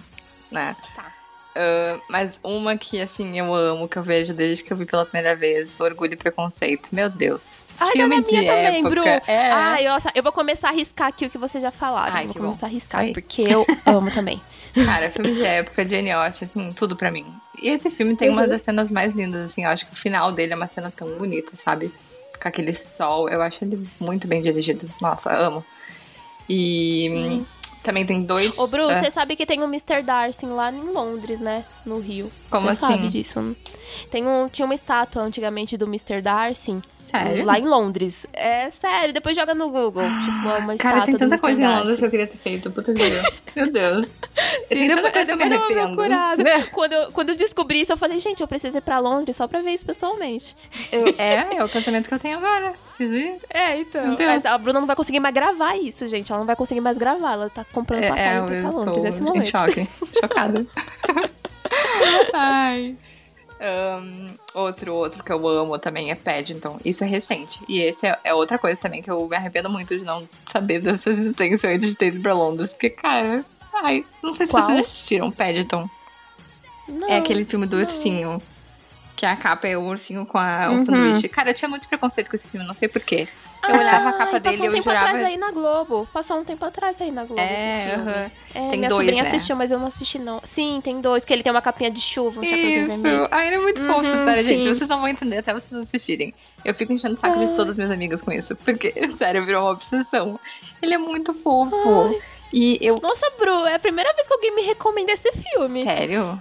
[0.52, 0.76] né?
[0.96, 1.17] Tá.
[1.58, 5.04] Uh, mas uma que, assim, eu amo, que eu vejo desde que eu vi pela
[5.04, 6.94] primeira vez, Orgulho e Preconceito.
[6.94, 7.42] Meu Deus.
[7.80, 8.56] Ai, filme de época.
[8.56, 9.04] Também, Bru.
[9.04, 9.52] É.
[9.52, 12.14] Ai, nossa, eu vou começar a riscar aqui o que vocês já falaram.
[12.14, 14.40] Ai, eu vou começar a riscar, porque eu amo também.
[14.86, 17.26] Cara, filme de época, Jane Austen, assim, tudo pra mim.
[17.60, 18.36] E esse filme tem uhum.
[18.36, 20.92] uma das cenas mais lindas, assim, eu acho que o final dele é uma cena
[20.92, 21.92] tão bonita, sabe?
[22.40, 24.88] Com aquele sol, eu acho ele muito bem dirigido.
[25.02, 25.66] Nossa, amo.
[26.48, 27.10] E...
[27.10, 27.46] Sim.
[27.88, 28.60] Também tem dois.
[28.60, 29.02] Ô, Bru, é.
[29.02, 30.04] você sabe que tem o Mr.
[30.04, 31.64] Darcy lá em Londres, né?
[31.86, 32.30] No Rio.
[32.50, 32.98] Como você assim?
[32.98, 33.56] sabe disso?
[34.10, 36.22] Tem um, tinha uma estátua antigamente do Mr.
[36.22, 36.82] Darcy.
[37.04, 37.46] Sério?
[37.46, 38.28] Lá em Londres.
[38.34, 40.04] É sério, depois joga no Google.
[40.04, 41.74] Ah, tipo, é uma Cara, tem tanta coisa Darcy.
[41.74, 42.70] em Londres que eu queria ter feito.
[42.70, 43.02] Puta que
[43.56, 44.10] Meu Deus.
[44.68, 46.70] Sim, tem tanta coisa que eu me arrependo.
[46.72, 49.48] quando, eu, quando eu descobri isso, eu falei, gente, eu preciso ir pra Londres só
[49.48, 50.56] pra ver isso pessoalmente.
[50.92, 52.74] Eu, é, é o pensamento que eu tenho agora.
[52.84, 53.38] Preciso ir.
[53.50, 54.16] É, então.
[54.20, 56.32] Mas a Bruna não vai conseguir mais gravar isso, gente.
[56.32, 57.34] Ela não vai conseguir mais gravar.
[57.34, 59.44] Ela tá comprando é, passagem é, pra Londres nesse momento.
[59.44, 59.88] em choque.
[60.20, 60.66] Chocada.
[62.34, 62.96] Ai.
[63.60, 66.80] Um, outro, outro que eu amo também é Paddington.
[66.86, 67.60] Isso é recente.
[67.68, 70.80] E esse é, é, outra coisa também que eu me arrependo muito de não saber
[70.82, 72.74] dessa existência antes de ter ido pra Londres.
[72.74, 73.44] Porque, cara,
[73.74, 74.64] ai, não sei se Qual?
[74.64, 75.90] vocês assistiram Paddington.
[76.88, 77.84] Não, é aquele filme do não.
[77.84, 78.42] ursinho.
[79.18, 80.80] Que a capa é o ursinho com a, o Uhum.
[80.80, 81.28] sanduíche.
[81.28, 83.28] Cara, eu tinha muito preconceito com esse filme, não sei porquê.
[83.68, 85.06] Eu olhava a capa Ai, dele passou e um eu tempo jurava.
[85.08, 86.08] atrás aí na Globo.
[86.14, 87.42] Passou um tempo atrás aí na Globo.
[87.42, 88.10] É, esse filme.
[88.12, 88.32] aham.
[88.54, 89.28] É, Tem minha dois, sobrinha né?
[89.30, 90.40] assistiu, mas eu não assisti, não.
[90.44, 92.88] Sim, tem dois, que ele tem uma capinha de chuva, um Isso!
[92.88, 93.28] vermelho.
[93.32, 94.64] Ai, ele é muito fofo, Uhum, sério, gente.
[94.64, 94.74] sim.
[94.74, 96.32] Vocês não vão entender até vocês assistirem.
[96.64, 98.56] Eu fico enchendo o saco de todas as minhas amigas com isso.
[98.58, 100.40] Porque, sério, virou uma obsessão.
[100.80, 102.16] Ele é muito fofo.
[102.54, 103.00] E eu.
[103.02, 105.84] Nossa, Bru, é a primeira vez que alguém me recomenda esse filme.
[105.84, 106.40] Sério?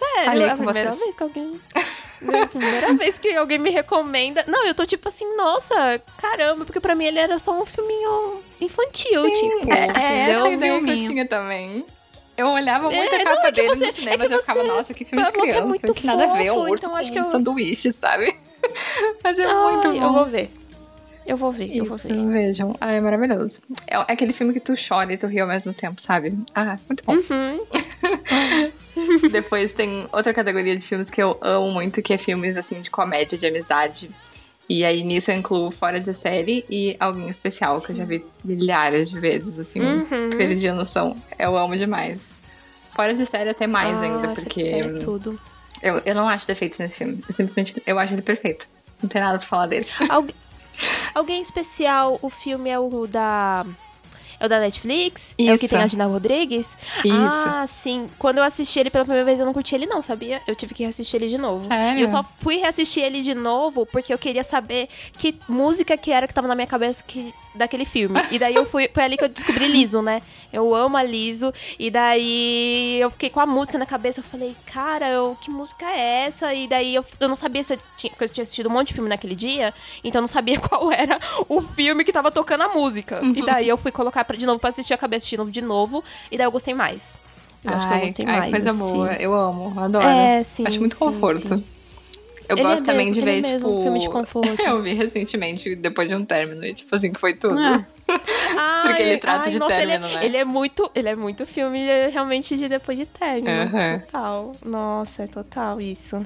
[0.00, 1.04] Sério, Falei é a com primeira vocês.
[1.04, 1.60] vez que alguém.
[2.22, 4.44] É a primeira vez que alguém me recomenda.
[4.46, 8.42] Não, eu tô tipo assim, nossa, caramba, porque pra mim ele era só um filminho
[8.60, 9.72] infantil, tipo.
[9.72, 11.08] é, é essa a ideia que eu filminho.
[11.08, 11.82] tinha também.
[12.36, 14.30] Eu olhava muito É, a não, capa é que dele você- no cinema, é mas
[14.32, 15.66] eu ficava, nossa, que filme de é criança.
[15.66, 17.30] muito que nada a ver, é um fofo, urso então com acho que um eu-
[17.30, 18.36] sanduíche, sabe?
[19.24, 20.04] mas é Ai, muito bom.
[20.06, 20.50] Eu vou ver.
[21.26, 22.26] Eu vou ver, Isso, eu vou ver.
[22.26, 22.74] Vejam.
[22.80, 23.60] Ah, é maravilhoso.
[23.86, 26.36] É, é, aquele filme que tu chora e tu ri ao mesmo tempo, sabe?
[26.54, 27.14] Ah, muito bom.
[27.14, 27.60] Uhum.
[29.30, 32.90] Depois tem outra categoria de filmes que eu amo muito, que é filmes assim de
[32.90, 34.10] comédia, de amizade.
[34.68, 38.24] E aí nisso eu incluo fora de série e alguém especial, que eu já vi
[38.44, 40.30] milhares de vezes, assim, Uhum.
[40.36, 41.16] perdi a noção.
[41.38, 42.38] Eu amo demais.
[42.94, 45.38] Fora de série até mais Ah, ainda, porque é tudo.
[45.82, 47.22] eu, eu não acho defeitos nesse filme.
[47.28, 48.68] Eu simplesmente eu acho ele perfeito.
[49.02, 49.86] Não tem nada pra falar dele.
[50.08, 50.34] Algu-
[51.14, 53.66] Alguém especial, o filme é o da.
[54.38, 55.34] É o da Netflix?
[55.38, 55.74] É o que Isso.
[55.74, 56.74] tem a Gina Rodrigues?
[57.04, 57.46] Isso.
[57.46, 58.06] Ah, sim.
[58.18, 60.40] Quando eu assisti ele pela primeira vez, eu não curti ele, não, sabia?
[60.46, 61.68] Eu tive que reassistir ele de novo.
[61.68, 62.00] Sério?
[62.00, 64.88] E eu só fui reassistir ele de novo porque eu queria saber
[65.18, 68.20] que música que era que tava na minha cabeça que, daquele filme.
[68.30, 68.88] E daí eu fui.
[68.92, 70.22] Foi ali que eu descobri Liso, né?
[70.52, 71.52] Eu amo a Liso.
[71.78, 74.20] E daí eu fiquei com a música na cabeça.
[74.20, 76.52] Eu falei, cara, eu, que música é essa?
[76.54, 78.10] E daí eu, eu não sabia se eu tinha.
[78.10, 79.74] Porque eu tinha assistido um monte de filme naquele dia.
[80.04, 81.18] Então eu não sabia qual era
[81.48, 83.20] o filme que tava tocando a música.
[83.34, 86.02] E daí eu fui colocar pra, de novo pra assistir, acabei assistindo de novo.
[86.30, 87.16] E daí eu gostei mais.
[87.62, 88.50] Eu acho que eu Ai, gostei ai, mais.
[88.50, 88.78] coisa assim.
[88.78, 89.12] boa.
[89.14, 90.06] Eu amo, adoro.
[90.06, 90.64] É, sim.
[90.66, 91.46] Acho muito sim, conforto.
[91.46, 91.64] sim.
[92.50, 93.70] Eu Ele é gosto também mesmo, de é ver, mesmo tipo.
[93.70, 94.58] um filme de conforto.
[94.60, 97.56] eu vi recentemente, depois de um término, e tipo assim, que foi tudo.
[97.60, 97.86] Ah.
[98.08, 100.26] Ai, Porque ele trata ai, de nossa, término, ele é, né?
[100.26, 103.48] Ele é muito, ele é muito filme é, realmente de depois de término.
[103.48, 104.00] Aham.
[104.00, 104.52] Total.
[104.64, 106.16] Nossa, é total isso.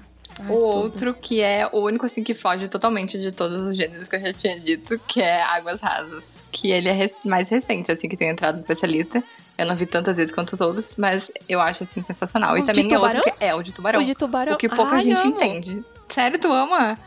[0.41, 0.65] Ai, o tudo.
[0.65, 4.21] outro que é o único assim que foge totalmente de todos os gêneros que eu
[4.21, 6.43] já tinha dito, que é Águas Rasas.
[6.51, 9.23] Que ele é mais recente, assim, que tem entrado nessa lista.
[9.57, 12.55] Eu não vi tantas vezes quanto os outros, mas eu acho assim sensacional.
[12.55, 14.01] O e também é outro que é o de tubarão.
[14.01, 14.55] O de tubarão.
[14.55, 15.85] O que pouca Ai, gente entende.
[16.09, 16.99] Sério, tu ama?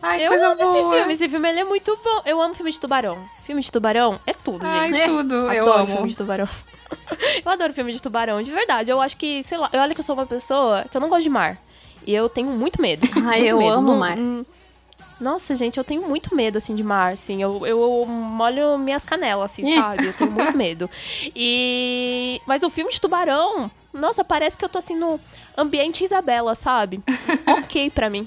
[0.00, 0.94] Ai, Eu coisa amo esse boa.
[0.96, 1.12] filme.
[1.14, 2.22] Esse filme ele é muito bom.
[2.24, 3.18] Eu amo filme de tubarão.
[3.44, 5.06] Filme de tubarão é tudo, Ai, gente.
[5.06, 5.34] tudo.
[5.52, 5.92] Eu adoro amo.
[5.94, 6.48] filme de tubarão.
[7.44, 8.90] eu adoro filme de tubarão, de verdade.
[8.90, 11.22] Eu acho que, sei lá, olha que eu sou uma pessoa que eu não gosto
[11.22, 11.58] de mar.
[12.06, 13.06] E eu tenho muito medo.
[13.26, 13.72] Ai, muito eu medo.
[13.74, 14.18] amo Não- mar.
[14.18, 14.44] hum,
[15.22, 17.40] Nossa, gente, eu tenho muito medo, assim, de mar, assim.
[17.40, 20.06] Eu, eu molho minhas canelas, assim, sabe?
[20.06, 20.90] Eu tenho muito medo.
[21.34, 22.40] E...
[22.46, 25.20] Mas o filme de tubarão, nossa, parece que eu tô, assim, no
[25.56, 27.00] ambiente Isabela, sabe?
[27.46, 28.26] ok pra mim.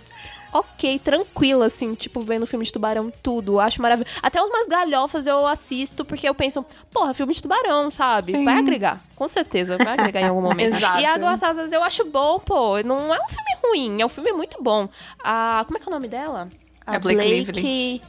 [0.54, 3.60] Ok, tranquila, assim, tipo, vendo o filme de tubarão, tudo.
[3.60, 4.18] Acho maravilhoso.
[4.24, 8.32] Até umas galhofas eu assisto, porque eu penso, porra, filme de tubarão, sabe?
[8.32, 8.46] Sim.
[8.46, 9.02] Vai agregar.
[9.18, 10.78] Com certeza, vai agregar em algum momento.
[10.78, 11.02] Exato.
[11.02, 12.82] E Águas Rasas eu acho bom, pô.
[12.84, 14.88] Não é um filme ruim, é um filme muito bom.
[15.22, 15.62] A.
[15.66, 16.48] Como é que é o nome dela?
[16.86, 18.02] A É Blake Lively.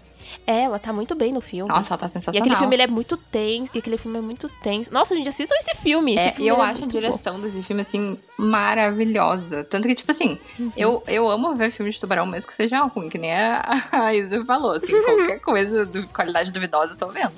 [0.44, 1.68] É, ela tá muito bem no filme.
[1.72, 2.42] Nossa, ela tá e sensacional.
[2.42, 3.70] aquele filme é muito tenso.
[3.74, 4.92] E aquele filme é muito tenso.
[4.92, 6.14] Nossa, gente, assistam esse filme.
[6.14, 9.64] Esse É, filme e eu é acho a direção desse filme, assim, maravilhosa.
[9.64, 10.72] Tanto que, tipo assim, Uhum.
[10.76, 13.62] eu, eu amo ver filme de tubarão, mesmo que seja ruim, que nem a,
[13.92, 14.72] a Isa falou.
[14.72, 17.32] Assim, qualquer coisa de qualidade duvidosa eu tô vendo.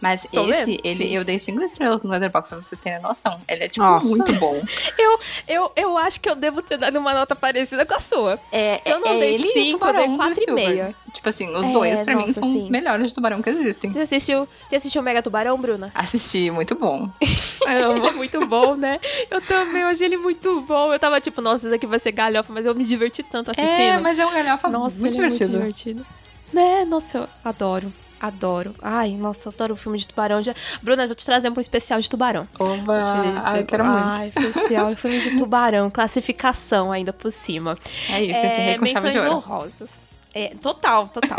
[0.00, 1.16] Mas Tô esse, vendo, ele, sim.
[1.16, 3.40] eu dei cinco estrelas no Letterboxd pra vocês terem noção.
[3.48, 4.06] Ele é, tipo, Nossa.
[4.06, 4.60] muito bom.
[4.98, 8.38] Eu, eu, eu acho que eu devo ter dado uma nota parecida com a sua.
[8.50, 10.94] É, Se eu não é dei ele cinco, eu dei quatro e meia.
[11.12, 12.70] Tipo assim, os É, dois, pra mim, nossa, são os sim.
[12.70, 13.90] melhores de tubarão que existem.
[13.90, 15.90] Você assistiu, você assistiu Mega Tubarão, Bruna?
[15.94, 17.08] Assisti, muito bom.
[17.66, 18.06] Amo.
[18.08, 19.00] é muito bom, né?
[19.30, 20.92] Eu também, eu achei ele muito bom.
[20.92, 23.80] Eu tava tipo, nossa, isso aqui vai ser galhofa, mas eu me diverti tanto assistindo.
[23.80, 25.56] É, mas é um galhofa Nossa, muito divertido.
[25.56, 26.06] é muito divertido.
[26.52, 26.84] Né?
[26.84, 27.92] Nossa, eu adoro.
[28.20, 28.74] Adoro.
[28.82, 30.42] Ai, nossa, eu adoro o filme de tubarão.
[30.42, 30.54] Já...
[30.82, 32.48] Bruna, vou te trazer um especial de tubarão.
[32.58, 33.42] Oba!
[33.44, 34.08] Ai, quero muito.
[34.08, 35.90] Ai, especial filme de tubarão.
[35.90, 37.76] Classificação ainda por cima.
[38.10, 39.36] É isso, esse rei com chave menções de ouro.
[39.36, 40.04] honrosas.
[40.34, 41.38] É, total, total.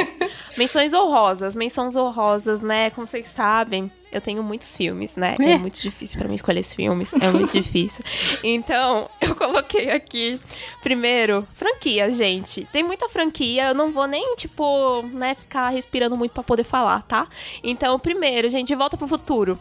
[0.57, 2.89] menções honrosas, menções honrosas, né?
[2.89, 5.35] Como vocês sabem, eu tenho muitos filmes, né?
[5.39, 5.57] É, É.
[5.57, 8.03] muito difícil pra mim escolher esses filmes, é muito difícil.
[8.43, 10.39] Então, eu coloquei aqui,
[10.83, 12.67] primeiro, franquia, gente.
[12.71, 17.01] Tem muita franquia, eu não vou nem, tipo, né, ficar respirando muito pra poder falar,
[17.03, 17.27] tá?
[17.63, 19.57] Então, primeiro, gente, De Volta pro Futuro.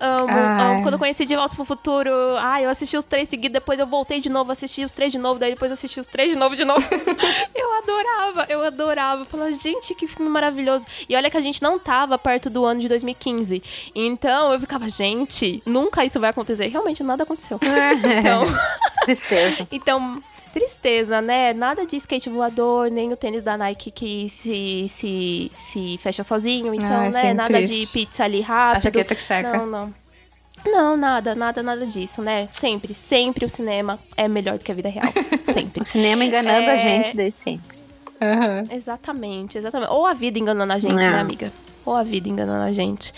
[0.00, 0.82] Amo, amo.
[0.82, 3.86] Quando eu conheci De Volta pro Futuro, ai, eu assisti os três seguidos, depois eu
[3.86, 6.56] voltei de novo, assisti os três de novo, daí depois assisti os três de novo,
[6.56, 6.80] de novo.
[7.54, 9.22] eu adorava, eu adorava.
[9.22, 10.86] Eu falava, gente, que filme maravilhoso.
[11.08, 13.62] E olha que a gente não tava perto do ano de 2015.
[13.94, 16.68] Então eu ficava, gente, nunca isso vai acontecer.
[16.68, 17.60] Realmente nada aconteceu.
[18.20, 18.44] Então,
[19.02, 19.66] Tristeza.
[19.72, 20.22] então,
[20.52, 21.52] tristeza, né?
[21.52, 26.74] Nada de skate voador, nem o tênis da Nike que se, se, se fecha sozinho.
[26.74, 27.20] Então, Ai, né?
[27.22, 27.86] sim, Nada triste.
[27.86, 28.82] de pizza ali A rápido.
[28.82, 29.52] jaqueta que seca.
[29.58, 29.94] Não, não.
[30.66, 32.46] Não, nada, nada, nada disso, né?
[32.50, 35.06] Sempre, sempre o cinema é melhor do que a vida real.
[35.50, 35.80] Sempre.
[35.80, 36.72] O cinema enganando É.
[36.72, 37.78] a gente desde sempre.
[38.20, 38.64] Aham.
[38.70, 39.90] Exatamente, exatamente.
[39.90, 41.10] Ou a vida enganando a gente, É.
[41.10, 41.50] né, amiga?
[41.84, 43.12] Ou a vida enganando a gente.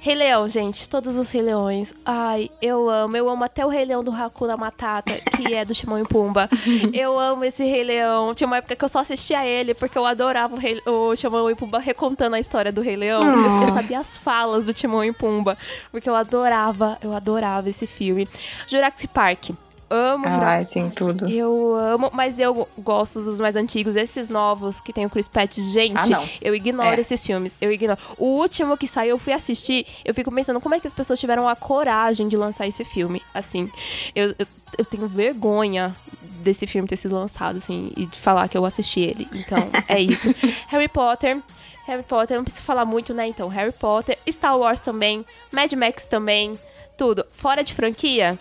[0.00, 1.94] Rei Leão, gente, todos os Rei Leões.
[2.04, 3.16] Ai, eu amo.
[3.16, 6.48] Eu amo até o Rei Leão do Hakuna Matata, que é do Timão e Pumba.
[6.92, 8.34] eu amo esse Rei Leão.
[8.34, 11.50] Tinha uma época que eu só assistia ele, porque eu adorava o, Rei, o Timão
[11.50, 13.22] e Pumba recontando a história do Rei Leão.
[13.22, 15.56] Eu, eu sabia as falas do Timão e Pumba,
[15.90, 18.28] porque eu adorava, eu adorava esse filme.
[18.66, 19.50] Jurassic Park.
[19.90, 21.28] Amo Ah, sim, tudo.
[21.28, 23.96] Eu amo, mas eu gosto dos mais antigos.
[23.96, 27.00] Esses novos que tem o Chris Pratt, gente, ah, eu ignoro é.
[27.00, 27.56] esses filmes.
[27.60, 27.98] Eu ignoro.
[28.16, 31.18] O último que saiu, eu fui assistir, eu fico pensando como é que as pessoas
[31.18, 33.22] tiveram a coragem de lançar esse filme.
[33.32, 33.70] Assim,
[34.14, 34.46] eu, eu,
[34.78, 35.94] eu tenho vergonha
[36.42, 39.28] desse filme ter sido lançado, assim, e de falar que eu assisti ele.
[39.32, 40.34] Então, é isso.
[40.68, 41.40] Harry Potter.
[41.86, 43.26] Harry Potter, não preciso falar muito, né?
[43.26, 46.58] Então, Harry Potter, Star Wars também, Mad Max também,
[46.98, 47.24] tudo.
[47.32, 48.38] Fora de franquia,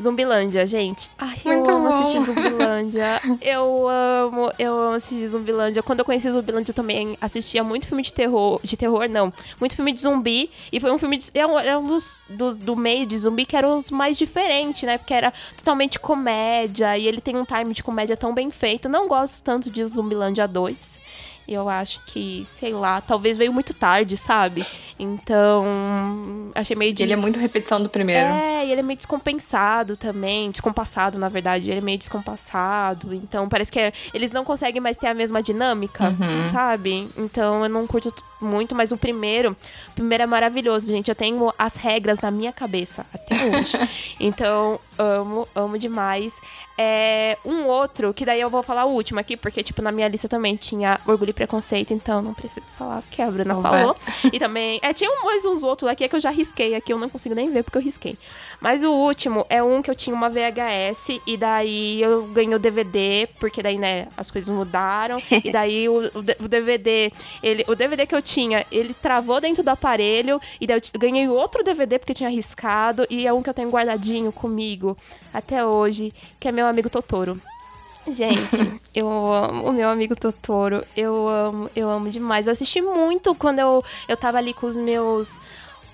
[0.00, 1.10] Zumbilândia, gente.
[1.18, 1.94] Ai, Muito eu amo bom.
[1.94, 3.20] assistir Zumbilândia.
[3.40, 5.82] eu amo, eu amo assistir Zumbilândia.
[5.82, 8.60] Quando eu conheci Zumbilândia, eu também assistia muito filme de terror.
[8.62, 9.32] De terror, não.
[9.58, 10.50] Muito filme de zumbi.
[10.72, 11.30] E foi um filme de.
[11.34, 14.98] Era um dos, dos do meio de zumbi que era os mais diferentes, né?
[14.98, 16.96] Porque era totalmente comédia.
[16.96, 18.88] E ele tem um time de comédia tão bem feito.
[18.88, 21.00] Não gosto tanto de Zumbilândia 2.
[21.50, 24.64] Eu acho que, sei lá, talvez veio muito tarde, sabe?
[24.96, 27.02] Então, achei meio de...
[27.02, 28.28] Ele é muito repetição do primeiro.
[28.28, 30.48] É, e ele é meio descompensado também.
[30.52, 31.68] Descompassado, na verdade.
[31.68, 33.12] Ele é meio descompassado.
[33.12, 33.92] Então, parece que é...
[34.14, 36.48] eles não conseguem mais ter a mesma dinâmica, uhum.
[36.50, 37.08] sabe?
[37.16, 39.56] Então, eu não curto muito, mas o primeiro,
[39.88, 41.08] o primeiro é maravilhoso, gente.
[41.08, 43.76] Eu tenho as regras na minha cabeça até hoje.
[44.18, 46.40] então, amo, amo demais.
[46.82, 50.08] É um outro, que daí eu vou falar o último aqui, porque, tipo, na minha
[50.08, 53.94] lista também tinha Orgulho e Preconceito, então não preciso falar, porque a Bruna falou.
[54.32, 57.10] E também, é, tinha mais uns outros aqui que eu já risquei aqui, eu não
[57.10, 58.16] consigo nem ver porque eu risquei.
[58.60, 62.58] Mas o último é um que eu tinha uma VHS, e daí eu ganhei o
[62.58, 67.10] DVD, porque daí, né, as coisas mudaram, e daí o, o DVD,
[67.42, 71.26] ele, o DVD que eu tinha, ele travou dentro do aparelho, e daí eu ganhei
[71.28, 74.96] outro DVD porque tinha arriscado, e é um que eu tenho guardadinho comigo
[75.32, 77.40] até hoje, que é meu amigo Totoro.
[78.06, 80.84] Gente, eu amo o meu amigo Totoro.
[80.96, 82.46] Eu amo, eu amo demais.
[82.46, 85.38] Eu assisti muito quando eu, eu tava ali com os meus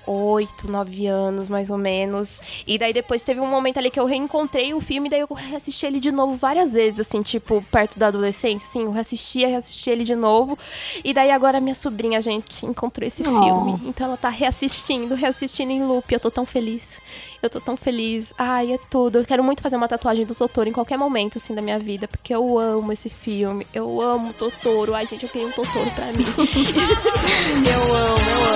[0.06, 2.40] oito, nove anos, mais ou menos.
[2.66, 5.28] E daí depois teve um momento ali que eu reencontrei o filme, e daí eu
[5.34, 9.90] reassisti ele de novo várias vezes, assim, tipo, perto da adolescência, assim, eu reassistia, reassisti
[9.90, 10.58] ele de novo.
[11.04, 13.42] E daí agora minha sobrinha, a gente, encontrou esse oh.
[13.42, 13.80] filme.
[13.84, 16.12] Então ela tá reassistindo, reassistindo em loop.
[16.12, 17.00] Eu tô tão feliz.
[17.42, 18.32] Eu tô tão feliz.
[18.38, 19.18] Ai, é tudo.
[19.18, 22.08] Eu quero muito fazer uma tatuagem do Totoro em qualquer momento, assim, da minha vida,
[22.08, 23.66] porque eu amo esse filme.
[23.72, 24.94] Eu amo o Totoro.
[24.94, 26.24] Ai, gente, eu queria um Totoro pra mim.
[27.70, 28.46] eu amo, eu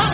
[0.00, 0.05] amo.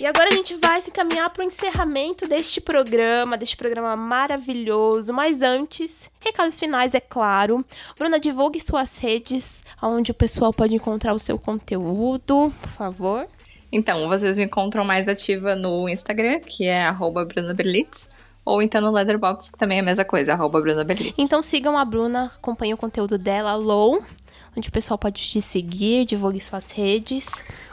[0.00, 5.12] E agora a gente vai se caminhar para o encerramento deste programa, deste programa maravilhoso.
[5.12, 7.62] Mas antes, recados finais, é claro.
[7.98, 13.26] Bruna, divulgue suas redes, onde o pessoal pode encontrar o seu conteúdo, por favor.
[13.70, 18.08] Então, vocês me encontram mais ativa no Instagram, que é @bruna_berlitz,
[18.44, 21.14] ou então no Letterboxd, que também é a mesma coisa, arroba Bruna Berlitz.
[21.18, 24.02] Então sigam a Bruna, acompanhem o conteúdo dela, Low,
[24.56, 27.26] onde o pessoal pode te seguir, divulgue suas redes.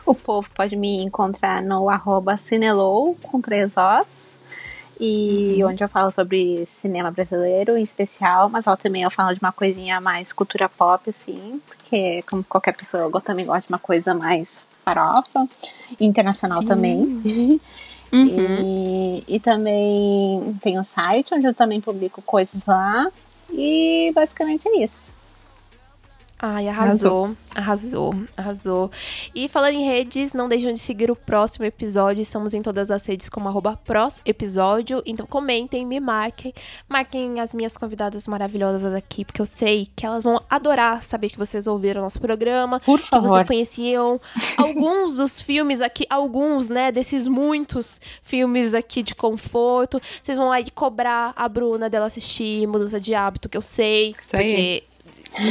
[0.06, 4.28] O povo pode me encontrar no arroba Cinelou, com três Os.
[5.00, 5.70] E uhum.
[5.70, 9.52] onde eu falo sobre cinema brasileiro em especial, mas ó, também eu falo de uma
[9.52, 14.16] coisinha mais cultura pop, assim, porque como qualquer pessoa, eu também gosto de uma coisa
[14.16, 15.48] mais farofa,
[16.00, 16.68] internacional Sim.
[16.68, 17.62] também.
[18.10, 18.62] Uhum.
[18.64, 23.12] E, e também tem o um site onde eu também publico coisas lá.
[23.52, 25.12] E basicamente é isso.
[26.40, 28.92] Ai, arrasou, arrasou, arrasou.
[29.34, 32.22] E falando em redes, não deixem de seguir o próximo episódio.
[32.22, 33.80] Estamos em todas as redes como arroba
[34.24, 35.02] episódio.
[35.04, 36.54] Então comentem, me marquem.
[36.88, 41.40] Marquem as minhas convidadas maravilhosas aqui, porque eu sei que elas vão adorar saber que
[41.40, 42.80] vocês ouviram o nosso programa.
[42.82, 43.24] Por favor.
[43.24, 44.22] Que vocês conheciam
[44.58, 50.00] alguns dos filmes aqui, alguns, né, desses muitos filmes aqui de conforto.
[50.22, 54.14] Vocês vão aí cobrar a Bruna dela assistir Mudança de Hábito, que eu sei.
[54.22, 54.46] Isso porque...
[54.46, 54.97] aí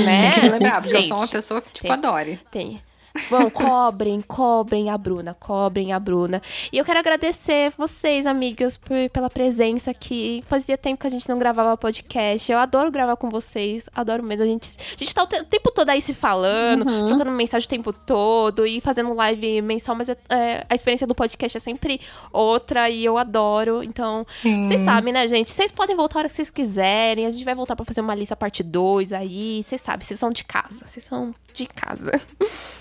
[0.05, 0.23] né?
[0.23, 2.41] Tem que me lembrar, porque eu sou uma pessoa que, tipo, tem, adore.
[2.51, 2.81] Tem.
[3.31, 6.43] Bom, cobrem, cobrem a Bruna, cobrem a Bruna.
[6.73, 10.43] E eu quero agradecer vocês, amigas, por, pela presença aqui.
[10.45, 12.51] Fazia tempo que a gente não gravava podcast.
[12.51, 14.45] Eu adoro gravar com vocês, adoro mesmo.
[14.45, 17.07] A gente, a gente tá o, te, o tempo todo aí se falando, uhum.
[17.07, 21.15] trocando mensagem o tempo todo e fazendo live mensal, mas é, é, a experiência do
[21.15, 22.01] podcast é sempre
[22.33, 23.83] outra e eu adoro.
[23.83, 25.51] Então, vocês sabem, né, gente?
[25.51, 27.27] Vocês podem voltar a hora que vocês quiserem.
[27.27, 29.63] A gente vai voltar para fazer uma lista parte 2 aí.
[29.63, 30.87] Vocês sabem, vocês são de casa.
[30.87, 32.21] Vocês são de casa.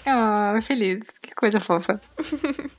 [0.05, 0.99] Ah, feliz.
[1.21, 1.99] Que coisa fofa.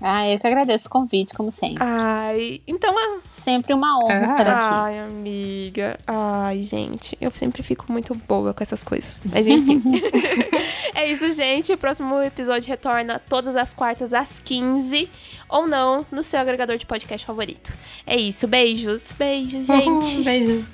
[0.00, 1.78] Ah, eu que agradeço o convite, como sempre.
[1.80, 3.18] Ai, então é.
[3.32, 4.24] Sempre uma honra ah.
[4.24, 4.74] estar aqui.
[4.74, 5.98] Ai, amiga.
[6.06, 7.16] Ai, gente.
[7.18, 9.20] Eu sempre fico muito boa com essas coisas.
[9.24, 9.82] Mas enfim.
[10.94, 11.72] é isso, gente.
[11.72, 15.08] O próximo episódio retorna todas as quartas às 15
[15.48, 17.72] ou não no seu agregador de podcast favorito.
[18.06, 18.46] É isso.
[18.46, 19.12] Beijos.
[19.12, 20.22] Beijos, gente.
[20.22, 20.64] Beijos.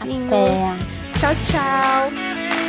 [0.00, 1.20] Até.
[1.20, 2.67] Tchau, tchau.